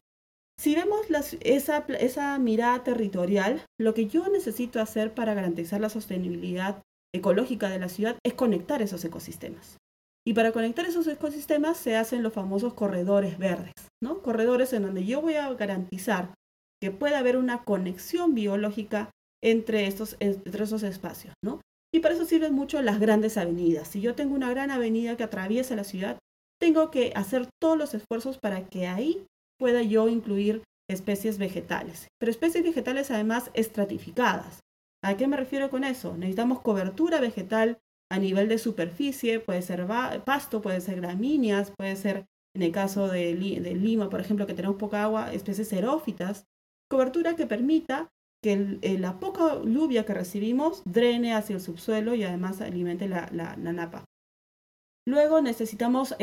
Si 0.60 0.74
vemos 0.74 1.06
esa, 1.42 2.40
mirada 2.40 2.84
territorial, 2.84 3.66
lo 3.80 3.94
que 3.94 4.08
yo 4.08 4.28
necesito 4.30 4.80
hacer 4.80 5.14
para 5.14 5.34
garantizar 5.34 5.82
la 5.82 5.90
sostenibilidad 5.90 6.82
ecológica 7.14 7.70
de 7.70 7.80
la 7.80 7.90
ciudad 7.90 8.18
es 8.26 8.34
conectar 8.34 8.82
esos 8.82 9.04
ecosistemas. 9.04 9.78
Y 10.28 10.34
para 10.34 10.52
conectar 10.54 10.86
esos 10.86 11.08
ecosistemas 11.08 11.78
se 11.78 11.96
hacen 11.96 12.24
los 12.24 12.34
famosos 12.34 12.74
corredores 12.74 13.38
verdes, 13.38 13.74
¿no? 14.02 14.22
Corredores 14.22 14.74
en 14.74 14.84
donde 14.84 15.06
yo 15.06 15.22
voy 15.22 15.36
a 15.36 15.54
garantizar 15.54 16.34
que 16.82 16.90
pueda 16.90 17.20
haber 17.20 17.38
una 17.38 17.64
conexión 17.64 18.34
biológica 18.34 19.12
entre 19.44 19.86
esos 19.88 20.16
espacios. 20.20 21.34
Y 21.96 22.02
para 22.02 22.14
eso 22.14 22.26
sirven 22.26 22.54
mucho 22.54 22.82
las 22.82 23.00
grandes 23.00 23.38
avenidas. 23.38 23.88
Si 23.88 24.02
yo 24.02 24.16
tengo 24.16 24.36
una 24.36 24.50
gran 24.50 24.70
avenida 24.70 25.16
que 25.16 25.24
atraviesa 25.24 25.78
la 25.78 25.86
ciudad, 25.86 26.20
tengo 26.60 26.92
que 26.92 27.14
hacer 27.16 27.48
todos 27.62 27.78
los 27.78 27.94
esfuerzos 27.94 28.38
para 28.38 28.68
que 28.68 28.86
ahí 28.86 29.26
pueda 29.58 29.82
yo 29.82 30.10
incluir 30.10 30.62
especies 30.90 31.38
vegetales. 31.38 32.10
Pero 32.20 32.32
especies 32.32 32.66
vegetales 32.66 33.12
además 33.12 33.50
estratificadas. 33.54 34.60
¿A 35.06 35.16
qué 35.16 35.28
me 35.28 35.38
refiero 35.38 35.70
con 35.70 35.86
eso? 35.86 36.18
Necesitamos 36.18 36.60
cobertura 36.60 37.22
vegetal 37.22 37.78
a 38.12 38.20
nivel 38.20 38.50
de 38.50 38.58
superficie, 38.58 39.40
puede 39.40 39.62
ser 39.62 39.88
pasto, 40.26 40.62
puede 40.62 40.82
ser 40.82 41.00
gramíneas, 41.00 41.72
puede 41.78 41.96
ser, 41.96 42.26
en 42.54 42.64
el 42.64 42.74
caso 42.74 43.08
de, 43.08 43.36
de 43.36 43.74
Lima, 43.74 44.10
por 44.10 44.20
ejemplo, 44.20 44.46
que 44.46 44.54
tenemos 44.54 44.76
poca 44.76 45.02
agua, 45.02 45.32
especies 45.32 45.70
xerófitas. 45.70 46.44
Cobertura 46.92 47.38
que 47.38 47.48
permita 47.48 48.10
que 48.46 48.78
eh, 48.84 49.00
la 49.00 49.20
poca 49.20 49.60
lluvia 49.64 50.06
que 50.06 50.14
recibimos 50.14 50.84
drene 50.86 51.34
hacia 51.34 51.56
el 51.56 51.62
subsuelo 51.62 52.14
y 52.14 52.24
además 52.24 52.62
alimente 52.62 53.10
la, 53.10 53.28
la, 53.32 53.56
napa. 53.56 54.06
Luego 55.08 55.42
necesitamos 55.42 56.16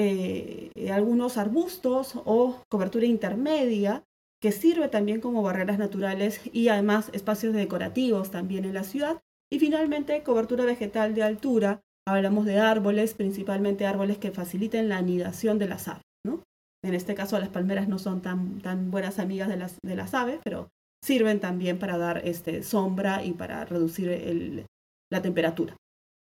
algunos 0.91 1.37
arbustos 1.37 2.15
o 2.25 2.63
cobertura 2.71 3.07
intermedia 3.07 4.05
que 4.41 4.53
sirve 4.53 4.89
también 4.89 5.21
como 5.21 5.43
barreras 5.43 5.79
naturales 5.79 6.41
y 6.53 6.69
además 6.69 7.11
espacios 7.13 7.55
decorativos 7.55 8.31
también 8.31 8.65
en 8.65 8.75
la 8.75 8.85
ciudad. 8.85 9.21
Y 9.53 9.59
finalmente, 9.59 10.23
cobertura 10.23 10.65
vegetal 10.65 11.15
de 11.15 11.25
altura. 11.25 11.81
Hablamos 12.09 12.45
de 12.47 12.59
árboles, 12.59 13.15
principalmente 13.15 13.87
árboles 13.87 14.19
que 14.19 14.31
faciliten 14.31 14.89
la 14.89 14.99
anidación 14.99 15.59
de 15.59 15.69
las 15.69 15.89
aves. 15.89 16.03
¿no? 16.25 16.43
En 16.85 16.95
este 16.95 17.15
caso, 17.15 17.39
las 17.39 17.51
palmeras 17.51 17.87
no 17.87 17.99
son 17.99 18.23
tan, 18.23 18.61
tan 18.61 18.91
buenas 18.91 19.19
amigas 19.19 19.49
de 19.49 19.57
las, 19.57 19.79
de 19.85 19.97
las 19.97 20.15
aves, 20.15 20.41
pero 20.43 20.69
sirven 21.03 21.41
también 21.41 21.79
para 21.79 21.99
dar 21.99 22.23
este, 22.25 22.63
sombra 22.63 23.25
y 23.25 23.33
para 23.33 23.65
reducir 23.65 24.67
la 25.11 25.23
temperatura. 25.23 25.77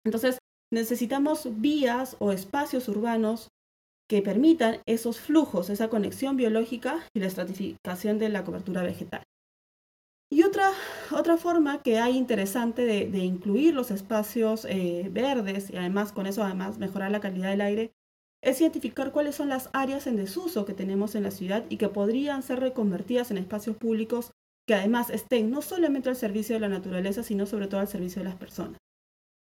Entonces, 0.06 0.40
necesitamos 0.72 1.48
vías 1.62 2.16
o 2.20 2.32
espacios 2.32 2.88
urbanos 2.88 3.50
que 4.10 4.22
permitan 4.22 4.82
esos 4.86 5.20
flujos, 5.20 5.70
esa 5.70 5.90
conexión 5.90 6.36
biológica 6.38 7.06
y 7.14 7.20
la 7.20 7.28
estratificación 7.28 8.20
de 8.20 8.30
la 8.30 8.44
cobertura 8.44 8.84
vegetal. 8.84 9.24
Y 10.30 10.44
otra, 10.44 10.72
otra 11.12 11.36
forma 11.36 11.82
que 11.84 12.00
hay 12.00 12.18
interesante 12.18 12.86
de, 12.86 13.18
incluir 13.20 13.74
los 13.74 13.92
espacios 13.92 14.66
eh, 14.66 15.10
verdes 15.12 15.70
y 15.70 15.76
además 15.76 16.14
con 16.14 16.26
eso 16.26 16.42
además 16.42 16.78
mejorar 16.78 17.12
la 17.12 17.20
calidad 17.20 17.50
del 17.50 17.62
aire 17.62 17.92
es 18.42 18.60
identificar 18.62 19.12
cuáles 19.12 19.36
son 19.36 19.50
las 19.50 19.70
áreas 19.74 20.08
en 20.08 20.16
desuso 20.16 20.66
que 20.66 20.74
tenemos 20.74 21.16
en 21.16 21.24
la 21.24 21.32
ciudad 21.32 21.66
y 21.70 21.78
que 21.78 21.90
podrían 21.90 22.44
ser 22.44 22.62
reconvertidas 22.62 23.30
en 23.30 23.38
espacios 23.38 23.76
públicos 23.76 24.32
que 24.72 24.76
además 24.76 25.10
estén 25.10 25.52
no 25.52 25.62
solamente 25.62 26.08
al 26.08 26.16
servicio 26.16 26.56
de 26.56 26.62
la 26.62 26.70
naturaleza, 26.70 27.24
sino 27.24 27.46
sobre 27.46 27.68
todo 27.68 27.82
al 27.82 27.90
servicio 27.90 28.22
de 28.22 28.30
las 28.30 28.38
personas. 28.38 28.78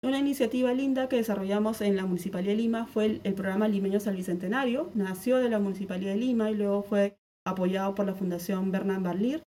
Una 0.02 0.18
iniciativa 0.18 0.72
linda 0.72 1.08
que 1.08 1.14
desarrollamos 1.14 1.82
en 1.82 1.94
la 1.94 2.04
Municipalidad 2.04 2.50
de 2.50 2.56
Lima 2.56 2.88
fue 2.88 3.20
el, 3.22 3.34
programa 3.34 3.68
Limeños 3.68 4.08
al 4.08 4.16
Bicentenario. 4.16 4.90
Nació 4.94 5.36
de 5.36 5.48
la 5.48 5.60
Municipalidad 5.60 6.14
de 6.14 6.18
Lima 6.18 6.50
y 6.50 6.56
luego 6.56 6.82
fue 6.82 7.16
apoyado 7.46 7.94
por 7.94 8.06
la 8.06 8.14
Fundación 8.16 8.72
Bernard 8.72 9.02
Barlir, 9.02 9.44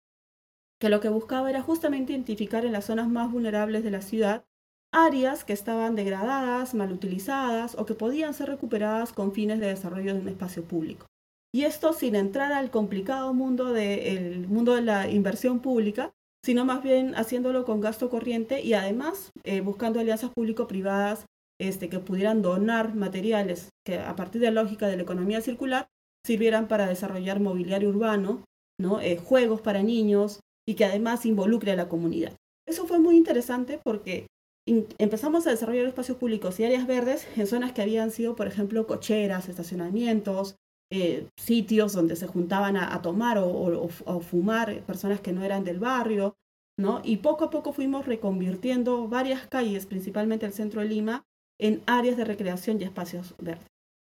que 0.80 0.88
lo 0.88 1.02
que 1.02 1.10
buscaba 1.10 1.50
era 1.50 1.62
justamente 1.62 2.14
identificar 2.14 2.66
en 2.66 2.72
las 2.72 2.86
zonas 2.86 3.10
más 3.10 3.30
vulnerables 3.30 3.84
de 3.84 3.92
la 3.92 4.02
ciudad 4.02 4.46
áreas 4.94 5.44
que 5.44 5.52
estaban 5.52 5.96
degradadas, 5.96 6.76
mal 6.76 6.94
utilizadas 6.94 7.76
o 7.78 7.86
que 7.86 7.94
podían 7.94 8.34
ser 8.34 8.48
recuperadas 8.48 9.12
con 9.12 9.34
fines 9.34 9.60
de 9.60 9.68
desarrollo 9.68 10.14
de 10.14 10.22
un 10.22 10.30
espacio 10.30 10.64
público. 10.64 11.08
Y 11.54 11.66
esto 11.66 11.94
sin 11.94 12.16
entrar 12.16 12.52
al 12.52 12.72
complicado 12.72 13.34
mundo, 13.34 13.72
de, 13.72 14.46
mundo 14.50 14.74
de 14.74 14.82
la 14.82 15.10
inversión 15.10 15.60
pública, 15.60 16.12
sino 16.44 16.66
más 16.66 16.84
bien 16.84 17.14
haciéndolo 17.16 17.64
con 17.64 17.80
gasto 17.80 18.10
corriente 18.10 18.62
y 18.62 18.74
además 18.74 19.32
eh, 19.44 19.62
buscando 19.62 20.00
alianzas 20.00 20.32
público-privadas 20.32 21.26
este, 21.62 21.90
que 21.90 22.00
pudieran 22.00 22.42
donar 22.42 22.96
materiales 22.96 23.70
que 23.86 24.00
a 24.00 24.16
partir 24.16 24.42
de 24.42 24.52
la 24.52 24.64
lógica 24.64 24.88
de 24.88 24.98
la 24.98 25.04
economía 25.04 25.42
circular 25.42 25.88
sirvieran 26.26 26.68
para 26.68 26.88
desarrollar 26.88 27.40
mobiliario 27.40 27.90
urbano, 27.90 28.44
¿no? 28.80 29.00
Eh, 29.00 29.18
juegos 29.18 29.62
para 29.62 29.84
niños 29.84 30.40
y 30.68 30.74
que 30.74 30.86
además 30.86 31.26
involucre 31.26 31.72
a 31.72 31.76
la 31.76 31.88
comunidad. 31.88 32.34
Eso 32.68 32.88
fue 32.88 33.00
muy 33.00 33.16
interesante 33.16 33.80
porque 33.84 34.28
empezamos 34.66 35.46
a 35.46 35.52
desarrollar 35.52 35.86
espacios 35.86 36.18
públicos 36.18 36.60
y 36.60 36.66
áreas 36.66 36.88
verdes 36.88 37.28
en 37.38 37.48
zonas 37.48 37.74
que 37.74 37.82
habían 37.82 38.12
sido, 38.12 38.36
por 38.36 38.48
ejemplo, 38.48 38.88
cocheras, 38.88 39.50
estacionamientos, 39.50 40.56
eh, 40.96 41.28
sitios 41.38 41.94
donde 41.94 42.16
se 42.16 42.28
juntaban 42.28 42.78
a, 42.78 43.02
tomar 43.02 43.40
o, 43.40 43.90
fumar 44.22 44.84
personas 44.84 45.22
que 45.22 45.34
no 45.34 45.44
eran 45.44 45.64
del 45.64 45.80
barrio, 45.80 46.36
¿no? 46.78 47.02
Y 47.04 47.18
poco 47.18 47.46
a 47.46 47.50
poco 47.50 47.74
fuimos 47.74 48.06
reconvirtiendo 48.06 49.08
varias 49.08 49.48
calles, 49.48 49.88
principalmente 49.88 50.46
el 50.46 50.54
centro 50.54 50.82
de 50.82 50.90
Lima, 50.90 51.24
en 51.60 51.82
áreas 51.88 52.16
de 52.16 52.26
recreación 52.26 52.80
y 52.80 52.84
espacios 52.84 53.34
verdes. 53.40 53.66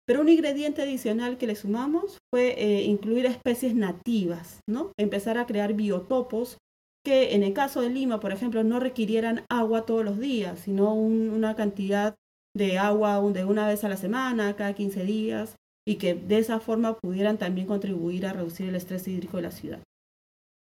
Pero 0.05 0.21
un 0.21 0.29
ingrediente 0.29 0.83
adicional 0.83 1.39
que 1.39 1.47
le 1.47 1.55
sumamos 1.55 2.19
fue 2.31 2.53
eh, 2.61 2.83
incluir 2.83 3.25
especies 3.25 3.73
nativas, 3.73 4.59
¿no? 4.69 4.91
Empezar 4.99 5.39
a 5.39 5.47
crear 5.47 5.73
biotopos 5.73 6.59
que 7.03 7.33
en 7.33 7.41
el 7.41 7.53
caso 7.53 7.81
de 7.81 7.89
Lima, 7.89 8.19
por 8.19 8.31
ejemplo, 8.31 8.63
no 8.63 8.79
requirieran 8.79 9.45
agua 9.49 9.87
todos 9.87 10.05
los 10.05 10.19
días, 10.19 10.59
sino 10.59 10.93
una 10.93 11.55
cantidad 11.55 12.13
de 12.55 12.77
agua 12.77 13.19
de 13.31 13.45
una 13.45 13.67
vez 13.67 13.83
a 13.83 13.89
la 13.89 13.97
semana, 13.97 14.55
cada 14.55 14.73
15 14.73 15.05
días, 15.05 15.55
y 15.87 15.95
que 15.95 16.15
de 16.15 16.37
esa 16.37 16.59
forma 16.59 16.97
pudieran 16.99 17.37
también 17.37 17.65
contribuir 17.65 18.25
a 18.25 18.33
reducir 18.33 18.67
el 18.67 18.75
estrés 18.75 19.07
hídrico 19.07 19.37
de 19.37 19.43
la 19.43 19.51
ciudad. 19.51 19.79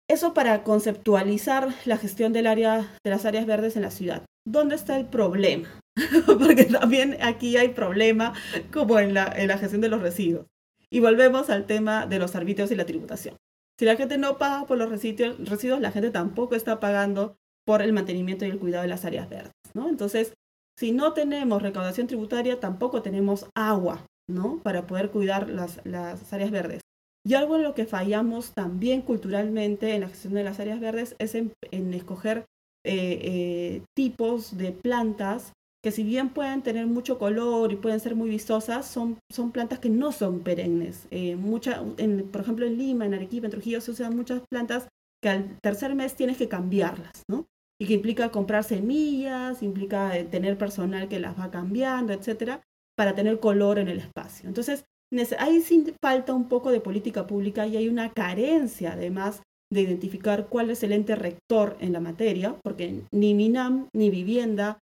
Eso 0.10 0.34
para 0.34 0.63
conceptualizar 0.63 1.76
la 1.84 1.97
gestión 1.97 2.32
de 2.32 2.41
las 2.41 3.26
áreas 3.26 3.45
verdes 3.45 3.76
en 3.76 3.82
la 3.82 3.91
ciudad. 3.91 4.24
¿Dónde 4.47 4.76
está 4.76 4.97
el 4.97 5.06
problema? 5.06 5.67
Porque 6.26 6.63
también 6.63 7.17
aquí 7.21 7.58
hay 7.58 7.69
problema 7.69 8.34
como 8.71 9.00
en 9.00 9.13
la, 9.13 9.28
en 9.36 9.50
la 9.50 9.58
gestión 9.58 9.82
de 9.82 9.89
los 9.89 10.02
residuos. 10.02 10.45
Y 10.89 11.02
volvemos 11.02 11.50
al 11.50 11.65
tema 11.65 12.06
de 12.06 12.17
los 12.17 12.34
arbitrios 12.36 12.71
y 12.71 12.76
la 12.76 12.86
tributación. 12.86 13.36
Si 13.78 13.84
la 13.84 13.97
gente 13.97 14.17
no 14.17 14.38
paga 14.38 14.65
por 14.65 14.78
los 14.78 14.89
residuos, 14.89 15.38
residuos, 15.39 15.82
la 15.82 15.91
gente 15.91 16.12
tampoco 16.12 16.56
está 16.56 16.80
pagando 16.80 17.36
por 17.65 17.82
el 17.82 17.91
mantenimiento 17.91 18.45
y 18.45 18.50
el 18.50 18.60
cuidado 18.60 18.84
de 18.84 18.89
las 18.89 19.04
áreas 19.04 19.30
verdes. 19.30 19.52
¿no? 19.74 19.89
Entonces, 19.89 20.34
si 20.78 20.93
no 20.93 21.12
tenemos 21.12 21.62
recaudación 21.62 22.08
tributaria, 22.08 22.62
tampoco 22.62 23.02
tenemos 23.02 23.45
agua 23.56 24.06
¿no? 24.29 24.60
Para 24.60 24.88
poder 24.88 25.12
cuidar 25.12 25.49
las, 25.49 25.79
áreas 26.34 26.51
verdes. 26.51 26.81
Y 27.25 27.36
algo 27.36 27.55
en 27.55 27.63
lo 27.63 27.75
que 27.75 27.86
fallamos 27.86 28.53
también 28.53 29.01
culturalmente 29.01 29.93
en 29.93 30.01
la 30.01 30.10
gestión 30.10 30.34
de 30.34 30.43
las 30.43 30.60
áreas 30.60 30.79
verdes 30.79 31.15
es 31.19 31.36
en, 31.36 31.53
escoger 31.93 32.45
eh, 32.84 33.19
eh, 33.21 33.84
tipos 33.95 34.57
de 34.57 34.71
plantas 34.71 35.53
que 35.84 35.91
si 35.91 36.03
bien 36.03 36.29
pueden 36.29 36.62
tener 36.62 36.86
mucho 36.86 37.17
color 37.17 37.71
y 37.71 37.75
pueden 37.75 37.99
ser 37.99 38.15
muy 38.15 38.29
vistosas, 38.29 38.86
son, 38.86 39.17
son 39.31 39.51
plantas 39.51 39.79
que 39.79 39.89
no 39.89 40.12
son 40.12 40.41
perennes. 40.41 41.07
Eh, 41.10 41.36
mucha, 41.36 41.84
por 42.31 42.41
ejemplo, 42.41 42.67
en 42.67 42.77
Lima, 42.77 43.05
en 43.05 43.15
Arequipa, 43.15 43.47
en 43.47 43.51
Trujillo 43.51 43.81
se 43.81 43.91
usan 43.91 44.15
muchas 44.15 44.43
plantas 44.49 44.88
que 45.23 45.29
al 45.29 45.57
tercer 45.60 45.95
mes 45.95 46.15
tienes 46.15 46.38
que 46.38 46.47
cambiarlas, 46.47 47.23
¿no? 47.27 47.47
Y 47.79 47.88
que 47.88 47.93
implica 47.93 48.29
comprar 48.29 48.63
semillas, 48.63 49.63
implica 49.63 50.12
tener 50.29 50.55
personal 50.57 51.07
que 51.07 51.19
las 51.19 51.39
va 51.39 51.49
cambiando, 51.49 52.13
etcétera 52.13 52.62
para 52.97 53.15
tener 53.15 53.39
color 53.39 53.80
en 53.80 53.88
el 53.88 53.99
espacio. 53.99 54.47
Entonces, 54.47 54.86
ahí 55.39 55.62
sí 55.62 55.93
falta 56.01 56.34
un 56.34 56.47
poco 56.47 56.71
de 56.71 56.82
política 56.82 57.27
pública 57.27 57.67
y 57.67 57.77
hay 57.77 57.89
una 57.89 58.12
carencia 58.13 58.93
además 58.93 59.41
de 59.71 59.82
identificar 59.82 60.47
cuál 60.47 60.69
es 60.69 60.84
el 60.84 60.91
ente 60.91 61.15
rector 61.15 61.77
en 61.80 61.93
la 61.93 62.01
materia, 62.01 62.58
porque 62.62 63.01
ni 63.13 63.34
MINAM 63.34 63.88
ni 63.95 64.10
vivienda 64.10 64.80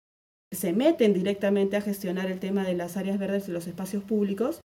se 0.53 0.73
meten 0.73 1.13
directamente 1.13 1.75
a 1.75 1.81
gestionar 1.81 2.29
el 2.29 2.39
tema 2.39 2.63
de 2.63 2.75
las 2.75 2.95
áreas 2.95 3.17
verdes 3.17 3.49
y 3.49 3.51
los 3.51 3.67
espacios 3.67 4.03
públicos, 4.03 4.61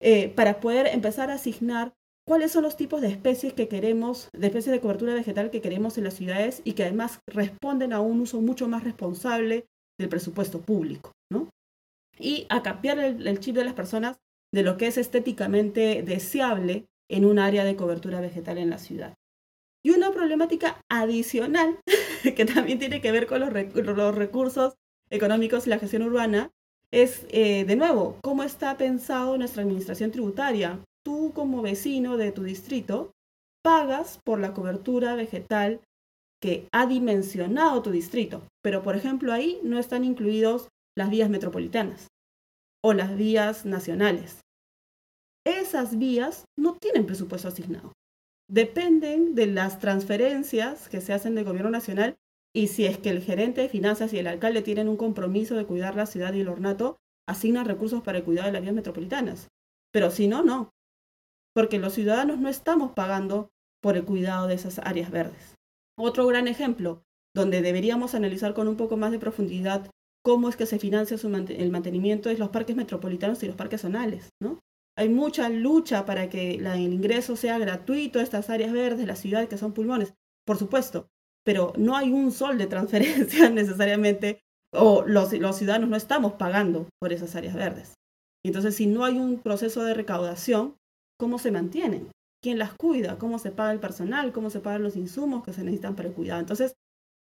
eh, 0.00 0.28
para 0.30 0.60
poder 0.60 0.86
empezar 0.86 1.30
a 1.30 1.34
asignar 1.34 1.92
cuáles 2.26 2.52
son 2.52 2.62
los 2.62 2.76
tipos 2.76 3.00
de 3.00 3.08
especies 3.08 3.52
que 3.52 3.68
queremos, 3.68 4.28
de 4.32 4.46
especies 4.46 4.72
de 4.72 4.80
cobertura 4.80 5.14
vegetal 5.14 5.50
que 5.50 5.60
queremos 5.60 5.98
en 5.98 6.04
las 6.04 6.14
ciudades 6.14 6.60
y 6.64 6.72
que 6.72 6.84
además 6.84 7.20
responden 7.26 7.92
a 7.92 8.00
un 8.00 8.20
uso 8.20 8.40
mucho 8.40 8.68
más 8.68 8.84
responsable 8.84 9.66
del 9.98 10.08
presupuesto 10.08 10.60
público, 10.60 11.12
¿no? 11.32 11.48
Y 12.18 12.46
a 12.48 12.62
cambiar 12.62 12.98
el, 12.98 13.40
chip 13.40 13.54
de 13.54 13.64
las 13.64 13.74
personas 13.74 14.18
de 14.52 14.62
lo 14.62 14.76
que 14.76 14.86
es 14.86 14.98
estéticamente 14.98 16.02
deseable 16.02 16.86
en 17.08 17.24
un 17.24 17.38
área 17.38 17.64
de 17.64 17.76
cobertura 17.76 18.20
vegetal 18.20 18.58
en 18.58 18.70
la 18.70 18.78
ciudad. 18.78 19.14
Y 19.84 19.90
una 19.90 20.10
problemática 20.10 20.80
adicional 20.88 21.78
que 22.36 22.44
también 22.44 22.78
tiene 22.78 23.00
que 23.00 23.12
ver 23.12 23.26
con 23.26 23.40
los, 23.40 24.14
recursos 24.14 24.74
económicos 25.10 25.66
y 25.66 25.70
la 25.70 25.78
gestión 25.78 26.02
urbana 26.02 26.50
es, 26.90 27.26
eh, 27.30 27.64
de 27.64 27.76
nuevo, 27.76 28.18
cómo 28.22 28.42
está 28.42 28.76
pensado 28.76 29.36
nuestra 29.38 29.62
administración 29.62 30.10
tributaria. 30.10 30.80
Tú 31.04 31.32
como 31.34 31.62
vecino 31.62 32.16
de 32.16 32.32
tu 32.32 32.42
distrito 32.42 33.12
pagas 33.62 34.18
por 34.24 34.40
la 34.40 34.54
cobertura 34.54 35.14
vegetal 35.14 35.80
que 36.40 36.68
ha 36.72 36.86
dimensionado 36.86 37.82
tu 37.82 37.90
distrito, 37.90 38.42
pero 38.62 38.82
por 38.82 38.96
ejemplo 38.96 39.32
ahí 39.32 39.60
no 39.62 39.78
están 39.78 40.04
incluidos 40.04 40.68
las 40.98 41.10
vías 41.10 41.30
metropolitanas 41.30 42.08
o 42.84 42.92
las 42.92 43.16
vías 43.16 43.64
nacionales. 43.64 44.40
Esas 45.46 45.96
vías 45.96 46.44
no 46.58 46.76
tienen 46.76 47.06
presupuesto 47.06 47.46
asignado. 47.46 47.92
Dependen 48.50 49.36
de 49.36 49.46
las 49.46 49.78
transferencias 49.78 50.88
que 50.88 51.00
se 51.00 51.12
hacen 51.12 51.36
del 51.36 51.44
gobierno 51.44 51.70
nacional 51.70 52.16
y 52.52 52.66
si 52.66 52.84
es 52.84 52.98
que 52.98 53.10
el 53.10 53.22
gerente 53.22 53.60
de 53.60 53.68
finanzas 53.68 54.12
y 54.12 54.18
el 54.18 54.26
alcalde 54.26 54.62
tienen 54.62 54.88
un 54.88 54.96
compromiso 54.96 55.54
de 55.54 55.66
cuidar 55.66 55.94
la 55.94 56.06
ciudad 56.06 56.34
y 56.34 56.40
el 56.40 56.48
ornato, 56.48 56.96
asignan 57.28 57.66
recursos 57.66 58.02
para 58.02 58.18
el 58.18 58.24
cuidado 58.24 58.46
de 58.46 58.54
las 58.54 58.62
vías 58.62 58.74
metropolitanas. 58.74 59.48
Pero 59.92 60.10
si 60.10 60.26
no, 60.26 60.42
no. 60.42 60.70
Porque 61.54 61.78
los 61.78 61.92
ciudadanos 61.92 62.38
no 62.38 62.48
estamos 62.48 62.92
pagando 62.92 63.50
por 63.80 63.96
el 63.96 64.04
cuidado 64.04 64.48
de 64.48 64.54
esas 64.54 64.80
áreas 64.80 65.12
verdes. 65.12 65.54
Otro 65.96 66.26
gran 66.26 66.48
ejemplo, 66.48 67.04
donde 67.36 67.62
deberíamos 67.62 68.16
analizar 68.16 68.52
con 68.52 68.66
un 68.66 68.76
poco 68.76 68.96
más 68.96 69.12
de 69.12 69.20
profundidad 69.20 69.88
cómo 70.24 70.48
es 70.48 70.56
que 70.56 70.66
se 70.66 70.78
financia 70.78 71.16
el 71.22 71.70
mantenimiento 71.70 72.28
de 72.28 72.38
los 72.38 72.50
parques 72.50 72.76
metropolitanos 72.76 73.42
y 73.42 73.46
los 73.46 73.56
parques 73.56 73.82
zonales, 73.82 74.28
¿no? 74.42 74.58
Hay 74.96 75.08
mucha 75.08 75.48
lucha 75.48 76.04
para 76.04 76.28
que 76.28 76.56
el 76.56 76.80
ingreso 76.80 77.36
sea 77.36 77.58
gratuito 77.58 78.18
a 78.18 78.22
estas 78.22 78.50
áreas 78.50 78.72
verdes 78.72 78.98
de 78.98 79.06
la 79.06 79.14
ciudad 79.14 79.46
que 79.48 79.56
son 79.56 79.72
pulmones, 79.72 80.14
por 80.44 80.58
supuesto, 80.58 81.06
pero 81.44 81.72
no 81.76 81.96
hay 81.96 82.10
un 82.10 82.32
sol 82.32 82.58
de 82.58 82.66
transferencia 82.66 83.48
necesariamente 83.50 84.40
o 84.74 85.04
los, 85.06 85.32
los 85.32 85.56
ciudadanos 85.56 85.88
no 85.88 85.96
estamos 85.96 86.32
pagando 86.34 86.88
por 87.00 87.12
esas 87.12 87.34
áreas 87.36 87.54
verdes. 87.54 87.94
Entonces, 88.44 88.76
si 88.76 88.86
no 88.86 89.04
hay 89.04 89.18
un 89.18 89.38
proceso 89.38 89.84
de 89.84 89.94
recaudación, 89.94 90.76
¿cómo 91.18 91.38
se 91.38 91.50
mantienen? 91.50 92.08
¿Quién 92.42 92.58
las 92.58 92.74
cuida? 92.74 93.18
¿Cómo 93.18 93.38
se 93.38 93.50
paga 93.50 93.72
el 93.72 93.80
personal? 93.80 94.32
¿Cómo 94.32 94.50
se 94.50 94.60
pagan 94.60 94.82
los 94.82 94.96
insumos 94.96 95.44
que 95.44 95.52
se 95.52 95.64
necesitan 95.64 95.96
para 95.96 96.08
el 96.08 96.14
cuidado? 96.14 96.40
Entonces, 96.40 96.74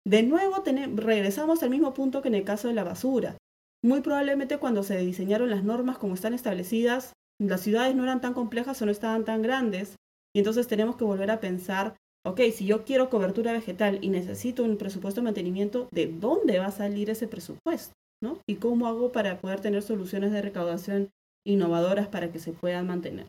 de 0.07 0.23
nuevo 0.23 0.63
regresamos 0.95 1.63
al 1.63 1.69
mismo 1.69 1.93
punto 1.93 2.21
que 2.21 2.29
en 2.29 2.35
el 2.35 2.45
caso 2.45 2.69
de 2.69 2.73
la 2.73 2.85
basura. 2.85 3.37
Muy 3.83 3.99
probablemente 4.01 4.57
cuando 4.57 4.83
se 4.83 4.97
diseñaron 4.97 5.49
las 5.49 5.65
normas 5.65 5.97
como 5.97 6.13
están 6.13 6.33
establecidas, 6.33 7.11
las 7.39 7.61
ciudades 7.61 7.93
no 7.93 8.03
eran 8.03 8.21
tan 8.21 8.33
complejas 8.33 8.81
o 8.81 8.85
no 8.85 8.91
estaban 8.91 9.25
tan 9.25 9.41
grandes. 9.41 9.95
Y 10.33 10.39
entonces 10.39 10.67
tenemos 10.67 10.95
que 10.95 11.03
volver 11.03 11.29
a 11.29 11.41
pensar, 11.41 11.97
ok, 12.25 12.39
si 12.53 12.65
yo 12.65 12.85
quiero 12.85 13.09
cobertura 13.09 13.51
vegetal 13.51 13.99
y 14.01 14.09
necesito 14.09 14.63
un 14.63 14.77
presupuesto 14.77 15.19
de 15.19 15.25
mantenimiento, 15.25 15.89
¿de 15.91 16.07
dónde 16.07 16.59
va 16.59 16.67
a 16.67 16.71
salir 16.71 17.09
ese 17.09 17.27
presupuesto? 17.27 17.93
¿no? 18.23 18.39
¿Y 18.47 18.55
cómo 18.55 18.87
hago 18.87 19.11
para 19.11 19.39
poder 19.39 19.59
tener 19.59 19.83
soluciones 19.83 20.31
de 20.31 20.41
recaudación 20.41 21.09
innovadoras 21.45 22.07
para 22.07 22.31
que 22.31 22.39
se 22.39 22.53
puedan 22.53 22.87
mantener? 22.87 23.27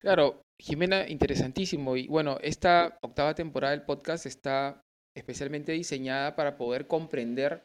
Claro, 0.00 0.40
Jimena, 0.60 1.08
interesantísimo. 1.08 1.96
Y 1.96 2.06
bueno, 2.06 2.38
esta 2.42 2.98
octava 3.02 3.34
temporada 3.34 3.72
del 3.72 3.84
podcast 3.84 4.26
está 4.26 4.81
especialmente 5.14 5.72
diseñada 5.72 6.36
para 6.36 6.56
poder 6.56 6.86
comprender 6.86 7.64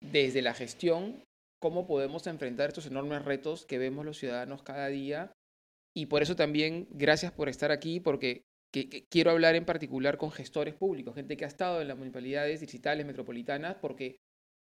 desde 0.00 0.42
la 0.42 0.54
gestión 0.54 1.22
cómo 1.60 1.86
podemos 1.86 2.26
enfrentar 2.26 2.68
estos 2.68 2.86
enormes 2.86 3.24
retos 3.24 3.66
que 3.66 3.78
vemos 3.78 4.04
los 4.04 4.18
ciudadanos 4.18 4.62
cada 4.62 4.88
día. 4.88 5.32
Y 5.94 6.06
por 6.06 6.22
eso 6.22 6.34
también, 6.34 6.88
gracias 6.90 7.32
por 7.32 7.48
estar 7.48 7.70
aquí, 7.70 8.00
porque 8.00 8.44
quiero 9.10 9.30
hablar 9.30 9.54
en 9.54 9.64
particular 9.64 10.16
con 10.16 10.32
gestores 10.32 10.74
públicos, 10.74 11.14
gente 11.14 11.36
que 11.36 11.44
ha 11.44 11.48
estado 11.48 11.80
en 11.80 11.88
las 11.88 11.96
municipalidades 11.96 12.60
digitales 12.60 13.06
metropolitanas, 13.06 13.76
porque 13.76 14.16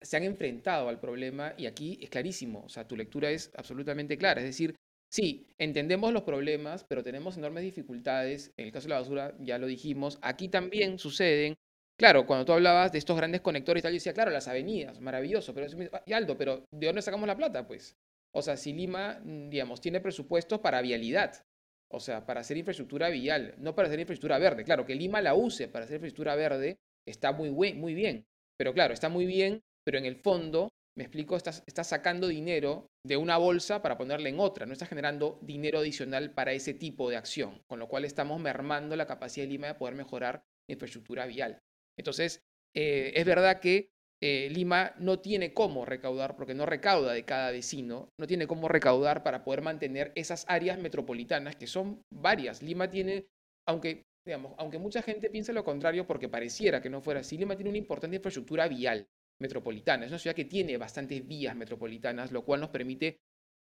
se 0.01 0.17
han 0.17 0.23
enfrentado 0.23 0.89
al 0.89 1.01
problema 1.01 1.55
y 1.57 1.67
aquí 1.67 1.99
es 2.01 2.11
clarísimo, 2.11 2.63
o 2.65 2.69
sea, 2.69 2.87
tu 2.87 2.97
lectura 2.97 3.31
es 3.31 3.51
absolutamente 3.57 4.17
clara, 4.17 4.41
es 4.41 4.47
decir, 4.47 4.77
sí, 5.11 5.49
entendemos 5.59 6.13
los 6.13 6.23
problemas, 6.23 6.85
pero 6.89 7.03
tenemos 7.03 7.37
enormes 7.37 7.65
dificultades, 7.65 8.53
en 8.57 8.67
el 8.67 8.73
caso 8.73 8.87
de 8.87 8.95
la 8.95 9.01
basura 9.01 9.35
ya 9.41 9.59
lo 9.59 9.67
dijimos, 9.67 10.19
aquí 10.23 10.49
también 10.49 10.99
suceden, 10.99 11.57
claro, 11.99 12.27
cuando 12.27 12.45
tú 12.45 12.53
hablabas 12.53 12.93
de 12.93 12.99
estos 12.99 13.17
grandes 13.17 13.41
conectores 13.41 13.81
y 13.81 13.83
tal, 13.83 13.93
yo 13.93 13.97
decía, 13.97 14.13
claro, 14.13 14.31
las 14.31 14.49
avenidas, 14.49 15.01
maravilloso, 15.01 15.55
pero 15.55 15.67
y 16.07 16.13
Aldo, 16.13 16.37
pero 16.37 16.65
¿de 16.71 16.87
dónde 16.87 17.03
sacamos 17.03 17.27
la 17.27 17.37
plata? 17.37 17.67
Pues, 17.67 17.97
o 18.35 18.43
sea, 18.43 18.57
si 18.57 18.73
Lima, 18.73 19.21
mm, 19.23 19.49
digamos, 19.49 19.81
tiene 19.81 20.01
presupuestos 20.01 20.61
para 20.61 20.83
vialidad, 20.83 21.43
o 21.91 22.01
sea, 22.01 22.27
para 22.27 22.41
hacer 22.41 22.57
infraestructura 22.57 23.09
vial, 23.09 23.55
no 23.59 23.75
para 23.75 23.89
hacer 23.89 24.01
infraestructura 24.01 24.39
verde, 24.39 24.65
claro, 24.65 24.85
que 24.85 24.95
Lima 24.95 25.23
la 25.23 25.35
use 25.35 25.69
para 25.69 25.85
hacer 25.85 25.97
infraestructura 25.97 26.35
verde, 26.35 26.79
está 27.07 27.33
muy, 27.33 27.51
muy 27.51 27.95
bien, 27.95 28.27
pero 28.59 28.75
claro, 28.75 28.93
está 28.93 29.09
muy 29.09 29.27
bien 29.27 29.63
pero 29.87 29.99
en 29.99 30.05
el 30.05 30.17
fondo, 30.17 30.69
me 30.97 31.05
explico, 31.05 31.37
estás, 31.37 31.63
sacando 31.87 32.27
dinero 32.27 32.89
de 33.05 33.17
una 33.17 33.37
bolsa 33.37 33.83
para 33.83 33.97
ponerle 33.97 34.31
en 34.31 34.41
otra, 34.41 34.67
no 34.67 34.73
estás 34.73 34.89
generando 34.89 35.39
dinero 35.43 35.79
adicional 35.79 36.33
para 36.35 36.53
ese 36.53 36.75
tipo 36.75 37.09
de 37.09 37.17
acción, 37.17 37.63
con 37.69 37.79
lo 37.79 37.87
cual 37.87 38.05
estamos 38.05 38.41
mermando 38.41 38.97
la 38.97 39.07
capacidad 39.07 39.47
de 39.47 39.53
Lima 39.53 39.69
de 39.69 39.75
poder 39.75 39.95
mejorar 39.95 40.43
infraestructura 40.69 41.27
vial. 41.27 41.61
Entonces, 41.99 42.43
eh, 42.75 43.13
es 43.15 43.25
verdad 43.25 43.61
que 43.61 43.91
eh, 44.23 44.49
Lima 44.51 44.95
no 44.99 45.19
tiene 45.21 45.53
cómo 45.53 45.85
recaudar, 45.85 46.37
porque 46.37 46.55
no 46.55 46.67
recauda 46.67 47.13
de 47.13 47.25
cada 47.25 47.51
vecino, 47.51 48.09
no 48.19 48.27
tiene 48.27 48.47
cómo 48.47 48.69
recaudar 48.69 49.23
para 49.23 49.45
poder 49.45 49.63
mantener 49.63 50.13
esas 50.15 50.45
áreas 50.49 50.79
metropolitanas, 50.79 51.57
que 51.57 51.67
son 51.67 52.03
varias. 52.11 52.63
Lima 52.63 52.91
tiene, 52.91 53.27
aunque, 53.69 54.05
digamos, 54.27 54.55
aunque 54.59 54.79
mucha 54.79 55.03
gente 55.03 55.31
piense 55.31 55.53
lo 55.53 55.65
contrario, 55.65 56.07
porque 56.07 56.29
pareciera 56.29 56.81
que 56.81 56.91
no 56.91 57.01
fuera 57.01 57.21
así, 57.21 57.37
Lima 57.37 57.57
tiene 57.57 57.71
una 57.71 57.79
importante 57.79 58.17
infraestructura 58.17 58.69
vial 58.69 59.07
metropolitana. 59.41 60.05
Es 60.05 60.11
una 60.11 60.19
ciudad 60.19 60.37
que 60.37 60.47
tiene 60.47 60.77
bastantes 60.79 61.27
vías 61.27 61.55
metropolitanas, 61.55 62.33
lo 62.33 62.45
cual 62.45 62.61
nos 62.61 62.71
permite 62.71 63.21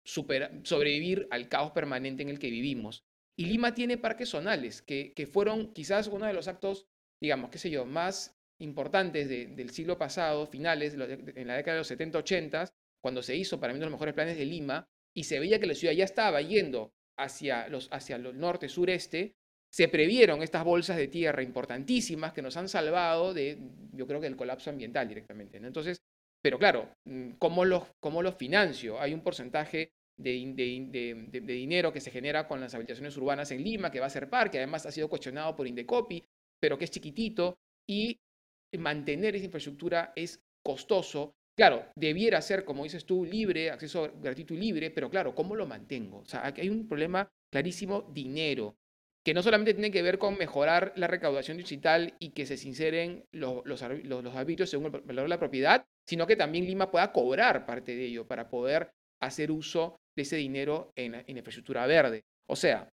sobrevivir 0.05 1.29
al 1.31 1.49
caos 1.49 1.71
permanente 1.73 2.23
en 2.23 2.29
el 2.29 2.39
que 2.39 2.51
vivimos. 2.51 3.05
Y 3.39 3.47
Lima 3.47 3.75
tiene 3.75 3.97
parques 3.97 4.31
zonales, 4.31 4.83
que, 4.83 5.29
fueron 5.31 5.73
quizás 5.73 6.09
uno 6.09 6.27
de 6.27 6.33
los 6.33 6.49
actos, 6.49 6.87
digamos, 7.23 7.51
qué 7.51 7.59
sé 7.59 7.71
yo, 7.71 7.87
más 7.87 8.37
importantes 8.59 9.29
del 9.29 9.71
siglo 9.71 9.97
pasado, 9.97 10.45
finales, 10.47 10.95
en 10.95 11.47
la 11.47 11.55
década 11.55 11.77
de 11.77 11.81
los 11.81 11.91
70-80, 11.91 12.73
cuando 13.01 13.23
se 13.23 13.37
hizo 13.37 13.61
para 13.61 13.73
mí 13.73 13.77
uno 13.77 13.87
de 13.87 13.91
los 13.91 13.99
mejores 13.99 14.15
planes 14.15 14.37
de 14.37 14.45
Lima, 14.45 14.89
y 15.15 15.23
se 15.23 15.39
veía 15.39 15.61
que 15.61 15.69
la 15.69 15.75
ciudad 15.75 15.95
ya 15.95 16.05
estaba 16.05 16.41
yendo 16.43 16.93
hacia 17.17 17.69
los 17.69 17.89
hacia 17.93 18.17
el 18.17 18.39
norte-sureste, 18.39 19.37
se 19.71 19.89
previeron 19.89 20.43
estas 20.43 20.65
bolsas 20.65 20.97
de 20.97 21.07
tierra 21.07 21.43
importantísimas 21.45 22.33
que 22.33 22.43
nos 22.43 22.57
han 22.57 22.69
salvado 22.69 23.33
de, 23.33 23.59
yo 23.93 24.07
creo 24.07 24.21
que 24.21 24.27
del 24.27 24.37
colapso 24.37 24.71
ambiental 24.71 25.07
directamente. 25.07 25.59
Entonces, 25.59 26.03
pero 26.43 26.59
claro, 26.59 26.93
mm, 27.05 27.33
¿cómo 27.39 27.65
los, 27.65 27.85
cómo 28.01 28.21
los 28.21 28.35
financio? 28.35 29.01
Hay 29.01 29.15
un 29.15 29.23
porcentaje 29.23 29.93
de, 30.17 30.53
de, 30.91 31.41
dinero 31.41 31.93
que 31.93 32.01
se 32.01 32.11
genera 32.11 32.49
con 32.49 32.61
las 32.61 32.75
habitaciones 32.75 33.17
urbanas 33.17 33.51
en 33.53 33.63
Lima, 33.63 33.93
que 33.93 34.01
va 34.01 34.07
a 34.07 34.11
ser 34.11 34.29
par, 34.29 34.51
que 34.51 34.59
además 34.59 34.87
ha 34.87 34.93
sido 34.93 35.09
cuestionado 35.09 35.55
por 35.55 35.67
Indecopi, 35.67 36.23
pero 36.63 36.79
que 36.79 36.85
es 36.85 36.91
chiquitito, 36.91 37.59
y 37.89 38.17
mantener 38.79 39.35
esa 39.35 39.47
infraestructura 39.47 40.13
es 40.15 40.41
costoso. 40.65 41.35
Claro, 41.59 41.87
debiera 41.97 42.41
ser, 42.41 42.65
como 42.65 42.85
dices 42.85 43.05
tú, 43.05 43.25
libre, 43.25 43.71
acceso 43.71 44.13
gratuito 44.21 44.55
libre, 44.55 44.91
pero 44.91 45.11
claro, 45.11 45.35
¿cómo 45.35 45.57
lo 45.57 45.67
mantengo? 45.67 46.19
O 46.19 46.25
sea, 46.25 46.47
hay 46.57 46.69
un 46.69 46.87
problema 46.87 47.29
clarísimo, 47.51 48.03
dinero 48.13 48.77
que 49.25 49.35
no 49.35 49.43
solamente 49.43 49.75
tiene 49.75 49.91
que 49.91 50.03
ver 50.03 50.19
con 50.19 50.37
mejorar 50.37 50.93
la 50.97 51.07
recaudación 51.07 51.57
digital 51.57 52.15
y 52.19 52.31
que 52.31 52.47
se 52.47 52.57
sinceren 52.57 53.25
los, 53.31 53.65
los, 53.65 53.83
los, 54.05 54.69
según 54.69 54.87
el 54.87 55.01
valor 55.03 55.25
de 55.25 55.29
la 55.29 55.39
propiedad, 55.39 55.85
sino 56.09 56.27
que 56.27 56.37
también 56.37 56.67
Lima 56.67 56.91
pueda 56.91 57.13
cobrar 57.13 57.65
parte 57.65 57.95
de 57.95 58.07
ello 58.07 58.27
para 58.27 58.51
poder 58.51 58.91
hacer 59.21 59.53
uso 59.53 59.97
de 60.17 60.23
ese 60.23 60.37
dinero 60.37 60.93
en, 60.97 61.15
infraestructura 61.29 61.87
verde. 61.87 62.25
O 62.49 62.57
sea, 62.57 62.89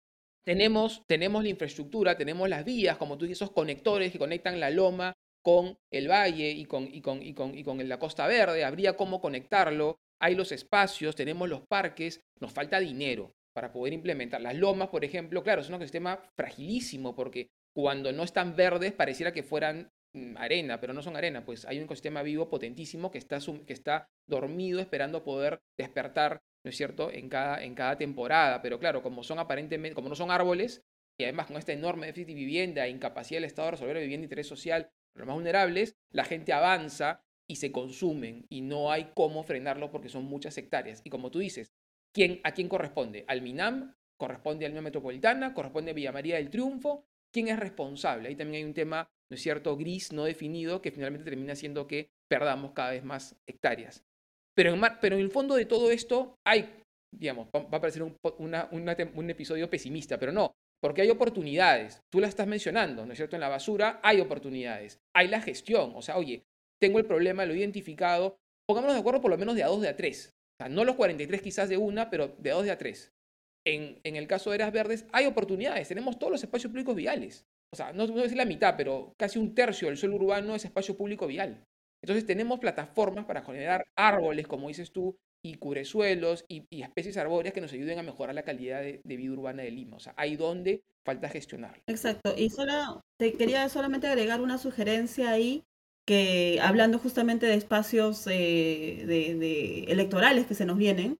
tenemos, 0.48 1.02
tenemos 1.06 1.42
la 1.42 1.50
infraestructura, 1.50 2.16
tenemos 2.16 2.48
las 2.48 2.64
vías, 2.64 2.96
como 2.96 3.18
tú 3.18 3.26
dices, 3.26 3.36
esos 3.36 3.50
conectores 3.50 4.10
que 4.10 4.18
conectan 4.18 4.58
la 4.58 4.70
loma 4.70 5.12
con 5.42 5.76
el 5.90 6.08
valle 6.10 6.48
y 6.48 6.64
con, 6.64 6.88
y 6.90 7.02
con, 7.02 7.22
y 7.22 7.34
con, 7.34 7.54
y 7.54 7.62
con 7.62 7.86
la 7.86 7.98
costa 7.98 8.26
verde, 8.26 8.64
habría 8.64 8.96
cómo 8.96 9.20
conectarlo, 9.20 9.98
hay 10.18 10.34
los 10.34 10.50
espacios, 10.50 11.14
tenemos 11.14 11.50
los 11.50 11.66
parques, 11.68 12.22
nos 12.40 12.50
falta 12.50 12.80
dinero 12.80 13.34
para 13.52 13.72
poder 13.72 13.92
implementar. 13.92 14.40
Las 14.40 14.56
lomas, 14.56 14.88
por 14.88 15.04
ejemplo, 15.04 15.42
claro, 15.42 15.60
es 15.60 15.68
un 15.68 15.74
ecosistema 15.74 16.18
fragilísimo 16.34 17.14
porque 17.14 17.50
cuando 17.76 18.10
no 18.12 18.22
están 18.22 18.56
verdes 18.56 18.94
pareciera 18.94 19.34
que 19.34 19.42
fueran 19.42 19.90
mm, 20.14 20.38
arena, 20.38 20.80
pero 20.80 20.94
no 20.94 21.02
son 21.02 21.18
arena, 21.18 21.44
pues 21.44 21.66
hay 21.66 21.76
un 21.76 21.84
ecosistema 21.84 22.22
vivo 22.22 22.48
potentísimo 22.48 23.10
que 23.10 23.18
está, 23.18 23.38
que 23.66 23.74
está 23.74 24.06
dormido 24.26 24.80
esperando 24.80 25.24
poder 25.24 25.60
despertar, 25.76 26.40
¿no 26.64 26.70
es 26.70 26.76
cierto?, 26.76 27.10
en 27.10 27.28
cada, 27.28 27.62
en 27.62 27.74
cada 27.74 27.96
temporada. 27.96 28.62
Pero 28.62 28.78
claro, 28.78 29.02
como 29.02 29.22
son 29.22 29.38
aparentemente, 29.38 29.94
como 29.94 30.08
no 30.08 30.14
son 30.14 30.30
árboles, 30.30 30.84
y 31.18 31.24
además 31.24 31.46
con 31.46 31.56
esta 31.56 31.72
enorme 31.72 32.06
déficit 32.06 32.28
de 32.28 32.34
vivienda, 32.34 32.88
incapacidad 32.88 33.38
del 33.38 33.44
Estado 33.44 33.66
de 33.66 33.72
resolver 33.72 33.96
la 33.96 34.02
vivienda 34.02 34.22
de 34.22 34.26
interés 34.26 34.46
social, 34.46 34.90
los 35.14 35.26
más 35.26 35.34
vulnerables, 35.34 35.96
la 36.12 36.24
gente 36.24 36.52
avanza 36.52 37.24
y 37.48 37.56
se 37.56 37.72
consumen 37.72 38.46
y 38.48 38.60
no 38.60 38.92
hay 38.92 39.10
cómo 39.14 39.42
frenarlo 39.42 39.90
porque 39.90 40.08
son 40.08 40.24
muchas 40.24 40.56
hectáreas. 40.58 41.00
Y 41.04 41.10
como 41.10 41.30
tú 41.30 41.40
dices, 41.40 41.72
¿A 42.44 42.52
quién 42.52 42.68
corresponde? 42.68 43.24
¿Al 43.28 43.42
MINAM? 43.42 43.94
¿Corresponde 44.16 44.66
al 44.66 44.72
MINAM 44.72 44.84
Metropolitana? 44.84 45.54
¿Corresponde 45.54 45.92
a 45.92 45.94
Villa 45.94 46.10
María 46.10 46.36
del 46.36 46.50
Triunfo? 46.50 47.06
¿Quién 47.32 47.48
es 47.48 47.58
responsable? 47.58 48.28
Ahí 48.28 48.34
también 48.34 48.62
hay 48.62 48.64
un 48.64 48.74
tema, 48.74 49.08
¿no 49.30 49.34
es 49.34 49.42
cierto?, 49.42 49.76
gris, 49.76 50.12
no 50.12 50.24
definido, 50.24 50.82
que 50.82 50.90
finalmente 50.90 51.24
termina 51.24 51.52
haciendo 51.52 51.86
que 51.86 52.10
perdamos 52.28 52.72
cada 52.72 52.90
vez 52.90 53.04
más 53.04 53.36
hectáreas. 53.46 54.07
Pero 54.58 54.74
en, 54.74 55.20
el 55.20 55.30
fondo 55.30 55.54
de 55.54 55.66
todo 55.66 55.92
esto 55.92 56.34
hay, 56.44 56.82
digamos, 57.16 57.46
va 57.54 57.78
a 57.78 57.80
parecer 57.80 58.02
un, 58.02 59.30
episodio 59.30 59.70
pesimista, 59.70 60.18
pero 60.18 60.32
no, 60.32 60.50
porque 60.82 61.02
hay 61.02 61.10
oportunidades. 61.10 62.00
Tú 62.10 62.18
las 62.18 62.30
estás 62.30 62.48
mencionando, 62.48 63.06
¿no 63.06 63.12
es 63.12 63.18
cierto? 63.18 63.36
En 63.36 63.40
la 63.40 63.48
basura 63.48 64.00
hay 64.02 64.20
oportunidades. 64.20 64.98
Hay 65.14 65.28
la 65.28 65.40
gestión. 65.40 65.92
O 65.94 66.02
sea, 66.02 66.16
oye, 66.16 66.42
tengo 66.80 66.98
el 66.98 67.06
problema, 67.06 67.46
lo 67.46 67.54
he 67.54 67.58
identificado. 67.58 68.36
Pongámonos 68.66 68.96
de 68.96 69.00
acuerdo 69.00 69.20
por 69.20 69.30
lo 69.30 69.38
menos 69.38 69.54
de 69.54 69.62
a 69.62 69.68
dos, 69.68 69.80
de 69.80 69.88
a 69.88 69.96
tres 69.96 70.34
sea, 70.58 70.68
no 70.68 70.84
los 70.84 70.96
43 70.96 71.40
quizás 71.40 71.68
de 71.68 71.76
una, 71.76 72.10
pero 72.10 72.34
de 72.38 72.50
dos 72.50 72.64
de 72.64 72.70
a 72.70 72.78
tres. 72.78 73.12
En, 73.66 74.00
en 74.02 74.16
el 74.16 74.26
caso 74.26 74.50
de 74.50 74.56
Eras 74.56 74.72
Verdes 74.72 75.06
hay 75.12 75.26
oportunidades, 75.26 75.88
tenemos 75.88 76.18
todos 76.18 76.32
los 76.32 76.42
espacios 76.42 76.70
públicos 76.70 76.96
viales. 76.96 77.46
O 77.72 77.76
sea, 77.76 77.92
no, 77.92 78.06
no 78.06 78.24
es 78.24 78.34
la 78.34 78.46
mitad, 78.46 78.74
pero 78.76 79.12
casi 79.18 79.38
un 79.38 79.54
tercio 79.54 79.88
del 79.88 79.98
suelo 79.98 80.16
urbano 80.16 80.54
es 80.54 80.64
espacio 80.64 80.96
público 80.96 81.26
vial. 81.26 81.64
Entonces 82.02 82.26
tenemos 82.26 82.60
plataformas 82.60 83.24
para 83.24 83.42
generar 83.42 83.86
árboles, 83.96 84.46
como 84.46 84.68
dices 84.68 84.92
tú, 84.92 85.16
y 85.42 85.54
cubresuelos 85.54 86.44
y, 86.48 86.66
especies 86.82 87.16
arbóreas 87.16 87.54
que 87.54 87.60
nos 87.60 87.72
ayuden 87.72 87.98
a 87.98 88.02
mejorar 88.02 88.34
la 88.34 88.42
calidad 88.42 88.80
de, 88.80 89.00
de, 89.04 89.16
vida 89.16 89.32
urbana 89.32 89.62
de 89.62 89.70
Lima. 89.70 89.96
O 89.96 90.00
sea, 90.00 90.14
hay 90.16 90.36
donde 90.36 90.82
falta 91.04 91.28
gestionar. 91.28 91.80
Exacto. 91.86 92.34
Y 92.36 92.50
solo 92.50 93.02
te 93.16 93.32
quería 93.32 93.68
solamente 93.68 94.06
agregar 94.06 94.40
una 94.40 94.58
sugerencia 94.58 95.30
ahí 95.30 95.64
que 96.08 96.58
hablando 96.62 96.98
justamente 96.98 97.44
de 97.44 97.52
espacios 97.52 98.26
eh, 98.28 99.04
de, 99.06 99.84
electorales 99.88 100.46
que 100.46 100.54
se 100.54 100.64
nos 100.64 100.78
vienen, 100.78 101.18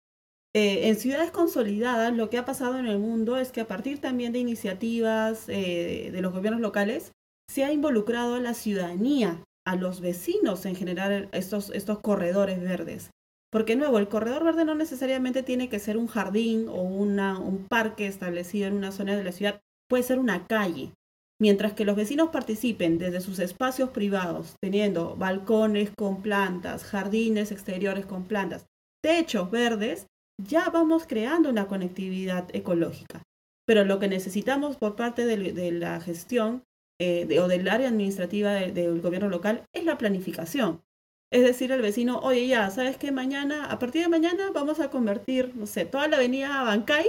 eh, 0.54 0.88
en 0.88 0.96
ciudades 0.96 1.30
consolidadas 1.30 2.16
lo 2.16 2.30
que 2.30 2.38
ha 2.38 2.46
pasado 2.46 2.78
en 2.78 2.86
el 2.86 2.98
mundo 2.98 3.36
es 3.36 3.52
que 3.52 3.60
a 3.60 3.68
partir 3.68 4.00
también 4.00 4.32
de 4.32 4.38
iniciativas 4.38 5.46
eh, 5.50 6.08
de 6.10 6.22
los 6.22 6.32
gobiernos 6.32 6.62
locales, 6.62 7.12
se 7.48 7.64
ha 7.64 7.72
involucrado 7.72 8.40
la 8.40 8.54
ciudadanía, 8.54 9.44
a 9.68 9.76
los 9.76 10.00
vecinos 10.00 10.64
en 10.64 10.74
generar 10.74 11.28
estos, 11.32 11.70
estos 11.70 11.98
corredores 11.98 12.60
verdes. 12.60 13.10
Porque, 13.50 13.76
nuevo, 13.76 13.98
el 13.98 14.08
corredor 14.08 14.44
verde 14.44 14.64
no 14.64 14.74
necesariamente 14.74 15.42
tiene 15.42 15.68
que 15.68 15.78
ser 15.78 15.96
un 15.96 16.06
jardín 16.06 16.68
o 16.68 16.80
una, 16.80 17.38
un 17.38 17.66
parque 17.66 18.06
establecido 18.06 18.66
en 18.66 18.74
una 18.74 18.92
zona 18.92 19.16
de 19.16 19.24
la 19.24 19.32
ciudad, 19.32 19.60
puede 19.88 20.02
ser 20.02 20.18
una 20.18 20.46
calle. 20.46 20.92
Mientras 21.40 21.74
que 21.74 21.84
los 21.84 21.96
vecinos 21.96 22.30
participen 22.30 22.98
desde 22.98 23.20
sus 23.20 23.38
espacios 23.38 23.90
privados, 23.90 24.56
teniendo 24.60 25.16
balcones 25.16 25.90
con 25.96 26.22
plantas, 26.22 26.84
jardines 26.84 27.52
exteriores 27.52 28.06
con 28.06 28.24
plantas, 28.24 28.66
techos 29.02 29.50
verdes, 29.50 30.06
ya 30.42 30.70
vamos 30.70 31.06
creando 31.06 31.50
una 31.50 31.66
conectividad 31.66 32.48
ecológica. 32.54 33.22
Pero 33.66 33.84
lo 33.84 33.98
que 33.98 34.08
necesitamos 34.08 34.76
por 34.78 34.96
parte 34.96 35.26
de, 35.26 35.72
la 35.72 36.00
gestión 36.00 36.62
eh, 37.00 37.38
o 37.40 37.48
del 37.48 37.68
área 37.68 37.88
administrativa 37.88 38.52
del 38.52 39.00
gobierno 39.00 39.28
local 39.28 39.64
es 39.72 39.84
la 39.84 39.98
planificación. 39.98 40.82
Es 41.30 41.42
decir, 41.42 41.70
el 41.72 41.82
vecino, 41.82 42.20
oye, 42.20 42.46
ya, 42.46 42.70
¿sabes 42.70 42.96
qué? 42.96 43.12
Mañana, 43.12 43.70
a 43.70 43.78
partir 43.78 44.02
de 44.02 44.08
mañana 44.08 44.50
vamos 44.52 44.80
a 44.80 44.90
convertir, 44.90 45.54
no 45.54 45.66
sé, 45.66 45.84
toda 45.84 46.08
la 46.08 46.16
avenida 46.16 46.62
Bancay 46.62 47.06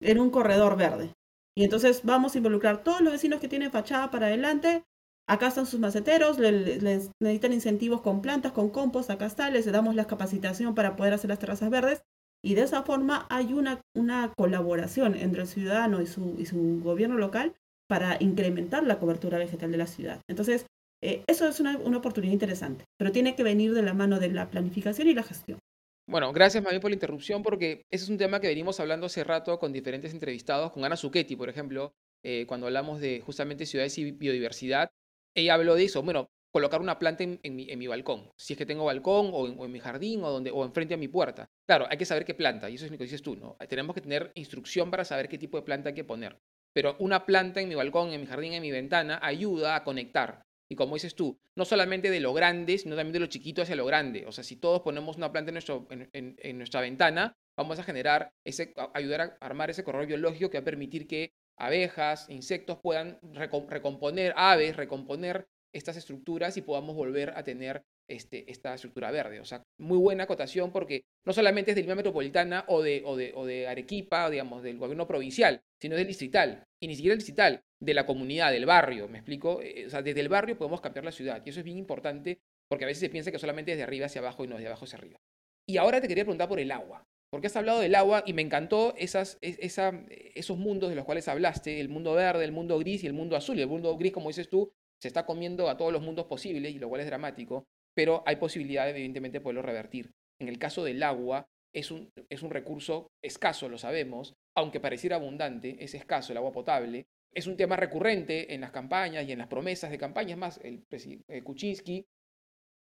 en 0.00 0.20
un 0.20 0.30
corredor 0.30 0.76
verde. 0.76 1.14
Y 1.56 1.64
entonces 1.64 2.02
vamos 2.04 2.34
a 2.34 2.38
involucrar 2.38 2.82
todos 2.82 3.00
los 3.00 3.12
vecinos 3.12 3.40
que 3.40 3.48
tienen 3.48 3.70
fachada 3.70 4.10
para 4.10 4.26
adelante. 4.26 4.84
Acá 5.26 5.46
están 5.46 5.66
sus 5.66 5.80
maceteros, 5.80 6.38
les, 6.38 7.10
necesitan 7.20 7.54
incentivos 7.54 8.02
con 8.02 8.20
plantas, 8.20 8.52
con 8.52 8.68
compost, 8.68 9.08
acá 9.08 9.24
está, 9.24 9.48
les 9.50 9.70
damos 9.70 9.94
la 9.94 10.06
capacitación 10.06 10.74
para 10.74 10.96
poder 10.96 11.14
hacer 11.14 11.30
las 11.30 11.38
terrazas 11.38 11.70
verdes. 11.70 12.02
Y 12.42 12.54
de 12.54 12.62
esa 12.62 12.82
forma 12.82 13.26
hay 13.30 13.54
una, 13.54 13.80
una 13.96 14.30
colaboración 14.36 15.14
entre 15.14 15.42
el 15.42 15.48
ciudadano 15.48 16.02
y 16.02 16.06
su, 16.06 16.34
y 16.38 16.44
su 16.44 16.82
gobierno 16.82 17.16
local 17.16 17.54
para 17.88 18.16
incrementar 18.20 18.84
la 18.84 18.98
cobertura 18.98 19.38
vegetal 19.38 19.70
de 19.70 19.78
la 19.78 19.86
ciudad. 19.86 20.20
Entonces, 20.28 20.66
eh, 21.02 21.22
eso 21.26 21.46
es 21.46 21.60
una, 21.60 21.76
oportunidad 21.76 22.32
interesante, 22.32 22.84
pero 22.98 23.12
tiene 23.12 23.36
que 23.36 23.42
venir 23.42 23.74
de 23.74 23.82
la 23.82 23.92
mano 23.92 24.18
de 24.18 24.30
la 24.30 24.48
planificación 24.48 25.08
y 25.08 25.14
la 25.14 25.22
gestión. 25.22 25.58
Bueno, 26.06 26.32
gracias 26.32 26.62
Mami 26.62 26.78
por 26.80 26.90
la 26.90 26.94
interrupción, 26.94 27.42
porque 27.42 27.82
ese 27.90 28.04
es 28.04 28.10
un 28.10 28.18
tema 28.18 28.40
que 28.40 28.48
venimos 28.48 28.80
hablando 28.80 29.06
hace 29.06 29.24
rato 29.24 29.58
con 29.58 29.72
diferentes 29.72 30.12
entrevistados, 30.12 30.72
con 30.72 30.84
Ana 30.84 30.96
Zucchetti, 30.96 31.36
por 31.36 31.48
ejemplo, 31.48 31.92
eh, 32.22 32.46
cuando 32.46 32.66
hablamos 32.66 33.00
de 33.00 33.20
justamente 33.20 33.66
ciudades 33.66 33.96
y 33.98 34.12
biodiversidad. 34.12 34.90
Ella 35.34 35.54
habló 35.54 35.74
de 35.74 35.84
eso, 35.84 36.02
bueno, 36.02 36.28
colocar 36.54 36.80
una 36.80 36.98
planta 36.98 37.24
en, 37.24 37.40
mi, 37.56 37.86
balcón, 37.86 38.30
si 38.38 38.52
es 38.52 38.58
que 38.58 38.64
tengo 38.64 38.84
balcón 38.84 39.30
o 39.32 39.64
en, 39.64 39.72
mi 39.72 39.80
jardín 39.80 40.22
o, 40.22 40.30
donde, 40.30 40.52
o 40.52 40.64
enfrente 40.64 40.94
a 40.94 40.96
mi 40.96 41.08
puerta. 41.08 41.50
Claro, 41.66 41.86
hay 41.90 41.98
que 41.98 42.04
saber 42.04 42.24
qué 42.24 42.32
planta, 42.32 42.70
y 42.70 42.76
eso 42.76 42.84
es 42.84 42.92
lo 42.92 42.96
que 42.96 43.04
dices 43.04 43.22
tú. 43.22 43.36
Tenemos 43.68 43.94
que 43.94 44.00
tener 44.00 44.30
instrucción 44.36 44.90
para 44.90 45.04
saber 45.04 45.28
qué 45.28 45.36
tipo 45.36 45.58
de 45.58 45.64
planta 45.64 45.88
hay 45.88 45.94
que 45.94 46.04
poner. 46.04 46.38
Pero 46.74 46.96
una 46.98 47.24
planta 47.24 47.62
en 47.62 47.68
mi 47.70 47.74
balcón, 47.74 48.12
en 48.12 48.20
mi 48.20 48.26
jardín, 48.26 48.52
en 48.52 48.62
mi 48.62 48.70
ventana, 48.70 49.18
ayuda 49.22 49.76
a 49.76 49.84
conectar 49.84 50.44
y 50.68 50.76
como 50.76 50.94
dices 50.94 51.14
tú, 51.14 51.38
no 51.56 51.64
solamente 51.64 52.10
de 52.10 52.20
lo 52.20 52.32
grande, 52.32 52.78
sino 52.78 52.96
también 52.96 53.12
de 53.12 53.20
lo 53.20 53.26
chiquito 53.26 53.62
hacia 53.62 53.76
lo 53.76 53.84
grande. 53.84 54.24
O 54.26 54.32
sea, 54.32 54.44
si 54.44 54.56
todos 54.56 54.80
ponemos 54.82 55.16
una 55.16 55.30
planta 55.30 55.52
en, 55.52 56.58
nuestra 56.58 56.80
ventana, 56.80 57.36
vamos 57.56 57.78
a 57.78 57.82
generar, 57.82 58.32
ese, 58.44 58.72
ayudar 58.94 59.20
a 59.20 59.46
armar 59.46 59.70
ese 59.70 59.84
corredor 59.84 60.06
biológico 60.06 60.50
que 60.50 60.58
va 60.58 60.62
a 60.62 60.64
permitir 60.64 61.06
que 61.06 61.32
abejas, 61.56 62.28
insectos 62.30 62.78
puedan 62.82 63.18
recomponer, 63.22 64.32
aves, 64.36 64.76
recomponer 64.76 65.46
estas 65.72 65.96
estructuras 65.96 66.56
y 66.56 66.62
podamos 66.62 66.96
volver 66.96 67.30
a 67.36 67.44
tener 67.44 67.84
este, 68.08 68.50
esta 68.50 68.74
estructura 68.74 69.10
verde. 69.10 69.40
O 69.40 69.44
sea, 69.44 69.62
muy 69.78 69.98
buena 69.98 70.24
acotación 70.24 70.72
porque 70.72 71.04
no 71.24 71.32
solamente 71.32 71.70
es 71.70 71.74
de 71.76 71.82
Lima 71.82 71.94
Metropolitana 71.94 72.64
o 72.68 72.82
de, 72.82 73.02
o 73.04 73.16
de, 73.16 73.32
o 73.34 73.46
de 73.46 73.66
Arequipa, 73.66 74.30
digamos, 74.30 74.62
del 74.62 74.78
gobierno 74.78 75.06
provincial, 75.06 75.60
sino 75.80 75.96
del 75.96 76.06
distrital. 76.06 76.64
Y 76.80 76.88
ni 76.88 76.96
siquiera 76.96 77.14
el 77.14 77.18
distrital, 77.18 77.62
de 77.80 77.94
la 77.94 78.06
comunidad, 78.06 78.50
del 78.52 78.66
barrio, 78.66 79.08
¿me 79.08 79.18
explico? 79.18 79.60
Eh, 79.62 79.86
o 79.86 79.90
sea, 79.90 80.02
desde 80.02 80.20
el 80.20 80.28
barrio 80.28 80.56
podemos 80.56 80.80
cambiar 80.80 81.04
la 81.04 81.12
ciudad. 81.12 81.42
Y 81.44 81.50
eso 81.50 81.60
es 81.60 81.64
bien 81.64 81.78
importante 81.78 82.38
porque 82.68 82.84
a 82.84 82.88
veces 82.88 83.00
se 83.00 83.10
piensa 83.10 83.30
que 83.30 83.38
solamente 83.38 83.72
es 83.72 83.78
de 83.78 83.84
arriba 83.84 84.06
hacia 84.06 84.20
abajo 84.20 84.44
y 84.44 84.48
no 84.48 84.58
de 84.58 84.66
abajo 84.66 84.84
hacia 84.84 84.98
arriba. 84.98 85.18
Y 85.66 85.76
ahora 85.76 86.00
te 86.00 86.08
quería 86.08 86.24
preguntar 86.24 86.48
por 86.48 86.60
el 86.60 86.70
agua. 86.70 87.04
Porque 87.30 87.48
has 87.48 87.56
hablado 87.56 87.80
del 87.80 87.94
agua 87.94 88.22
y 88.26 88.32
me 88.32 88.42
encantó 88.42 88.94
esas, 88.96 89.38
esa, 89.40 90.04
esos 90.08 90.56
mundos 90.56 90.90
de 90.90 90.94
los 90.94 91.04
cuales 91.04 91.26
hablaste, 91.26 91.80
el 91.80 91.88
mundo 91.88 92.14
verde, 92.14 92.44
el 92.44 92.52
mundo 92.52 92.78
gris 92.78 93.02
y 93.02 93.06
el 93.06 93.12
mundo 93.12 93.36
azul. 93.36 93.58
Y 93.58 93.62
el 93.62 93.66
mundo 93.66 93.96
gris, 93.96 94.12
como 94.12 94.28
dices 94.28 94.48
tú, 94.48 94.72
se 95.00 95.08
está 95.08 95.26
comiendo 95.26 95.68
a 95.68 95.76
todos 95.76 95.92
los 95.92 96.00
mundos 96.00 96.26
posibles, 96.26 96.72
y 96.72 96.78
lo 96.78 96.88
cual 96.88 97.00
es 97.00 97.06
dramático 97.06 97.66
pero 97.94 98.22
hay 98.26 98.36
posibilidad, 98.36 98.88
evidentemente, 98.88 99.38
de 99.38 99.42
poderlo 99.42 99.62
revertir. 99.62 100.10
En 100.40 100.48
el 100.48 100.58
caso 100.58 100.84
del 100.84 101.02
agua, 101.02 101.46
es 101.74 101.90
un, 101.90 102.10
es 102.28 102.42
un 102.42 102.50
recurso 102.50 103.08
escaso, 103.22 103.68
lo 103.68 103.78
sabemos, 103.78 104.34
aunque 104.56 104.80
pareciera 104.80 105.16
abundante, 105.16 105.76
es 105.80 105.94
escaso 105.94 106.32
el 106.32 106.38
agua 106.38 106.52
potable. 106.52 107.06
Es 107.32 107.48
un 107.48 107.56
tema 107.56 107.76
recurrente 107.76 108.54
en 108.54 108.60
las 108.60 108.70
campañas 108.70 109.26
y 109.26 109.32
en 109.32 109.38
las 109.38 109.48
promesas 109.48 109.90
de 109.90 109.98
campañas. 109.98 110.38
Más, 110.38 110.60
el 110.62 110.84
presidente 110.88 111.42
Kuczynski, 111.42 112.06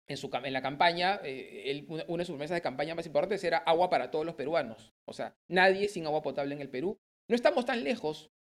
en, 0.08 0.16
su, 0.16 0.30
en 0.32 0.52
la 0.52 0.62
campaña, 0.62 1.20
eh, 1.22 1.84
una, 1.88 2.04
de 2.04 2.24
sus 2.24 2.34
promesas 2.34 2.56
de 2.56 2.62
campaña 2.62 2.94
más 2.94 3.06
importantes 3.06 3.44
era 3.44 3.58
agua 3.58 3.90
para 3.90 4.10
todos 4.10 4.24
los 4.24 4.34
peruanos. 4.34 4.94
O 5.06 5.12
sea, 5.12 5.36
nadie 5.48 5.88
sin 5.88 6.06
agua 6.06 6.22
potable 6.22 6.54
en 6.54 6.62
el 6.62 6.70
Perú. 6.70 6.98
No 7.28 7.36
estamos 7.36 7.66
tan 7.66 7.84
lejos. 7.84 8.30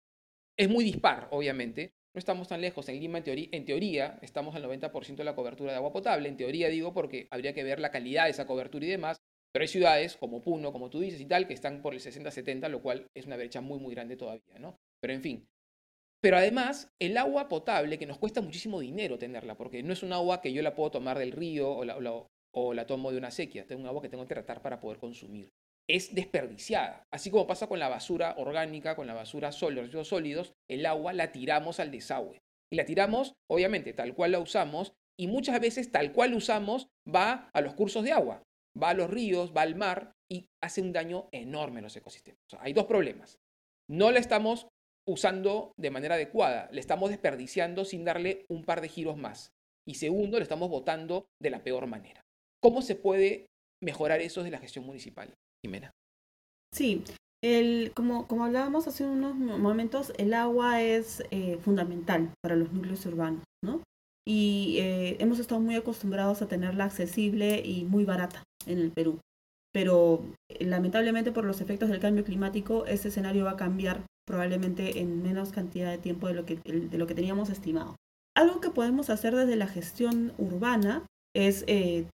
Es 0.58 0.68
muy 0.68 0.84
dispar, 0.84 1.28
obviamente, 1.30 1.92
no 2.14 2.18
estamos 2.18 2.48
tan 2.48 2.60
lejos. 2.60 2.88
En 2.88 2.98
Lima, 2.98 3.22
en 3.24 3.64
teoría, 3.64 4.18
estamos 4.22 4.54
al 4.54 4.64
90% 4.64 5.16
de 5.16 5.24
la 5.24 5.34
cobertura 5.34 5.72
de 5.72 5.76
agua 5.76 5.92
potable. 5.92 6.28
En 6.28 6.36
teoría 6.36 6.68
digo 6.68 6.92
porque 6.92 7.28
habría 7.30 7.54
que 7.54 7.62
ver 7.62 7.78
la 7.80 7.90
calidad 7.90 8.24
de 8.24 8.30
esa 8.30 8.46
cobertura 8.46 8.84
y 8.84 8.88
demás. 8.88 9.20
Pero 9.52 9.62
hay 9.62 9.68
ciudades 9.68 10.16
como 10.16 10.40
Puno, 10.40 10.72
como 10.72 10.90
tú 10.90 11.00
dices 11.00 11.20
y 11.20 11.26
tal, 11.26 11.46
que 11.46 11.54
están 11.54 11.82
por 11.82 11.94
el 11.94 12.00
60-70, 12.00 12.68
lo 12.68 12.82
cual 12.82 13.06
es 13.14 13.26
una 13.26 13.36
brecha 13.36 13.60
muy, 13.60 13.80
muy 13.80 13.94
grande 13.94 14.16
todavía, 14.16 14.58
¿no? 14.60 14.76
Pero 15.00 15.12
en 15.12 15.22
fin. 15.22 15.48
Pero 16.20 16.36
además, 16.36 16.92
el 17.00 17.16
agua 17.16 17.48
potable, 17.48 17.98
que 17.98 18.06
nos 18.06 18.18
cuesta 18.18 18.40
muchísimo 18.42 18.78
dinero 18.78 19.18
tenerla, 19.18 19.56
porque 19.56 19.82
no 19.82 19.92
es 19.92 20.02
un 20.02 20.12
agua 20.12 20.40
que 20.40 20.52
yo 20.52 20.62
la 20.62 20.74
puedo 20.74 20.90
tomar 20.92 21.18
del 21.18 21.32
río 21.32 21.68
o 21.70 21.84
la, 21.84 21.96
o 22.52 22.74
la 22.74 22.86
tomo 22.86 23.10
de 23.10 23.18
una 23.18 23.30
sequía. 23.30 23.66
Tengo 23.66 23.82
un 23.82 23.88
agua 23.88 24.02
que 24.02 24.08
tengo 24.08 24.24
que 24.24 24.34
tratar 24.34 24.62
para 24.62 24.78
poder 24.78 24.98
consumir 24.98 25.50
es 25.96 26.14
desperdiciada. 26.14 27.06
Así 27.12 27.30
como 27.30 27.46
pasa 27.46 27.66
con 27.66 27.78
la 27.78 27.88
basura 27.88 28.34
orgánica, 28.38 28.96
con 28.96 29.06
la 29.06 29.14
basura 29.14 29.52
sólida, 29.52 29.82
residuos 29.82 30.08
sólidos, 30.08 30.54
el 30.68 30.86
agua 30.86 31.12
la 31.12 31.32
tiramos 31.32 31.80
al 31.80 31.90
desagüe. 31.90 32.40
Y 32.72 32.76
la 32.76 32.84
tiramos, 32.84 33.34
obviamente, 33.50 33.92
tal 33.92 34.14
cual 34.14 34.32
la 34.32 34.38
usamos, 34.38 34.92
y 35.18 35.26
muchas 35.26 35.60
veces 35.60 35.90
tal 35.90 36.12
cual 36.12 36.34
usamos 36.34 36.88
va 37.06 37.50
a 37.52 37.60
los 37.60 37.74
cursos 37.74 38.04
de 38.04 38.12
agua, 38.12 38.42
va 38.80 38.90
a 38.90 38.94
los 38.94 39.10
ríos, 39.10 39.52
va 39.54 39.62
al 39.62 39.74
mar 39.74 40.12
y 40.30 40.48
hace 40.62 40.80
un 40.80 40.92
daño 40.92 41.28
enorme 41.32 41.80
en 41.80 41.84
los 41.84 41.96
ecosistemas. 41.96 42.40
hay 42.58 42.72
dos 42.72 42.86
problemas. 42.86 43.38
No 43.88 44.12
la 44.12 44.20
estamos 44.20 44.68
usando 45.06 45.74
de 45.76 45.90
manera 45.90 46.14
adecuada, 46.14 46.68
le 46.70 46.80
estamos 46.80 47.10
desperdiciando 47.10 47.84
sin 47.84 48.04
darle 48.04 48.46
un 48.48 48.64
par 48.64 48.80
de 48.80 48.88
giros 48.88 49.16
más. 49.16 49.52
Y 49.86 49.94
segundo, 49.94 50.38
le 50.38 50.44
estamos 50.44 50.70
botando 50.70 51.26
de 51.40 51.50
la 51.50 51.64
peor 51.64 51.86
manera. 51.86 52.22
¿Cómo 52.62 52.80
se 52.80 52.94
puede 52.94 53.46
mejorar 53.82 54.20
eso 54.20 54.44
de 54.44 54.50
la 54.50 54.58
gestión 54.58 54.86
municipal? 54.86 55.34
Jimena. 55.62 55.90
Sí, 56.72 57.04
el, 57.42 57.92
como, 57.94 58.26
como 58.26 58.44
hablábamos 58.44 58.86
hace 58.86 59.04
unos 59.04 59.34
momentos, 59.34 60.12
el 60.18 60.34
agua 60.34 60.82
es 60.82 61.22
eh, 61.30 61.58
fundamental 61.62 62.30
para 62.42 62.56
los 62.56 62.72
núcleos 62.72 63.04
urbanos, 63.06 63.44
¿no? 63.64 63.82
Y 64.26 64.76
eh, 64.78 65.16
hemos 65.20 65.38
estado 65.38 65.60
muy 65.60 65.74
acostumbrados 65.74 66.42
a 66.42 66.48
tenerla 66.48 66.84
accesible 66.84 67.62
y 67.64 67.84
muy 67.84 68.04
barata 68.04 68.42
en 68.66 68.78
el 68.78 68.92
Perú. 68.92 69.18
Pero 69.72 70.22
eh, 70.50 70.64
lamentablemente 70.66 71.32
por 71.32 71.44
los 71.44 71.60
efectos 71.60 71.88
del 71.88 72.00
cambio 72.00 72.24
climático, 72.24 72.84
ese 72.86 73.08
escenario 73.08 73.46
va 73.46 73.52
a 73.52 73.56
cambiar 73.56 74.04
probablemente 74.26 75.00
en 75.00 75.22
menos 75.22 75.50
cantidad 75.50 75.90
de 75.90 75.98
tiempo 75.98 76.28
de 76.28 76.34
lo 76.34 76.44
que, 76.44 76.56
de 76.56 76.98
lo 76.98 77.06
que 77.06 77.14
teníamos 77.14 77.48
estimado. 77.48 77.96
Algo 78.36 78.60
que 78.60 78.70
podemos 78.70 79.10
hacer 79.10 79.34
desde 79.34 79.56
la 79.56 79.66
gestión 79.66 80.32
urbana 80.38 81.06
es 81.34 81.64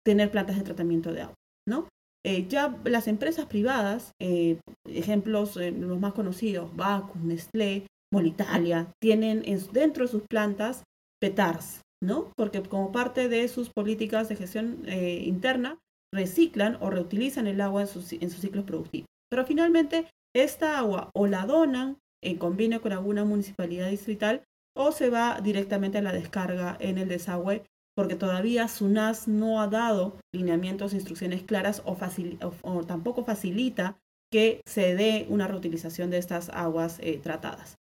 tener 0.05 0.31
plantas 0.31 0.57
de 0.57 0.63
tratamiento 0.63 1.13
de 1.13 1.23
agua, 1.23 1.35
¿no? 1.67 1.89
Eh, 2.25 2.47
ya 2.49 2.79
las 2.85 3.09
empresas 3.09 3.47
privadas, 3.47 4.13
eh, 4.21 4.61
ejemplos 4.89 5.57
eh, 5.57 5.73
los 5.73 5.99
más 5.99 6.13
conocidos, 6.13 6.75
Bacus, 6.77 7.21
Nestlé, 7.21 7.87
Molitalia, 8.13 8.93
tienen 9.01 9.43
dentro 9.73 10.05
de 10.05 10.11
sus 10.11 10.23
plantas 10.31 10.85
petars, 11.21 11.81
¿no? 12.03 12.31
Porque 12.37 12.63
como 12.63 12.93
parte 12.93 13.29
de 13.29 13.49
sus 13.49 13.71
políticas 13.71 14.29
de 14.29 14.37
gestión 14.37 14.85
interna, 14.89 15.79
reciclan 16.15 16.77
o 16.81 16.91
reutilizan 16.91 17.47
el 17.47 17.61
agua 17.61 17.83
en 17.83 17.87
sus, 17.89 18.13
en 18.13 18.29
sus 18.31 18.41
ciclos 18.41 18.65
productivos. 18.65 19.07
Pero 19.31 19.47
finalmente, 19.47 20.09
esta 20.37 20.79
agua 20.79 21.11
o 21.15 21.27
la 21.27 21.47
donan 21.47 21.97
en 22.23 22.37
convenio 22.37 22.83
con 22.83 22.93
alguna 22.93 23.25
municipalidad 23.25 23.89
distrital 23.89 24.43
o 24.77 24.93
se 24.93 25.11
va 25.11 25.41
directamente 25.41 25.99
a 25.99 26.03
la 26.03 26.13
descarga 26.13 26.77
en 26.81 26.99
el 26.99 27.09
desagüe 27.09 27.65
porque 27.95 28.17
todavía 28.17 28.69
SUNAS 28.69 29.29
no 29.29 29.61
ha 29.61 29.69
dado 29.69 30.17
lineamientos, 30.33 30.95
instrucciones 30.95 31.43
claras 31.43 31.83
o, 31.85 32.85
tampoco 32.85 33.25
facilita 33.25 33.99
que 34.31 34.63
se 34.67 34.95
dé 34.95 35.27
una 35.29 35.47
reutilización 35.47 36.11
de 36.11 36.19
estas 36.19 36.49
aguas 36.51 36.99
eh, 37.01 37.19
tratadas. 37.23 37.77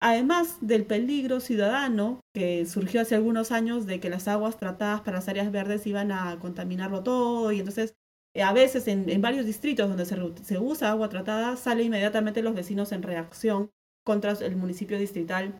Además 0.00 0.58
del 0.60 0.86
peligro 0.86 1.40
ciudadano 1.40 2.20
que 2.32 2.66
surgió 2.66 3.00
hace 3.00 3.16
algunos 3.16 3.50
años 3.50 3.84
de 3.84 3.98
que 3.98 4.10
las 4.10 4.28
aguas 4.28 4.56
tratadas 4.56 5.00
para 5.00 5.16
las 5.16 5.28
áreas 5.28 5.50
verdes 5.50 5.88
iban 5.88 6.12
a 6.12 6.38
contaminarlo 6.38 7.02
todo 7.02 7.50
y 7.50 7.58
entonces 7.58 7.94
eh, 8.34 8.42
a 8.42 8.52
veces 8.52 8.86
en, 8.86 9.20
varios 9.20 9.44
distritos 9.44 9.88
donde 9.88 10.04
se, 10.04 10.16
se 10.44 10.58
usa 10.58 10.90
agua 10.90 11.08
tratada 11.08 11.56
sale 11.56 11.82
inmediatamente 11.82 12.42
los 12.42 12.54
vecinos 12.54 12.92
en 12.92 13.02
reacción 13.02 13.70
contra 14.04 14.32
el 14.32 14.54
municipio 14.54 14.98
distrital 14.98 15.58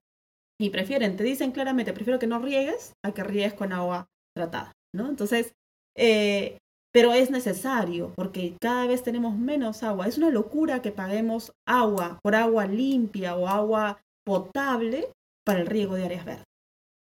y 0.60 0.70
prefieren, 0.70 1.16
te 1.16 1.24
dicen 1.24 1.52
claramente, 1.52 1.92
prefiero 1.92 2.18
que 2.18 2.26
no 2.26 2.38
riegues 2.38 2.92
a 3.04 3.12
que 3.12 3.22
riegues 3.22 3.54
con 3.54 3.72
agua 3.72 4.08
tratada, 4.34 4.72
¿no? 4.94 5.08
Entonces, 5.08 5.52
eh, 5.96 6.58
pero 6.92 7.12
es 7.12 7.30
necesario 7.30 8.12
porque 8.16 8.56
cada 8.60 8.86
vez 8.86 9.02
tenemos 9.02 9.36
menos 9.36 9.82
agua. 9.82 10.06
Es 10.06 10.18
una 10.18 10.30
locura 10.30 10.82
que 10.82 10.90
paguemos 10.90 11.52
agua 11.66 12.18
por 12.22 12.34
agua 12.34 12.66
limpia 12.66 13.36
o 13.36 13.46
agua 13.46 14.00
potable 14.24 15.12
para 15.44 15.60
el 15.60 15.66
riego 15.66 15.94
de 15.94 16.04
áreas 16.04 16.24
verdes. 16.24 16.44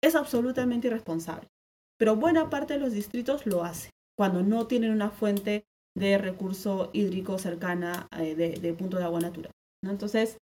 Es 0.02 0.14
absolutamente 0.14 0.88
irresponsable. 0.88 1.48
Pero 1.98 2.16
buena 2.16 2.50
parte 2.50 2.74
de 2.74 2.80
los 2.80 2.92
distritos 2.92 3.46
lo 3.46 3.64
hace 3.64 3.90
cuando 4.16 4.42
no 4.42 4.66
tienen 4.66 4.92
una 4.92 5.10
fuente 5.10 5.64
de 5.96 6.18
recurso 6.18 6.90
hídrico 6.92 7.38
cercana 7.38 8.08
eh, 8.18 8.34
de, 8.34 8.72
punto 8.74 8.98
de 8.98 9.04
agua 9.04 9.20
natural. 9.20 9.50
Entonces, 9.82 10.38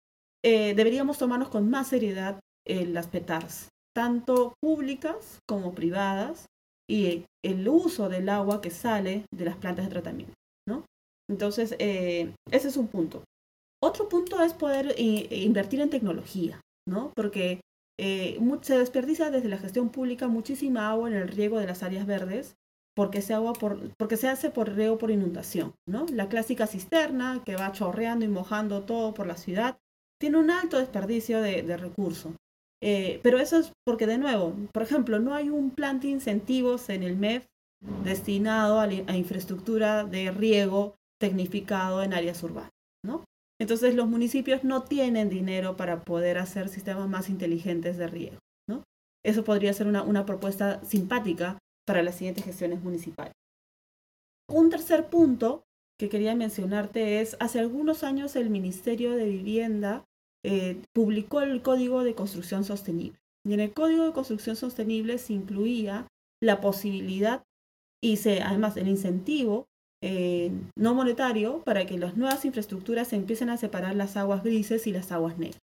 eh, 0.43 0.73
deberíamos 0.75 1.17
tomarnos 1.17 1.49
con 1.49 1.69
más 1.69 1.87
seriedad 1.87 2.39
eh, 2.67 2.85
las 2.85 3.07
PETARs, 3.07 3.69
tanto 3.95 4.53
públicas 4.61 5.39
como 5.47 5.73
privadas, 5.73 6.45
y 6.89 7.25
el 7.43 7.67
uso 7.69 8.09
del 8.09 8.27
agua 8.29 8.61
que 8.61 8.69
sale 8.69 9.25
de 9.33 9.45
las 9.45 9.55
plantas 9.55 9.85
de 9.85 9.91
tratamiento. 9.91 10.33
¿no? 10.67 10.85
Entonces, 11.29 11.75
ese 11.79 12.33
es 12.51 12.75
un 12.75 12.87
punto. 12.87 13.23
Otro 13.81 14.09
punto 14.09 14.43
es 14.43 14.53
poder 14.53 14.93
invertir 14.99 15.79
en 15.79 15.89
tecnología, 15.89 16.59
¿no? 16.85 17.13
porque 17.15 17.61
se 17.97 18.77
desperdicia 18.77 19.31
desde 19.31 19.47
la 19.47 19.57
gestión 19.57 19.89
pública 19.89 20.27
muchísima 20.27 20.89
agua 20.89 21.07
en 21.09 21.15
el 21.15 21.29
riego 21.29 21.59
de 21.59 21.67
las 21.67 21.81
áreas 21.81 22.05
verdes 22.05 22.55
porque 22.95 23.21
se, 23.21 23.33
agua 23.33 23.53
por, 23.53 23.95
porque 23.97 24.17
se 24.17 24.27
hace 24.27 24.49
por 24.49 24.73
riego 24.73 24.97
por 24.97 25.11
inundación, 25.11 25.73
¿no? 25.87 26.05
La 26.11 26.27
clásica 26.27 26.67
cisterna 26.67 27.41
que 27.45 27.55
va 27.55 27.71
chorreando 27.71 28.25
y 28.25 28.27
mojando 28.27 28.83
todo 28.83 29.13
por 29.13 29.27
la 29.27 29.37
ciudad 29.37 29.77
tiene 30.19 30.37
un 30.37 30.51
alto 30.51 30.77
desperdicio 30.77 31.41
de, 31.41 31.63
de 31.63 31.77
recursos. 31.77 32.33
Eh, 32.83 33.19
pero 33.21 33.39
eso 33.39 33.57
es 33.57 33.71
porque, 33.85 34.07
de 34.07 34.17
nuevo, 34.17 34.55
por 34.73 34.83
ejemplo, 34.83 35.19
no 35.19 35.35
hay 35.35 35.49
un 35.49 35.71
plan 35.71 35.99
de 35.99 36.07
incentivos 36.07 36.89
en 36.89 37.03
el 37.03 37.15
MEF 37.15 37.45
destinado 38.03 38.79
a, 38.79 38.83
a 38.83 39.17
infraestructura 39.17 40.03
de 40.03 40.31
riego 40.31 40.95
tecnificado 41.19 42.01
en 42.01 42.13
áreas 42.13 42.41
urbanas, 42.43 42.71
¿no? 43.05 43.23
Entonces 43.59 43.93
los 43.93 44.07
municipios 44.07 44.63
no 44.63 44.83
tienen 44.83 45.29
dinero 45.29 45.77
para 45.77 46.01
poder 46.01 46.39
hacer 46.39 46.67
sistemas 46.69 47.07
más 47.07 47.29
inteligentes 47.29 47.97
de 47.97 48.07
riego, 48.07 48.39
¿no? 48.67 48.83
Eso 49.23 49.43
podría 49.43 49.73
ser 49.73 49.87
una, 49.87 50.01
una 50.01 50.25
propuesta 50.25 50.83
simpática 50.83 51.59
para 51.87 52.01
las 52.01 52.15
siguientes 52.15 52.43
gestiones 52.43 52.81
municipales. 52.81 53.33
Un 54.49 54.71
tercer 54.71 55.07
punto 55.09 55.63
que 55.99 56.09
quería 56.09 56.35
mencionarte 56.35 57.21
es, 57.21 57.37
hace 57.39 57.59
algunos 57.59 58.03
años 58.03 58.35
el 58.35 58.49
Ministerio 58.49 59.11
de 59.11 59.25
Vivienda 59.25 60.03
eh, 60.43 60.81
publicó 60.93 61.41
el 61.41 61.61
Código 61.61 62.03
de 62.03 62.15
Construcción 62.15 62.63
Sostenible. 62.63 63.19
Y 63.43 63.53
en 63.53 63.59
el 63.59 63.73
Código 63.73 64.05
de 64.05 64.13
Construcción 64.13 64.55
Sostenible 64.55 65.17
se 65.17 65.33
incluía 65.33 66.07
la 66.41 66.61
posibilidad 66.61 67.43
y 68.01 68.17
se, 68.17 68.41
además 68.41 68.77
el 68.77 68.87
incentivo 68.87 69.67
eh, 70.03 70.51
no 70.75 70.95
monetario 70.95 71.61
para 71.63 71.85
que 71.85 71.99
las 71.99 72.17
nuevas 72.17 72.43
infraestructuras 72.45 73.13
empiecen 73.13 73.51
a 73.51 73.57
separar 73.57 73.95
las 73.95 74.17
aguas 74.17 74.43
grises 74.43 74.87
y 74.87 74.91
las 74.91 75.11
aguas 75.11 75.37
negras. 75.37 75.61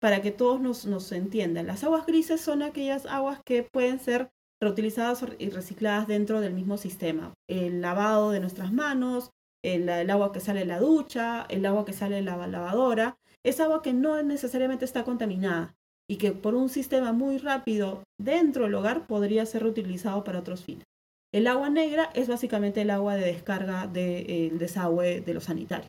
Para 0.00 0.20
que 0.20 0.30
todos 0.30 0.60
nos, 0.60 0.84
nos 0.84 1.10
entiendan, 1.12 1.66
las 1.66 1.84
aguas 1.84 2.04
grises 2.04 2.40
son 2.40 2.62
aquellas 2.62 3.06
aguas 3.06 3.40
que 3.44 3.62
pueden 3.62 3.98
ser 3.98 4.30
reutilizadas 4.60 5.24
y 5.38 5.50
recicladas 5.50 6.06
dentro 6.06 6.40
del 6.40 6.54
mismo 6.54 6.76
sistema. 6.76 7.34
El 7.48 7.80
lavado 7.80 8.30
de 8.30 8.40
nuestras 8.40 8.72
manos, 8.72 9.30
el, 9.62 9.88
agua 10.10 10.32
que 10.32 10.40
sale 10.40 10.60
de 10.60 10.66
la 10.66 10.80
ducha, 10.80 11.46
el 11.48 11.64
agua 11.66 11.84
que 11.84 11.92
sale 11.92 12.16
de 12.16 12.22
la 12.22 12.46
lavadora, 12.46 13.16
es 13.44 13.60
agua 13.60 13.82
que 13.82 13.92
no 13.92 14.22
necesariamente 14.22 14.84
está 14.84 15.04
contaminada 15.04 15.74
y 16.08 16.16
que 16.16 16.32
por 16.32 16.54
un 16.54 16.68
sistema 16.68 17.12
muy 17.12 17.38
rápido 17.38 18.02
dentro 18.20 18.64
del 18.64 18.74
hogar 18.74 19.06
podría 19.06 19.46
ser 19.46 19.62
reutilizado 19.62 20.24
para 20.24 20.40
otros 20.40 20.64
fines. 20.64 20.84
El 21.32 21.46
agua 21.46 21.70
negra 21.70 22.10
es 22.14 22.28
básicamente 22.28 22.82
el 22.82 22.90
agua 22.90 23.16
de 23.16 23.24
descarga 23.24 23.86
del 23.86 24.58
desagüe 24.58 25.22
de 25.22 25.34
los 25.34 25.44
sanitarios. 25.44 25.88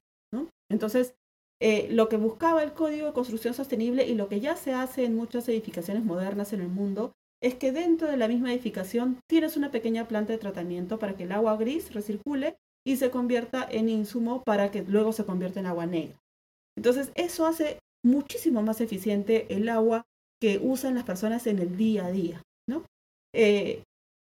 Entonces, 0.72 1.14
eh, 1.62 1.88
lo 1.92 2.10
que 2.10 2.18
buscaba 2.18 2.64
el 2.64 2.74
Código 2.74 3.08
de 3.08 3.14
Construcción 3.14 3.54
Sostenible 3.54 4.08
y 4.08 4.16
lo 4.16 4.28
que 4.28 4.40
ya 4.40 4.56
se 4.56 4.74
hace 4.74 5.06
en 5.06 5.16
muchas 5.16 5.48
edificaciones 5.50 6.04
modernas 6.04 6.54
en 6.54 6.62
el 6.62 6.70
mundo 6.70 7.14
es 7.42 7.56
que 7.56 7.72
dentro 7.72 8.08
de 8.08 8.18
la 8.18 8.28
misma 8.28 8.54
edificación 8.54 9.20
tienes 9.30 9.58
una 9.58 9.70
pequeña 9.70 10.08
planta 10.08 10.32
de 10.32 10.40
tratamiento 10.40 10.98
para 10.98 11.16
que 11.16 11.24
el 11.24 11.32
agua 11.34 11.58
gris 11.58 11.94
recircule 11.94 12.56
y 12.86 12.96
se 12.96 13.12
convierta 13.12 13.68
en 13.70 13.90
insumo 13.90 14.44
para 14.44 14.72
que 14.72 14.84
luego 14.84 15.12
se 15.12 15.26
convierta 15.26 15.60
en 15.60 15.68
agua 15.68 15.86
negra. 15.86 16.18
Entonces, 16.78 17.12
eso 17.16 17.46
hace 17.46 17.80
muchísimo 18.04 18.62
más 18.62 18.82
eficiente 18.82 19.54
el 19.54 19.70
agua 19.70 20.04
que 20.42 20.60
usan 20.62 20.96
las 20.96 21.04
personas 21.04 21.48
en 21.48 21.60
el 21.60 21.78
día 21.78 22.06
a 22.06 22.12
día, 22.12 22.42
¿no? 22.68 22.84
Eh, 23.34 23.84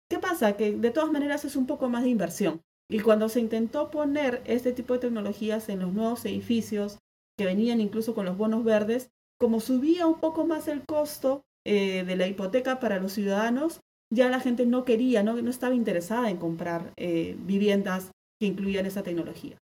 ¿Qué 0.09 0.19
pasa? 0.19 0.57
Que 0.57 0.71
de 0.71 0.91
todas 0.91 1.11
maneras 1.11 1.45
es 1.45 1.55
un 1.55 1.67
poco 1.67 1.87
más 1.89 2.03
de 2.03 2.09
inversión. 2.09 2.61
Y 2.91 2.99
cuando 2.99 3.29
se 3.29 3.39
intentó 3.39 3.91
poner 3.91 4.41
este 4.45 4.73
tipo 4.73 4.93
de 4.93 4.99
tecnologías 4.99 5.69
en 5.69 5.79
los 5.79 5.93
nuevos 5.93 6.25
edificios, 6.25 6.97
que 7.37 7.45
venían 7.45 7.79
incluso 7.79 8.15
con 8.15 8.25
los 8.25 8.35
bonos 8.37 8.63
verdes, 8.63 9.09
como 9.39 9.59
subía 9.59 10.07
un 10.07 10.19
poco 10.19 10.45
más 10.45 10.67
el 10.67 10.83
costo, 10.85 11.43
eh, 11.65 12.03
de 12.03 12.15
la 12.15 12.27
hipoteca 12.27 12.79
para 12.79 12.99
los 12.99 13.13
ciudadanos, 13.13 13.79
ya 14.11 14.29
la 14.29 14.39
gente 14.39 14.65
no 14.65 14.85
quería, 14.85 15.23
no, 15.23 15.39
no 15.39 15.49
estaba 15.49 15.75
interesada 15.75 16.29
en 16.29 16.37
comprar 16.37 16.93
eh, 16.97 17.37
viviendas 17.39 18.11
que 18.41 18.47
incluían 18.47 18.85
esa 18.85 19.03
tecnología. 19.03 19.57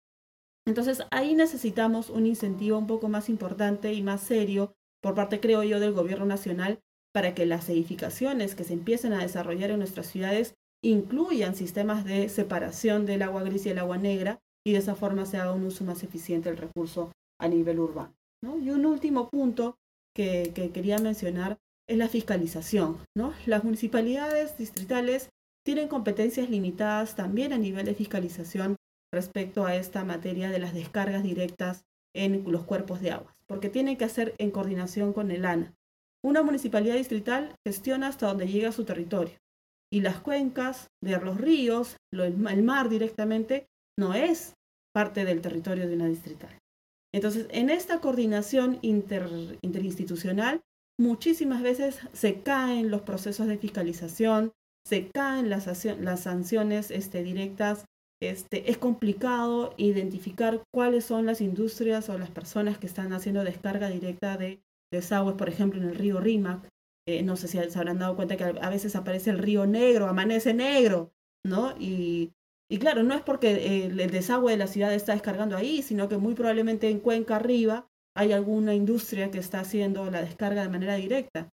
Entonces 0.66 1.03
ahí 1.11 1.36
necesitamos 1.36 2.09
un 2.09 2.26
incentivo 2.26 2.78
un 2.78 2.88
poco 2.88 3.09
más 3.09 3.30
importante 3.30 3.93
y 3.93 4.01
más 4.01 4.22
serio 4.22 4.74
por 5.01 5.16
parte, 5.16 5.41
creo 5.41 5.64
yo, 5.64 5.80
del 5.80 5.91
gobierno 5.93 6.26
nacional 6.26 6.80
para 7.14 7.36
que 7.36 7.45
las 7.45 7.70
edificaciones 7.70 8.55
que 8.55 8.64
se 8.64 8.74
empiecen 8.74 9.14
a 9.14 9.22
desarrollar 9.22 9.70
en 9.70 9.80
nuestras 9.80 10.07
ciudades 10.07 10.55
incluyan 10.84 11.55
sistemas 11.55 12.05
de 12.05 12.30
separación 12.30 13.05
del 13.05 13.22
agua 13.22 13.43
gris 13.43 13.66
y 13.66 13.70
el 13.70 13.80
agua 13.80 13.97
negra 13.97 14.39
y 14.66 14.74
de 14.74 14.80
esa 14.80 14.95
forma 14.95 15.26
se 15.26 15.38
haga 15.38 15.53
un 15.53 15.66
uso 15.66 15.84
más 15.84 16.03
eficiente 16.03 16.49
del 16.49 16.57
recurso 16.57 17.11
a 17.39 17.47
nivel 17.47 17.80
urbano. 17.80 18.14
Y 18.43 18.70
un 18.70 18.86
último 18.86 19.30
punto 19.30 19.76
que, 20.16 20.51
que 20.55 20.72
quería 20.72 20.97
mencionar 20.99 21.57
es 21.88 21.97
la 21.97 22.07
fiscalización. 22.07 22.97
Las 23.45 23.64
municipalidades 23.64 24.57
distritales 24.57 25.30
tienen 25.66 25.88
competencias 25.88 26.49
limitadas 26.49 27.16
también 27.16 27.53
a 27.53 27.57
nivel 27.57 27.86
de 27.86 27.95
fiscalización 27.95 28.76
respecto 29.14 29.66
a 29.66 29.76
esta 29.76 30.03
materia 30.03 30.49
de 30.49 30.59
las 30.59 30.74
descargas 30.74 31.24
directas 31.24 31.86
en 32.14 32.43
los 32.51 32.64
cuerpos 32.66 32.99
de 32.99 33.11
aguas, 33.11 33.34
porque 33.47 33.70
tienen 33.70 33.95
que 33.95 34.05
hacer 34.05 34.36
en 34.38 34.51
coordinación 34.51 35.14
con 35.14 35.32
el 35.32 35.45
ANA. 35.45 35.74
Una 36.22 36.43
municipalidad 36.43 36.95
distrital 36.95 37.55
gestiona 37.66 38.07
hasta 38.07 38.28
donde 38.28 38.47
llega 38.47 38.72
su 38.72 38.84
territorio 38.84 39.38
y 39.91 40.01
las 40.01 40.20
cuencas 40.20 40.89
de 41.01 41.18
los 41.20 41.39
ríos, 41.39 41.97
el 42.11 42.64
mar 42.64 42.89
directamente, 42.89 43.68
no 43.97 44.14
es 44.14 44.55
parte 44.91 45.26
del 45.26 45.41
territorio 45.41 45.88
de 45.88 45.95
una 45.95 46.07
distrital. 46.07 46.57
Entonces, 47.14 47.45
en 47.51 47.70
esta 47.70 47.99
coordinación 47.99 48.80
interinstitucional 48.82 50.61
muchísimas 50.99 51.61
veces 51.61 51.99
se 52.14 52.41
caen 52.41 52.89
los 52.89 53.01
procesos 53.01 53.45
de 53.47 53.57
fiscalización, 53.57 54.51
se 54.84 55.09
caen 55.09 55.49
las, 55.49 55.86
las 55.99 56.22
sanciones 56.22 56.89
este, 56.89 57.24
directas. 57.24 57.86
Este, 58.30 58.71
es 58.71 58.78
complicado 58.78 59.74
identificar 59.76 60.63
cuáles 60.74 61.03
son 61.05 61.26
las 61.26 61.41
industrias 61.41 62.07
o 62.09 62.17
las 62.17 62.30
personas 62.30 62.78
que 62.78 62.88
están 62.88 63.11
haciendo 63.11 63.43
descarga 63.43 63.89
directa 63.89 64.38
de 64.38 64.61
desagües, 64.91 65.36
por 65.36 65.49
ejemplo, 65.49 65.82
en 65.82 65.89
el 65.89 65.95
río 65.95 66.19
Rímac. 66.19 66.67
Eh, 67.05 67.21
no 67.21 67.36
sé 67.36 67.49
si 67.49 67.57
se 67.57 67.78
habrán 67.78 67.99
dado 67.99 68.15
cuenta 68.15 68.38
que 68.38 68.43
a 68.45 68.69
veces 68.69 68.95
aparece 68.95 69.30
el 69.30 69.39
río 69.39 69.65
negro, 69.65 70.07
amanece 70.07 70.53
negro, 70.53 71.11
¿no? 71.45 71.76
Y, 71.78 72.32
claro, 72.80 73.03
no 73.03 73.13
es 73.13 73.21
porque 73.21 73.86
el, 73.86 73.99
el 73.99 74.09
desagüe 74.09 74.51
de 74.51 74.57
la 74.57 74.67
ciudad 74.67 74.93
está 74.93 75.13
descargando 75.13 75.57
ahí, 75.57 75.82
sino 75.82 76.07
que 76.07 76.17
muy 76.17 76.34
probablemente 76.34 76.89
en 76.89 76.99
Cuenca 76.99 77.36
arriba 77.36 77.88
hay 78.15 78.32
alguna 78.32 78.74
industria 78.74 79.32
que 79.32 79.39
está 79.39 79.59
haciendo 79.59 80.09
la 80.09 80.21
descarga 80.21 80.61
de 80.61 80.69
manera 80.69 80.95
directa. 80.95 81.49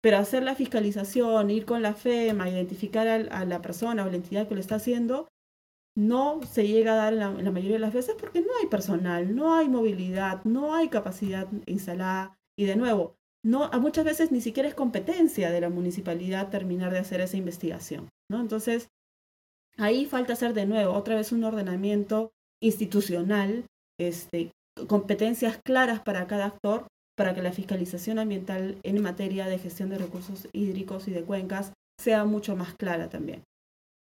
Pero 0.00 0.18
hacer 0.18 0.42
la 0.42 0.54
fiscalización, 0.54 1.50
ir 1.50 1.64
con 1.64 1.82
la 1.82 1.94
FEMA, 1.94 2.48
identificar 2.48 3.08
a, 3.08 3.44
la 3.44 3.62
persona 3.62 4.04
o 4.04 4.10
la 4.10 4.16
entidad 4.16 4.48
que 4.48 4.54
lo 4.54 4.60
está 4.60 4.76
haciendo, 4.76 5.28
no 5.96 6.40
se 6.42 6.66
llega 6.66 6.92
a 6.92 6.96
dar 6.96 7.12
la, 7.12 7.30
mayoría 7.30 7.74
de 7.74 7.78
las 7.78 7.94
veces 7.94 8.16
porque 8.18 8.40
no 8.40 8.48
hay 8.60 8.66
personal, 8.66 9.34
no 9.34 9.54
hay 9.54 9.68
movilidad, 9.68 10.44
no 10.44 10.74
hay 10.74 10.88
capacidad 10.88 11.46
instalada. 11.66 12.36
Y 12.58 12.66
de 12.66 12.76
nuevo, 12.76 13.14
no, 13.44 13.64
a 13.64 13.78
muchas 13.78 14.04
veces 14.04 14.32
ni 14.32 14.40
siquiera 14.40 14.68
es 14.68 14.74
competencia 14.74 15.50
de 15.50 15.60
la 15.60 15.68
municipalidad 15.68 16.50
terminar 16.50 16.92
de 16.92 16.98
hacer 16.98 17.20
esa 17.20 17.36
investigación. 17.36 18.08
¿no? 18.28 18.40
Entonces, 18.40 18.88
ahí 19.76 20.06
falta 20.06 20.32
hacer 20.32 20.54
de 20.54 20.66
nuevo 20.66 20.94
otra 20.94 21.14
vez 21.14 21.30
un 21.32 21.44
ordenamiento 21.44 22.32
institucional 22.60 23.66
este, 23.98 24.50
competencias 24.88 25.60
claras 25.64 26.00
para 26.00 26.26
cada 26.26 26.46
actor 26.46 26.86
para 27.16 27.34
que 27.34 27.42
la 27.42 27.52
fiscalización 27.52 28.18
ambiental 28.18 28.78
en 28.82 29.00
materia 29.00 29.46
de 29.46 29.58
gestión 29.58 29.90
de 29.90 29.98
recursos 29.98 30.48
hídricos 30.52 31.06
y 31.06 31.12
de 31.12 31.22
cuencas 31.22 31.72
sea 32.00 32.24
mucho 32.24 32.56
más 32.56 32.74
clara 32.74 33.08
también. 33.08 33.44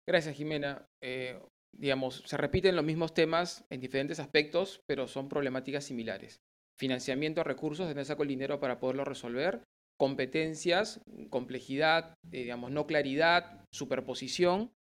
Gracias, 0.08 0.36
Jimena. 0.36 0.86
Eh, 1.04 1.38
digamos, 1.74 2.24
se 2.26 2.38
repiten 2.38 2.76
los 2.76 2.86
mismos 2.86 3.14
temas 3.14 3.66
en 3.70 3.80
diferentes 3.82 4.20
aspectos, 4.20 4.82
pero 4.88 5.08
son 5.08 5.30
problemáticas 5.30 5.86
similares. 5.86 6.42
Financiamiento, 6.80 7.44
recursos, 7.44 7.88
de 7.88 7.94
dónde 7.94 8.06
saco 8.06 8.24
el 8.24 8.30
dinero 8.30 8.60
para 8.60 8.80
poderlo 8.80 9.06
resolver, 9.06 9.64
competencias, 10.00 11.02
complejidad, 11.30 12.16
eh, 12.32 12.44
digamos, 12.44 12.72
no 12.72 12.88
claridad, 12.88 13.66
superposición 13.72 14.72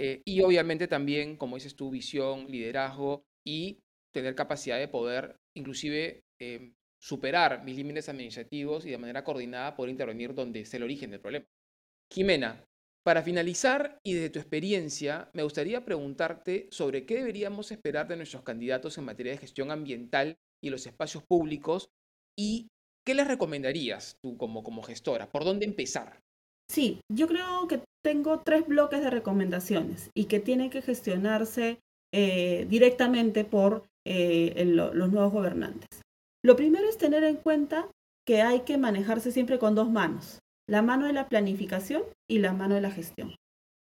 Eh, 0.00 0.22
y 0.24 0.42
obviamente 0.42 0.86
también, 0.86 1.36
como 1.36 1.56
dices 1.56 1.74
tu 1.74 1.90
visión, 1.90 2.46
liderazgo 2.48 3.24
y 3.44 3.80
tener 4.12 4.34
capacidad 4.34 4.78
de 4.78 4.88
poder 4.88 5.36
inclusive 5.56 6.22
em, 6.40 6.72
superar 7.00 7.64
mis 7.64 7.76
límites 7.76 8.08
administrativos 8.08 8.86
y 8.86 8.90
de 8.90 8.98
manera 8.98 9.24
coordinada 9.24 9.74
poder 9.74 9.90
intervenir 9.90 10.34
donde 10.34 10.60
es 10.60 10.72
el 10.74 10.84
origen 10.84 11.10
del 11.10 11.20
problema. 11.20 11.46
Jimena, 12.12 12.64
para 13.04 13.22
finalizar 13.22 13.98
y 14.04 14.14
desde 14.14 14.30
tu 14.30 14.38
experiencia, 14.38 15.30
me 15.32 15.42
gustaría 15.42 15.84
preguntarte 15.84 16.68
sobre 16.70 17.06
qué 17.06 17.16
deberíamos 17.16 17.72
esperar 17.72 18.08
de 18.08 18.16
nuestros 18.16 18.42
candidatos 18.42 18.98
en 18.98 19.04
materia 19.04 19.32
de 19.32 19.38
gestión 19.38 19.70
ambiental 19.70 20.36
y 20.62 20.70
los 20.70 20.86
espacios 20.86 21.24
públicos 21.24 21.90
y 22.38 22.68
qué 23.06 23.14
les 23.14 23.26
recomendarías 23.26 24.16
tú 24.22 24.36
como, 24.36 24.62
como 24.62 24.82
gestora, 24.82 25.30
por 25.30 25.44
dónde 25.44 25.64
empezar. 25.64 26.20
Sí, 26.70 27.00
yo 27.10 27.26
creo 27.26 27.66
que 27.66 27.80
tengo 28.04 28.40
tres 28.40 28.66
bloques 28.66 29.00
de 29.00 29.10
recomendaciones 29.10 30.10
y 30.14 30.26
que 30.26 30.40
tienen 30.40 30.70
que 30.70 30.82
gestionarse 30.82 31.80
eh, 32.12 32.66
directamente 32.68 33.44
por 33.44 33.88
eh, 34.06 34.64
los 34.66 35.10
nuevos 35.10 35.32
gobernantes. 35.32 36.02
Lo 36.44 36.56
primero 36.56 36.88
es 36.88 36.98
tener 36.98 37.24
en 37.24 37.36
cuenta 37.36 37.90
que 38.26 38.42
hay 38.42 38.60
que 38.60 38.78
manejarse 38.78 39.32
siempre 39.32 39.58
con 39.58 39.74
dos 39.74 39.90
manos, 39.90 40.40
la 40.68 40.82
mano 40.82 41.06
de 41.06 41.12
la 41.12 41.28
planificación 41.28 42.02
y 42.28 42.38
la 42.38 42.52
mano 42.52 42.74
de 42.74 42.82
la 42.82 42.90
gestión. 42.90 43.34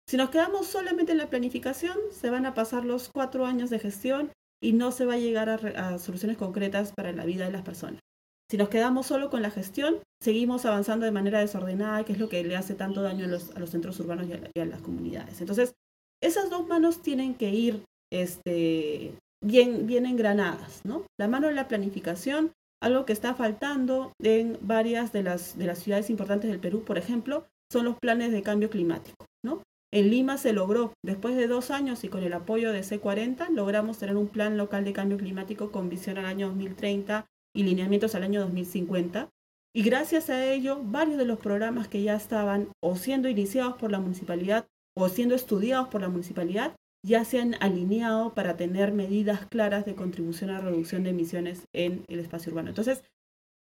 Si 0.09 0.17
nos 0.17 0.31
quedamos 0.31 0.67
solamente 0.67 1.13
en 1.13 1.19
la 1.19 1.29
planificación, 1.29 1.99
se 2.13 2.31
van 2.31 2.47
a 2.47 2.55
pasar 2.55 2.85
los 2.85 3.11
cuatro 3.13 3.45
años 3.45 3.71
de 3.71 3.81
gestión 3.81 4.31
y 4.63 4.73
no 4.73 4.93
se 4.93 5.05
va 5.05 5.15
a 5.15 5.19
llegar 5.19 5.51
a, 5.51 5.99
soluciones 5.99 6.37
concretas 6.37 6.93
para 6.93 7.13
la 7.13 7.25
vida 7.25 7.45
de 7.45 7.53
las 7.53 7.63
personas. 7.63 8.01
Si 8.49 8.57
nos 8.57 8.69
quedamos 8.69 9.07
solo 9.07 9.29
con 9.29 9.43
la 9.43 9.51
gestión, 9.51 9.97
seguimos 10.23 10.65
avanzando 10.65 11.05
de 11.05 11.11
manera 11.11 11.41
desordenada, 11.41 12.05
que 12.05 12.13
es 12.13 12.21
lo 12.21 12.29
que 12.29 12.45
le 12.45 12.57
hace 12.57 12.75
tanto 12.75 13.03
daño 13.03 13.25
a 13.25 13.29
los, 13.29 13.71
centros 13.71 13.99
urbanos 13.99 14.29
y 14.29 14.61
a, 14.61 14.65
las 14.65 14.81
comunidades. 14.81 15.41
Entonces, 15.41 15.75
esas 16.23 16.49
dos 16.49 16.69
manos 16.69 17.03
tienen 17.03 17.35
que 17.35 17.51
ir 17.51 17.83
este, 18.13 19.19
bien, 19.45 19.89
bien 19.89 20.07
engranadas, 20.07 20.83
¿no? 20.85 21.03
La 21.19 21.27
mano 21.27 21.49
de 21.49 21.55
la 21.55 21.67
planificación, 21.67 22.53
algo 22.83 23.05
que 23.05 23.13
está 23.13 23.35
faltando 23.35 24.13
en 24.23 24.59
varias 24.61 25.13
de 25.13 25.23
las, 25.23 25.57
de 25.59 25.67
las 25.67 25.79
ciudades 25.79 26.11
importantes 26.11 26.51
del 26.51 26.61
Perú, 26.61 26.85
por 26.85 26.99
ejemplo, 26.99 27.47
son 27.73 27.85
los 27.85 27.99
planes 27.99 28.33
de 28.33 28.43
cambio 28.43 28.71
climático, 28.71 29.27
¿no? 29.45 29.63
En 29.93 30.11
Lima 30.11 30.37
se 30.37 30.53
logró, 30.53 30.93
después 31.05 31.37
de 31.37 31.47
dos 31.47 31.71
años 31.71 32.05
y 32.05 32.09
con 32.09 32.23
el 32.23 32.33
apoyo 32.33 32.73
de 32.73 32.83
C40, 32.83 33.49
logramos 33.51 33.99
tener 33.99 34.17
un 34.17 34.29
plan 34.29 34.57
local 34.57 34.85
de 34.85 34.93
cambio 34.93 35.17
climático 35.17 35.71
con 35.71 35.89
visión 35.89 36.19
al 36.19 36.27
año 36.27 36.49
2030 36.49 37.27
y 37.55 37.63
lineamientos 37.63 38.15
al 38.15 38.25
año 38.25 38.41
2050. 38.41 39.31
Y 39.75 39.83
gracias 39.83 40.29
a 40.29 40.45
ello, 40.45 40.81
varios 40.83 41.19
de 41.19 41.25
los 41.25 41.39
programas 41.39 41.89
que 41.89 42.03
ya 42.03 42.15
estaban 42.15 42.69
o 42.83 42.97
siendo 42.97 43.29
iniciados 43.29 43.77
por 43.77 43.91
la 43.91 44.01
municipalidad 44.01 44.67
o 44.97 45.09
siendo 45.09 45.35
estudiados 45.35 45.89
por 45.89 46.01
la 46.01 46.09
municipalidad 46.09 46.75
ya 47.07 47.25
se 47.25 47.41
han 47.41 47.55
alineado 47.61 48.35
para 48.35 48.57
tener 48.57 48.93
medidas 48.93 49.47
claras 49.47 49.87
de 49.87 49.95
contribución 49.95 50.51
a 50.51 50.55
la 50.55 50.61
reducción 50.61 51.05
de 51.05 51.11
emisiones 51.11 51.69
en 51.73 52.05
el 52.09 52.19
espacio 52.19 52.51
urbano. 52.51 52.71
Entonces, 52.71 53.05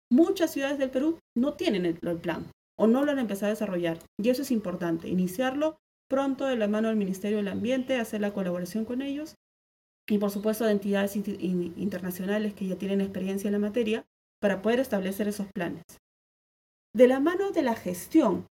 muchas 0.09 0.51
ciudades 0.51 0.77
del 0.77 0.89
Perú 0.89 1.19
no 1.35 1.53
tienen 1.53 1.85
el, 1.85 1.97
plan 2.19 2.49
o 2.79 2.87
no 2.87 3.03
lo 3.03 3.11
han 3.11 3.19
empezado 3.19 3.47
a 3.47 3.55
desarrollar. 3.55 3.99
Y 4.17 4.29
eso 4.29 4.43
es 4.43 4.51
importante, 4.51 5.09
iniciarlo 5.09 5.77
pronto 6.09 6.45
de 6.45 6.55
la 6.55 6.69
mano 6.69 6.87
del 6.87 6.97
Ministerio 6.97 7.37
del 7.37 7.49
Ambiente, 7.49 7.99
hacer 7.99 8.21
la 8.21 8.33
colaboración 8.33 8.85
con 8.85 9.01
ellos 9.01 9.35
y 10.07 10.17
por 10.19 10.31
supuesto 10.31 10.65
de 10.65 10.71
entidades 10.71 11.15
internacionales 11.15 12.53
que 12.53 12.67
ya 12.67 12.77
tienen 12.77 13.01
experiencia 13.01 13.49
en 13.49 13.53
la 13.53 13.59
materia 13.59 14.05
para 14.41 14.61
poder 14.61 14.79
establecer 14.79 15.27
esos 15.27 15.47
planes. 15.53 15.83
De 16.95 17.07
la 17.07 17.19
mano 17.19 17.51
de 17.51 17.63
la 17.63 17.75
gestión, 17.75 18.45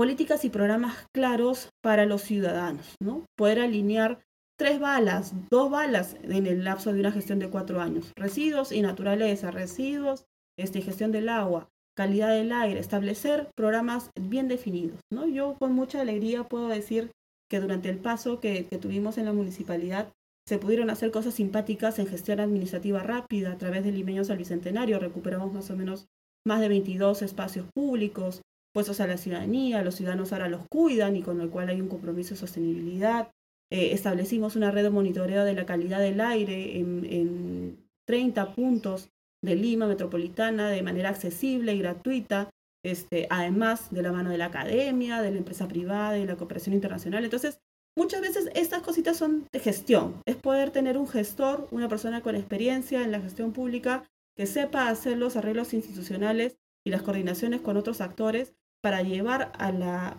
políticas 0.00 0.46
y 0.46 0.48
programas 0.48 0.96
claros 1.12 1.68
para 1.82 2.06
los 2.06 2.22
ciudadanos, 2.22 2.94
¿no? 3.02 3.26
Poder 3.36 3.60
alinear 3.60 4.22
tres 4.58 4.80
balas, 4.80 5.34
dos 5.50 5.70
balas 5.70 6.16
en 6.22 6.46
el 6.46 6.64
lapso 6.64 6.90
de 6.90 7.00
una 7.00 7.12
gestión 7.12 7.38
de 7.38 7.50
cuatro 7.50 7.82
años. 7.82 8.10
Residuos 8.16 8.72
y 8.72 8.80
naturaleza, 8.80 9.50
residuos, 9.50 10.24
este, 10.58 10.80
gestión 10.80 11.12
del 11.12 11.28
agua, 11.28 11.68
calidad 11.94 12.30
del 12.30 12.50
aire, 12.50 12.80
establecer 12.80 13.50
programas 13.54 14.08
bien 14.18 14.48
definidos, 14.48 15.00
¿no? 15.12 15.28
Yo 15.28 15.56
con 15.58 15.74
mucha 15.74 16.00
alegría 16.00 16.44
puedo 16.44 16.68
decir 16.68 17.10
que 17.50 17.60
durante 17.60 17.90
el 17.90 17.98
paso 17.98 18.40
que, 18.40 18.62
tuvimos 18.80 19.18
en 19.18 19.26
la 19.26 19.34
municipalidad 19.34 20.08
se 20.48 20.56
pudieron 20.56 20.88
hacer 20.88 21.10
cosas 21.10 21.34
simpáticas 21.34 21.98
en 21.98 22.06
gestión 22.06 22.40
administrativa 22.40 23.02
rápida 23.02 23.52
a 23.52 23.58
través 23.58 23.84
del 23.84 23.96
Limeños 23.96 24.30
al 24.30 24.38
Bicentenario. 24.38 24.98
Recuperamos 24.98 25.52
más 25.52 25.70
o 25.70 25.76
menos 25.76 26.06
más 26.46 26.60
de 26.62 26.68
22 26.68 27.20
espacios 27.20 27.66
públicos, 27.74 28.40
puestos 28.72 29.00
a 29.00 29.06
la 29.06 29.16
ciudadanía, 29.16 29.82
los 29.82 29.96
ciudadanos 29.96 30.32
ahora 30.32 30.48
los 30.48 30.66
cuidan 30.68 31.16
y 31.16 31.22
con 31.22 31.40
el 31.40 31.50
cual 31.50 31.68
hay 31.68 31.80
un 31.80 31.88
compromiso 31.88 32.30
de 32.30 32.40
sostenibilidad. 32.40 33.30
Eh, 33.72 33.92
establecimos 33.92 34.56
una 34.56 34.70
red 34.70 34.82
de 34.82 34.90
monitoreo 34.90 35.44
de 35.44 35.54
la 35.54 35.66
calidad 35.66 36.00
del 36.00 36.20
aire 36.20 36.78
en, 36.78 37.04
en 37.04 37.88
30 38.06 38.54
puntos 38.54 39.10
de 39.42 39.54
Lima 39.54 39.86
metropolitana 39.86 40.68
de 40.68 40.82
manera 40.82 41.10
accesible 41.10 41.74
y 41.74 41.78
gratuita, 41.78 42.50
este, 42.84 43.26
además 43.30 43.90
de 43.90 44.02
la 44.02 44.12
mano 44.12 44.30
de 44.30 44.38
la 44.38 44.46
academia, 44.46 45.22
de 45.22 45.30
la 45.30 45.38
empresa 45.38 45.68
privada 45.68 46.18
y 46.18 46.26
la 46.26 46.36
cooperación 46.36 46.74
internacional. 46.74 47.24
Entonces, 47.24 47.60
muchas 47.96 48.20
veces 48.20 48.50
estas 48.54 48.82
cositas 48.82 49.16
son 49.16 49.46
de 49.52 49.60
gestión, 49.60 50.20
es 50.26 50.36
poder 50.36 50.70
tener 50.70 50.96
un 50.98 51.08
gestor, 51.08 51.68
una 51.70 51.88
persona 51.88 52.22
con 52.22 52.36
experiencia 52.36 53.02
en 53.02 53.12
la 53.12 53.20
gestión 53.20 53.52
pública 53.52 54.04
que 54.36 54.46
sepa 54.46 54.88
hacer 54.88 55.16
los 55.18 55.36
arreglos 55.36 55.74
institucionales 55.74 56.56
y 56.84 56.90
las 56.90 57.02
coordinaciones 57.02 57.60
con 57.60 57.76
otros 57.76 58.00
actores 58.00 58.54
para 58.82 59.02
llevar 59.02 59.52
a, 59.58 60.16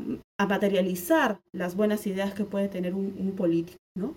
materializar 0.48 1.40
las 1.54 1.76
buenas 1.76 2.06
ideas 2.08 2.34
que 2.34 2.46
puede 2.46 2.68
tener 2.68 2.94
un, 2.94 3.34
político. 3.36 3.78
¿no? 3.98 4.16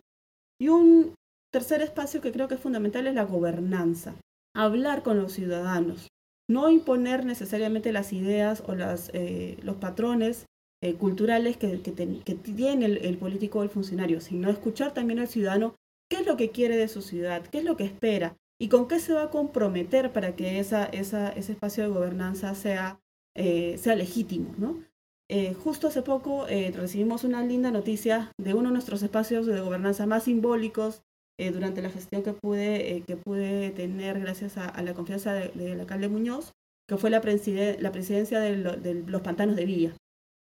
Y 0.60 0.68
un 0.68 1.14
tercer 1.52 1.82
espacio 1.82 2.20
que 2.20 2.32
creo 2.32 2.48
que 2.48 2.54
es 2.54 2.60
fundamental 2.60 3.06
es 3.06 3.14
la 3.14 3.24
gobernanza. 3.24 4.14
Hablar 4.56 5.02
con 5.02 5.18
los 5.18 5.32
ciudadanos, 5.32 6.08
no 6.48 6.70
imponer 6.70 7.24
necesariamente 7.24 7.92
las 7.92 8.12
ideas 8.12 8.62
o 8.66 8.74
eh, 9.12 9.58
los 9.62 9.76
patrones 9.76 10.46
eh, 10.82 10.94
culturales 10.94 11.56
que, 11.56 11.80
que, 11.80 12.34
tiene 12.34 12.86
el, 12.86 13.16
político 13.18 13.60
o 13.60 13.62
el 13.62 13.70
funcionario, 13.70 14.20
sino 14.20 14.50
escuchar 14.50 14.92
también 14.92 15.18
al 15.18 15.28
ciudadano 15.28 15.74
qué 16.10 16.18
es 16.18 16.26
lo 16.26 16.36
que 16.36 16.50
quiere 16.50 16.76
de 16.76 16.88
su 16.88 17.00
ciudad, 17.00 17.46
qué 17.46 17.58
es 17.58 17.64
lo 17.64 17.76
que 17.76 17.84
espera 17.84 18.36
y 18.60 18.68
con 18.68 18.86
qué 18.86 19.00
se 19.00 19.14
va 19.14 19.24
a 19.24 19.30
comprometer 19.30 20.12
para 20.12 20.36
que 20.36 20.58
esa, 20.58 20.84
esa, 20.84 21.30
ese 21.30 21.52
espacio 21.52 21.84
de 21.84 21.90
gobernanza 21.90 22.54
sea 22.54 23.00
eh, 23.36 23.78
sea 23.78 23.96
legítimo, 23.96 24.54
¿no? 24.58 24.84
Eh, 25.28 25.54
justo 25.54 25.88
hace 25.88 26.02
poco 26.02 26.46
eh, 26.48 26.70
recibimos 26.70 27.24
una 27.24 27.42
linda 27.42 27.70
noticia 27.70 28.30
de 28.38 28.54
uno 28.54 28.68
de 28.68 28.74
nuestros 28.74 29.02
espacios 29.02 29.46
de 29.46 29.60
gobernanza 29.60 30.06
más 30.06 30.24
simbólicos 30.24 31.02
durante 31.36 31.82
la 31.82 31.90
gestión 31.90 32.22
que 32.22 32.32
pude, 32.32 33.02
que 33.08 33.16
pude 33.16 33.70
tener 33.70 34.20
gracias 34.20 34.56
a, 34.56 34.80
la 34.82 34.94
confianza 34.94 35.32
del 35.32 35.80
alcalde 35.80 36.08
Muñoz, 36.08 36.52
que 36.88 36.96
fue 36.96 37.10
la, 37.10 37.20
presidencia 37.20 38.38
de, 38.38 38.56
de, 38.76 38.94
los 38.94 39.20
pantanos 39.22 39.56
de 39.56 39.64
Villa. 39.64 39.96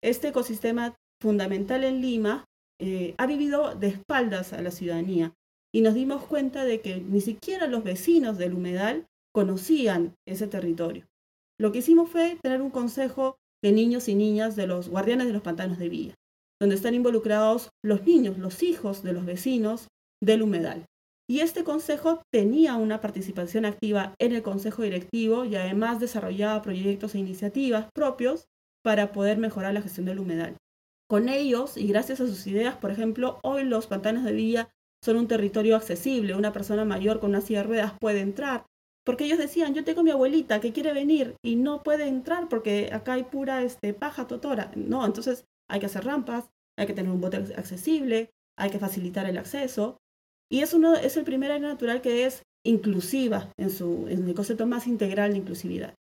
Este 0.01 0.29
ecosistema 0.29 0.95
fundamental 1.21 1.83
en 1.83 1.99
Lima 1.99 2.45
ha 3.17 3.25
vivido 3.25 3.75
de 3.75 3.87
espaldas 3.87 4.53
a 4.53 4.61
la 4.61 4.71
ciudadanía 4.71 5.33
y 5.75 5.81
nos 5.81 5.93
dimos 5.93 6.23
cuenta 6.23 6.63
de 6.63 6.79
que 6.79 7.01
ni 7.01 7.19
siquiera 7.19 7.67
los 7.67 7.83
vecinos 7.83 8.37
del 8.37 8.53
humedal 8.53 9.07
conocían 9.33 10.15
ese 10.25 10.47
territorio. 10.47 11.05
Lo 11.59 11.71
que 11.71 11.79
hicimos 11.79 12.09
fue 12.09 12.37
tener 12.43 12.61
un 12.61 12.69
consejo 12.69 13.37
de 13.63 13.71
niños 13.71 14.07
y 14.07 14.15
niñas 14.15 14.55
de 14.55 14.67
los 14.67 14.89
guardianes 14.89 15.27
de 15.27 15.33
los 15.33 15.41
pantanos 15.41 15.79
de 15.79 15.89
Villa, 15.89 16.15
donde 16.59 16.75
están 16.75 16.93
involucrados 16.93 17.69
los 17.83 18.05
niños, 18.05 18.37
los 18.37 18.61
hijos 18.61 19.01
de 19.03 19.13
los 19.13 19.25
vecinos 19.25 19.87
del 20.21 20.43
humedal. 20.43 20.85
Y 21.29 21.41
este 21.41 21.63
consejo 21.63 22.21
tenía 22.31 22.75
una 22.75 23.01
participación 23.01 23.65
activa 23.65 24.13
en 24.19 24.33
el 24.33 24.43
consejo 24.43 24.83
directivo 24.83 25.43
y 25.43 25.55
además 25.55 25.99
desarrollaba 25.99 26.61
proyectos 26.61 27.15
e 27.15 27.19
iniciativas 27.19 27.89
propios 27.93 28.45
para 28.83 29.11
poder 29.11 29.37
mejorar 29.37 29.73
la 29.73 29.81
gestión 29.81 30.05
del 30.05 30.19
humedal. 30.19 30.55
Con 31.09 31.27
ellos 31.27 31.75
y 31.75 31.87
gracias 31.87 32.21
a 32.21 32.27
sus 32.27 32.47
ideas, 32.47 32.75
por 32.77 32.91
ejemplo, 32.91 33.39
hoy 33.43 33.63
los 33.63 33.87
pantanos 33.87 34.23
de 34.23 34.31
Villa 34.31 34.69
son 35.03 35.17
un 35.17 35.27
territorio 35.27 35.75
accesible. 35.75 36.35
Una 36.35 36.53
persona 36.53 36.85
mayor 36.85 37.19
con 37.19 37.31
una 37.31 37.41
silla 37.41 37.61
de 37.61 37.67
ruedas 37.67 37.93
puede 37.99 38.21
entrar, 38.21 38.65
porque 39.07 39.23
ellos 39.23 39.37
decían, 39.37 39.73
yo 39.73 39.85
tengo 39.85 40.03
mi 40.03 40.11
abuelita 40.11 40.59
que 40.59 40.73
quiere 40.73 40.91
venir 40.91 41.37
y 41.41 41.55
no 41.55 41.81
puede 41.81 42.09
entrar 42.09 42.49
porque 42.49 42.89
acá 42.91 43.13
hay 43.13 43.23
pura 43.23 43.63
este, 43.63 43.93
paja 43.93 44.27
totora. 44.27 44.69
No, 44.75 45.05
entonces 45.05 45.45
hay 45.69 45.79
que 45.79 45.85
hacer 45.85 46.03
rampas, 46.03 46.49
hay 46.77 46.87
que 46.87 46.93
tener 46.93 47.09
un 47.09 47.21
bote 47.21 47.37
accesible, 47.55 48.31
hay 48.57 48.69
que 48.69 48.79
facilitar 48.79 49.25
el 49.25 49.37
acceso. 49.37 49.95
Y 50.51 50.59
es, 50.59 50.73
uno, 50.73 50.93
es 50.93 51.15
el 51.15 51.23
primer 51.23 51.53
área 51.53 51.69
natural 51.69 52.01
que 52.01 52.25
es 52.25 52.43
inclusiva 52.65 53.49
en, 53.55 53.69
su, 53.69 54.07
en 54.09 54.27
el 54.27 54.35
concepto 54.35 54.67
más 54.67 54.87
integral 54.87 55.31
de 55.31 55.37
inclusividad. 55.37 55.95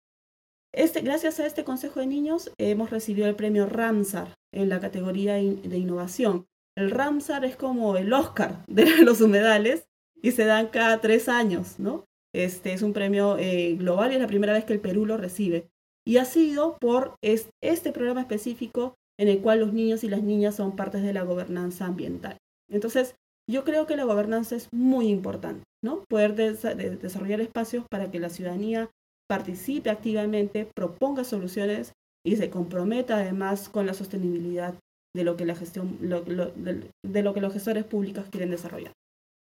Este, 0.73 1.03
gracias 1.03 1.41
a 1.41 1.47
este 1.47 1.63
Consejo 1.63 2.01
de 2.01 2.07
Niños 2.07 2.53
hemos 2.57 2.89
recibido 2.89 3.29
el 3.29 3.37
premio 3.37 3.67
Ramsar 3.67 4.33
en 4.51 4.71
la 4.71 4.81
categoría 4.81 5.35
de 5.35 5.77
innovación. 5.77 6.47
El 6.75 6.91
Ramsar 6.91 7.45
es 7.45 7.57
como 7.57 7.99
el 7.99 8.15
Oscar 8.15 8.65
de 8.67 8.87
los 9.05 9.21
humedales 9.21 9.85
y 10.23 10.31
se 10.31 10.47
dan 10.47 10.69
cada 10.69 11.03
tres 11.03 11.29
años, 11.29 11.79
¿no? 11.79 12.07
Este 12.35 12.73
es 12.73 12.83
un 12.83 12.93
premio 12.93 13.39
eh, 13.39 13.77
global 13.77 14.11
y 14.11 14.17
es 14.17 14.21
la 14.21 14.27
primera 14.27 14.53
vez 14.53 14.65
que 14.65 14.73
el 14.73 14.81
Perú 14.81 15.07
lo 15.07 15.17
recibe. 15.17 15.69
Y 16.07 16.19
ha 16.19 16.25
sido 16.25 16.77
por 16.79 17.15
este 17.23 17.93
programa 17.93 18.21
específico 18.21 18.95
en 19.19 19.29
el 19.29 19.41
cual 19.41 19.61
los 19.61 19.73
niños 19.73 20.05
y 20.05 20.09
las 20.09 20.23
niñas 20.23 20.57
son 20.57 20.77
partes 20.77 21.03
de 21.03 21.13
la 21.13 21.23
gobernanza 21.23 21.87
ambiental. 21.87 22.37
Entonces, 22.69 23.15
yo 23.49 23.65
creo 23.65 23.87
que 23.87 23.97
la 23.97 24.05
gobernanza 24.05 24.57
es 24.57 24.69
muy 24.73 25.09
importante, 25.09 25.65
¿no? 25.83 26.05
Poder 26.09 26.35
desarrollar 26.35 27.41
espacios 27.41 27.85
para 27.91 28.11
que 28.11 28.19
la 28.19 28.31
ciudadanía 28.31 28.91
participe 29.29 29.91
activamente, 29.91 30.69
proponga 30.75 31.25
soluciones 31.25 31.93
y 32.27 32.37
se 32.37 32.51
comprometa 32.51 33.17
además 33.17 33.69
con 33.69 33.87
la 33.87 33.95
sostenibilidad 33.95 34.75
de 35.15 35.25
lo 35.25 35.37
que 35.37 35.45
la 35.45 35.55
gestión, 35.55 35.99
de, 36.01 37.23
lo 37.23 37.35
que 37.35 37.41
los 37.41 37.53
gestores 37.53 37.85
públicos 37.85 38.27
quieren 38.31 38.51
desarrollar. 38.51 38.93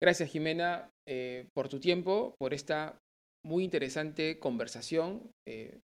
Gracias, 0.01 0.29
Jimena, 0.29 0.89
eh, 1.07 1.47
por 1.53 1.69
tu 1.69 1.79
tiempo, 1.79 2.35
por 2.39 2.53
esta 2.53 2.99
muy 3.45 3.63
interesante 3.63 4.39
conversación. 4.39 5.31
Eh, 5.47 5.79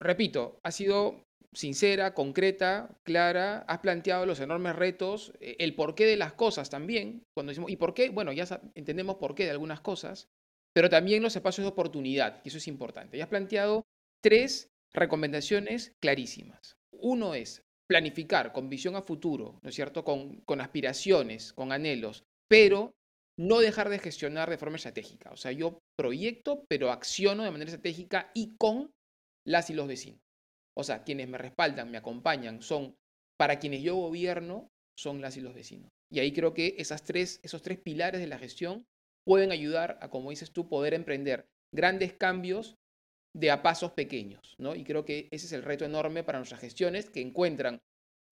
repito, 0.00 0.58
ha 0.64 0.70
sido 0.70 1.24
sincera, 1.52 2.14
concreta, 2.14 2.98
clara, 3.04 3.64
has 3.68 3.78
planteado 3.78 4.26
los 4.26 4.40
enormes 4.40 4.74
retos, 4.74 5.32
eh, 5.40 5.56
el 5.58 5.74
porqué 5.74 6.04
de 6.04 6.16
las 6.16 6.32
cosas 6.32 6.68
también, 6.70 7.22
cuando 7.34 7.50
decimos, 7.50 7.70
¿y 7.70 7.76
por 7.76 7.94
qué? 7.94 8.10
Bueno, 8.10 8.32
ya 8.32 8.60
entendemos 8.74 9.16
por 9.16 9.34
qué 9.34 9.44
de 9.44 9.50
algunas 9.50 9.80
cosas, 9.80 10.28
pero 10.74 10.90
también 10.90 11.22
los 11.22 11.36
espacios 11.36 11.64
de 11.64 11.70
oportunidad, 11.70 12.40
y 12.44 12.48
eso 12.48 12.58
es 12.58 12.66
importante. 12.66 13.16
Ya 13.16 13.24
has 13.24 13.30
planteado 13.30 13.84
tres 14.22 14.68
recomendaciones 14.92 15.92
clarísimas. 16.02 16.76
Uno 16.92 17.34
es 17.34 17.62
planificar 17.88 18.52
con 18.52 18.68
visión 18.68 18.96
a 18.96 19.02
futuro, 19.02 19.58
¿no 19.62 19.68
es 19.68 19.74
cierto? 19.76 20.04
Con 20.04 20.60
aspiraciones, 20.60 21.52
con 21.52 21.70
anhelos, 21.70 22.24
pero 22.48 22.94
no 23.38 23.60
dejar 23.60 23.88
de 23.88 23.98
gestionar 23.98 24.48
de 24.48 24.58
forma 24.58 24.76
estratégica. 24.76 25.30
O 25.30 25.36
sea, 25.36 25.52
yo 25.52 25.78
proyecto, 25.96 26.64
pero 26.68 26.90
acciono 26.90 27.42
de 27.42 27.50
manera 27.50 27.70
estratégica 27.70 28.30
y 28.34 28.56
con 28.56 28.90
las 29.46 29.70
y 29.70 29.74
los 29.74 29.88
vecinos. 29.88 30.20
O 30.76 30.84
sea, 30.84 31.04
quienes 31.04 31.28
me 31.28 31.38
respaldan, 31.38 31.90
me 31.90 31.98
acompañan, 31.98 32.62
son 32.62 32.96
para 33.38 33.58
quienes 33.58 33.82
yo 33.82 33.96
gobierno, 33.96 34.68
son 34.96 35.20
las 35.20 35.36
y 35.36 35.40
los 35.40 35.54
vecinos. 35.54 35.90
Y 36.10 36.20
ahí 36.20 36.32
creo 36.32 36.54
que 36.54 36.76
esas 36.78 37.02
tres, 37.02 37.40
esos 37.42 37.62
tres 37.62 37.78
pilares 37.78 38.20
de 38.20 38.26
la 38.26 38.38
gestión 38.38 38.84
pueden 39.26 39.50
ayudar 39.50 39.98
a, 40.00 40.10
como 40.10 40.30
dices 40.30 40.52
tú, 40.52 40.68
poder 40.68 40.94
emprender 40.94 41.46
grandes 41.72 42.12
cambios 42.12 42.76
de 43.34 43.50
a 43.50 43.62
pasos 43.62 43.92
pequeños. 43.92 44.54
¿no? 44.58 44.74
Y 44.74 44.84
creo 44.84 45.04
que 45.04 45.28
ese 45.32 45.46
es 45.46 45.52
el 45.52 45.62
reto 45.62 45.84
enorme 45.84 46.22
para 46.22 46.38
nuestras 46.38 46.60
gestiones, 46.60 47.10
que 47.10 47.20
encuentran 47.20 47.80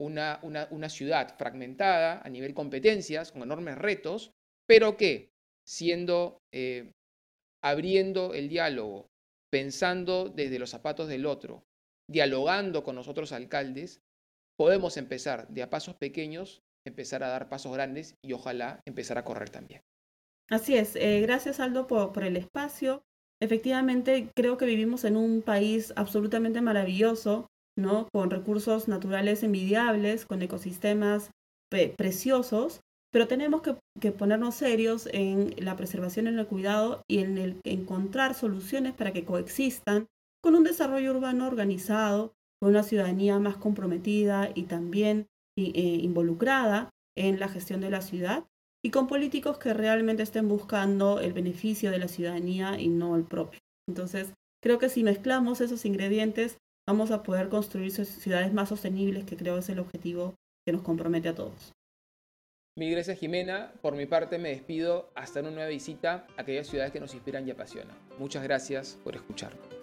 una, 0.00 0.40
una, 0.42 0.88
ciudad 0.88 1.36
fragmentada 1.36 2.20
a 2.24 2.28
nivel 2.28 2.54
competencias, 2.54 3.30
con 3.30 3.42
enormes 3.42 3.78
retos, 3.78 4.32
pero 4.66 4.96
que 4.96 5.30
siendo, 5.66 6.40
eh, 6.52 6.92
abriendo 7.62 8.34
el 8.34 8.48
diálogo, 8.48 9.08
pensando 9.50 10.28
desde 10.28 10.58
los 10.58 10.70
zapatos 10.70 11.08
del 11.08 11.26
otro, 11.26 11.64
dialogando 12.08 12.82
con 12.82 12.96
nosotros 12.96 13.32
alcaldes, 13.32 14.00
podemos 14.58 14.96
empezar 14.96 15.48
de 15.48 15.62
a 15.62 15.70
pasos 15.70 15.94
pequeños, 15.94 16.62
empezar 16.86 17.22
a 17.22 17.28
dar 17.28 17.48
pasos 17.48 17.72
grandes 17.72 18.16
y 18.24 18.32
ojalá 18.32 18.80
empezar 18.86 19.18
a 19.18 19.24
correr 19.24 19.50
también. 19.50 19.82
Así 20.50 20.76
es, 20.76 20.96
eh, 20.96 21.20
gracias 21.20 21.60
Aldo 21.60 21.86
por, 21.86 22.24
el 22.24 22.36
espacio. 22.36 23.02
Efectivamente, 23.40 24.30
creo 24.36 24.56
que 24.56 24.66
vivimos 24.66 25.04
en 25.04 25.16
un 25.16 25.42
país 25.42 25.92
absolutamente 25.96 26.60
maravilloso, 26.60 27.46
¿no? 27.76 28.08
Con 28.12 28.30
recursos 28.30 28.86
naturales 28.88 29.42
envidiables, 29.42 30.26
con 30.26 30.42
ecosistemas 30.42 31.30
preciosos, 31.96 32.80
pero 33.12 33.28
tenemos 33.28 33.60
que, 33.62 34.12
ponernos 34.12 34.54
serios 34.54 35.08
en 35.12 35.54
la 35.58 35.76
preservación, 35.76 36.26
en 36.26 36.38
el 36.38 36.46
cuidado 36.46 37.02
y 37.08 37.18
en 37.18 37.38
el 37.38 37.60
encontrar 37.62 38.34
soluciones 38.34 38.94
para 38.94 39.12
que 39.12 39.24
coexistan 39.24 40.06
con 40.42 40.56
un 40.56 40.64
desarrollo 40.64 41.12
urbano 41.12 41.46
organizado, 41.46 42.32
con 42.60 42.70
una 42.70 42.82
ciudadanía 42.82 43.38
más 43.38 43.56
comprometida 43.56 44.50
y 44.54 44.64
también 44.64 45.26
eh, 45.58 45.98
involucrada 46.02 46.90
en 47.16 47.38
la 47.38 47.48
gestión 47.48 47.80
de 47.80 47.90
la 47.90 48.00
ciudad 48.00 48.44
y 48.82 48.90
con 48.90 49.06
políticos 49.06 49.58
que 49.58 49.74
realmente 49.74 50.22
estén 50.22 50.48
buscando 50.48 51.20
el 51.20 51.34
beneficio 51.34 51.90
de 51.90 51.98
la 51.98 52.08
ciudadanía 52.08 52.80
y 52.80 52.88
no 52.88 53.14
el 53.14 53.24
propio. 53.24 53.60
Entonces, 53.86 54.32
creo 54.62 54.78
que 54.78 54.88
si 54.88 55.04
mezclamos 55.04 55.60
esos 55.60 55.84
ingredientes, 55.84 56.58
vamos 56.88 57.10
a 57.10 57.22
poder 57.22 57.50
construir 57.50 57.92
ciudades 57.92 58.52
más 58.52 58.70
sostenibles, 58.70 59.24
que 59.24 59.36
creo 59.36 59.58
es 59.58 59.68
el 59.68 59.78
objetivo 59.78 60.34
que 60.66 60.72
nos 60.72 60.82
compromete 60.82 61.28
a 61.28 61.34
todos. 61.34 61.72
Mil 62.74 62.90
gracias 62.90 63.18
Jimena. 63.18 63.74
Por 63.82 63.94
mi 63.94 64.06
parte 64.06 64.38
me 64.38 64.48
despido 64.48 65.12
hasta 65.14 65.40
una 65.40 65.50
nueva 65.50 65.68
visita 65.68 66.26
a 66.38 66.40
aquellas 66.40 66.66
ciudades 66.66 66.90
que 66.90 67.00
nos 67.00 67.12
inspiran 67.12 67.46
y 67.46 67.50
apasionan. 67.50 67.98
Muchas 68.18 68.42
gracias 68.42 68.98
por 69.04 69.14
escucharme. 69.14 69.81